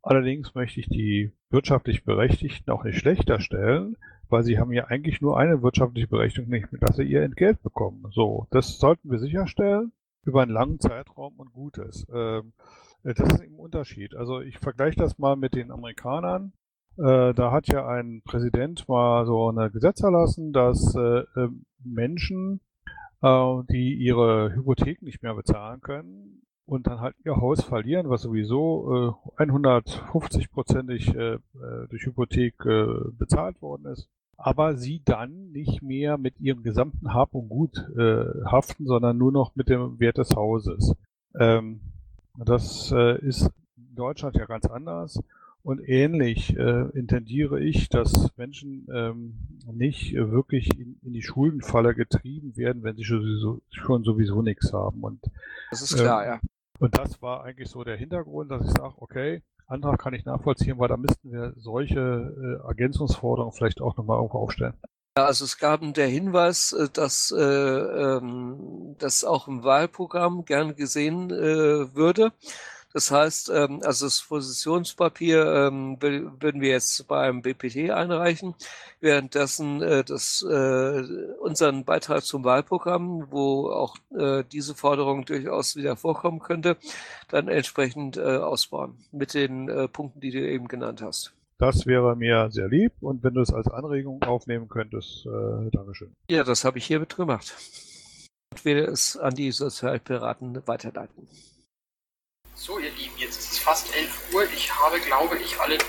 [0.04, 3.98] Allerdings möchte ich die wirtschaftlich Berechtigten auch nicht schlechter stellen,
[4.30, 8.08] weil sie haben ja eigentlich nur eine wirtschaftliche Berechtigung, nicht, dass sie ihr Entgelt bekommen.
[8.12, 9.92] So, das sollten wir sicherstellen
[10.24, 12.08] über einen langen Zeitraum und Gutes.
[12.14, 12.54] Ähm,
[13.04, 14.16] das ist eben ein Unterschied.
[14.16, 16.54] Also ich vergleiche das mal mit den Amerikanern.
[16.98, 22.62] Äh, da hat ja ein Präsident mal so eine Gesetz erlassen, dass äh, ähm, Menschen,
[23.22, 28.22] äh, die ihre Hypothek nicht mehr bezahlen können und dann halt ihr Haus verlieren, was
[28.22, 31.40] sowieso äh, 150-prozentig äh, äh,
[31.90, 32.86] durch Hypothek äh,
[33.18, 38.26] bezahlt worden ist, aber sie dann nicht mehr mit ihrem gesamten Hab und Gut äh,
[38.46, 40.96] haften, sondern nur noch mit dem Wert des Hauses.
[41.40, 41.82] Ähm,
[42.38, 45.22] das äh, ist in Deutschland ja ganz anders.
[45.64, 51.94] Und ähnlich äh, intendiere ich, dass Menschen ähm, nicht äh, wirklich in, in, die Schuldenfalle
[51.94, 55.04] getrieben werden, wenn sie sowieso, schon sowieso nichts haben.
[55.04, 55.22] Und,
[55.70, 56.40] das ist klar, ähm, ja.
[56.80, 60.80] Und das war eigentlich so der Hintergrund, dass ich sage, okay, Antrag kann ich nachvollziehen,
[60.80, 64.74] weil da müssten wir solche äh, Ergänzungsforderungen vielleicht auch nochmal irgendwo aufstellen.
[65.18, 70.76] Ja, also es gab der Hinweis, äh, dass äh, ähm, das auch im Wahlprogramm gern
[70.76, 72.32] gesehen äh, würde
[72.94, 78.56] Das heißt, ähm, also das Positionspapier ähm, würden wir jetzt beim BPT einreichen,
[79.00, 81.04] währenddessen äh, das, äh,
[81.40, 86.78] unseren Beitrag zum Wahlprogramm, wo auch äh, diese Forderung durchaus wieder vorkommen könnte,
[87.30, 91.34] dann entsprechend äh, ausbauen mit den äh, Punkten, die du eben genannt hast.
[91.58, 96.12] Das wäre mir sehr lieb und wenn du es als Anregung aufnehmen könntest, äh, Dankeschön.
[96.30, 97.56] Ja, das habe ich hiermit gemacht.
[98.56, 101.28] Ich werde es an die Sozialpiraten weiterleiten.
[102.64, 104.44] So, ihr Lieben, jetzt ist es fast 11 Uhr.
[104.54, 105.80] Ich habe, glaube ich, alle äh,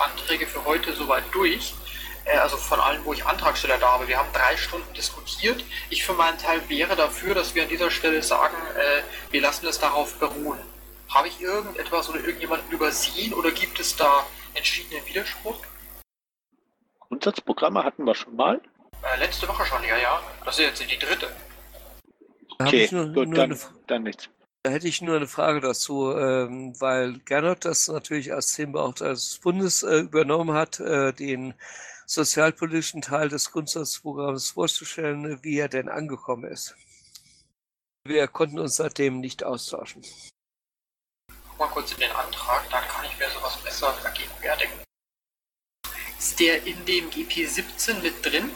[0.00, 1.74] Anträge für heute soweit durch.
[2.24, 4.08] Äh, also von allen, wo ich Antragsteller da habe.
[4.08, 5.62] Wir haben drei Stunden diskutiert.
[5.90, 9.66] Ich für meinen Teil wäre dafür, dass wir an dieser Stelle sagen, äh, wir lassen
[9.66, 10.58] es darauf beruhen.
[11.10, 15.58] Habe ich irgendetwas oder irgendjemanden übersehen oder gibt es da entschiedenen Widerspruch?
[17.00, 18.62] Grundsatzprogramme hatten wir schon mal.
[19.02, 20.22] Äh, letzte Woche schon, ja, ja.
[20.42, 21.30] Das ist jetzt die dritte.
[22.58, 24.30] Okay, nur, gut, nur dann, dann nichts.
[24.64, 29.38] Da hätte ich nur eine Frage dazu, ähm, weil Gernot das natürlich als Themenbeauftragter des
[29.38, 31.54] Bundes äh, übernommen hat, äh, den
[32.06, 36.74] sozialpolitischen Teil des Grundsatzprogramms vorzustellen, wie er denn angekommen ist.
[38.06, 40.02] Wir konnten uns seitdem nicht austauschen
[41.58, 44.74] mal kurz in den Antrag, dann kann ich mir sowas besser vergegenwärtigen.
[46.18, 48.50] Ist der in dem GP17 mit drin?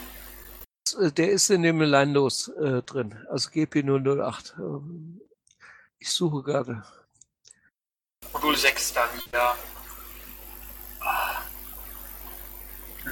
[0.99, 4.59] Äh, der ist in dem Line-Los äh, drin, also GP008.
[4.59, 5.21] Ähm,
[5.99, 6.83] ich suche gerade.
[8.33, 9.55] Modul 6 dann, ja.
[10.99, 11.41] Ah.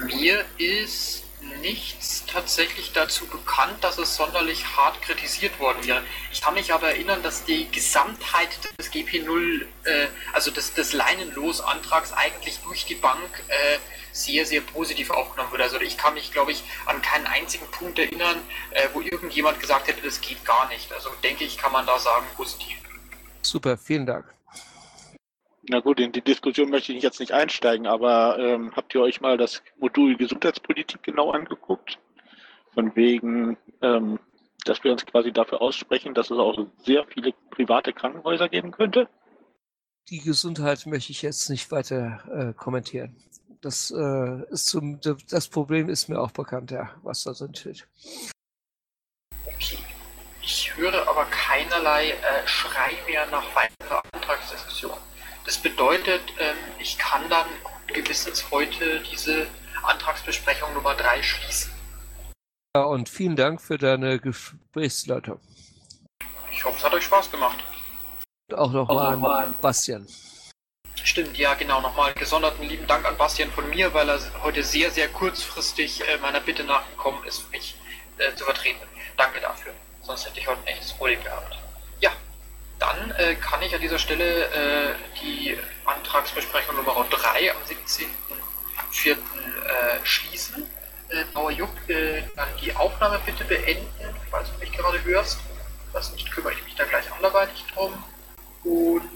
[0.05, 1.26] Mir ist
[1.61, 6.03] nichts tatsächlich dazu bekannt, dass es sonderlich hart kritisiert worden wäre.
[6.31, 12.13] Ich kann mich aber erinnern, dass die Gesamtheit des GP0, äh, also des, des Leinenlos-Antrags
[12.13, 13.77] eigentlich durch die Bank äh,
[14.11, 15.63] sehr, sehr positiv aufgenommen wurde.
[15.63, 19.87] Also ich kann mich, glaube ich, an keinen einzigen Punkt erinnern, äh, wo irgendjemand gesagt
[19.87, 20.91] hätte, das geht gar nicht.
[20.91, 22.77] Also denke ich, kann man da sagen, positiv.
[23.41, 24.36] Super, vielen Dank.
[25.69, 29.19] Na gut, in die Diskussion möchte ich jetzt nicht einsteigen, aber ähm, habt ihr euch
[29.19, 31.99] mal das Modul Gesundheitspolitik genau angeguckt?
[32.73, 34.19] Von wegen, ähm,
[34.63, 39.09] dass wir uns quasi dafür aussprechen, dass es auch sehr viele private Krankenhäuser geben könnte?
[40.09, 43.17] Die Gesundheit möchte ich jetzt nicht weiter äh, kommentieren.
[43.59, 47.87] Das, äh, ist zum, das Problem ist mir auch bekannt, ja, was da drin steht.
[49.45, 49.79] Okay.
[50.41, 54.97] Ich höre aber keinerlei äh, Schrei mehr nach weiterer Antragsdiskussion.
[55.47, 57.47] Das bedeutet, ähm, ich kann dann
[57.87, 59.47] gewissens heute diese
[59.81, 61.71] Antragsbesprechung Nummer 3 schließen.
[62.75, 65.39] Ja, und vielen Dank für deine Gesprächsleitung.
[66.51, 67.63] Ich hoffe, es hat euch Spaß gemacht.
[68.53, 70.05] Auch nochmal noch an Bastian.
[71.01, 71.79] Stimmt, ja, genau.
[71.79, 76.17] Nochmal gesonderten lieben Dank an Bastian von mir, weil er heute sehr, sehr kurzfristig äh,
[76.17, 77.75] meiner Bitte nachgekommen ist, mich
[78.17, 78.85] äh, zu vertreten.
[79.15, 79.71] Danke dafür.
[80.01, 81.57] Sonst hätte ich heute ein echtes Problem gehabt.
[82.79, 89.11] Dann äh, kann ich an dieser Stelle äh, die Antragsbesprechung Nummer 3 am 17.04.
[89.11, 89.15] Äh,
[90.03, 90.67] schließen.
[91.09, 93.87] Äh, Bauer Juck, äh, dann die Aufnahme bitte beenden,
[94.29, 95.39] falls du mich gerade hörst.
[95.93, 98.03] Das nicht kümmere ich mich da gleich anderweitig drum.
[98.63, 99.09] Und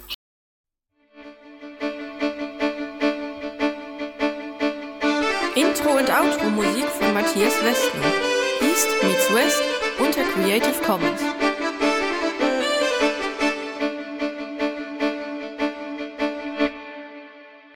[5.54, 8.12] Intro und Outro Musik von Matthias Westner.
[8.62, 9.62] East meets West
[10.00, 11.22] unter Creative Commons.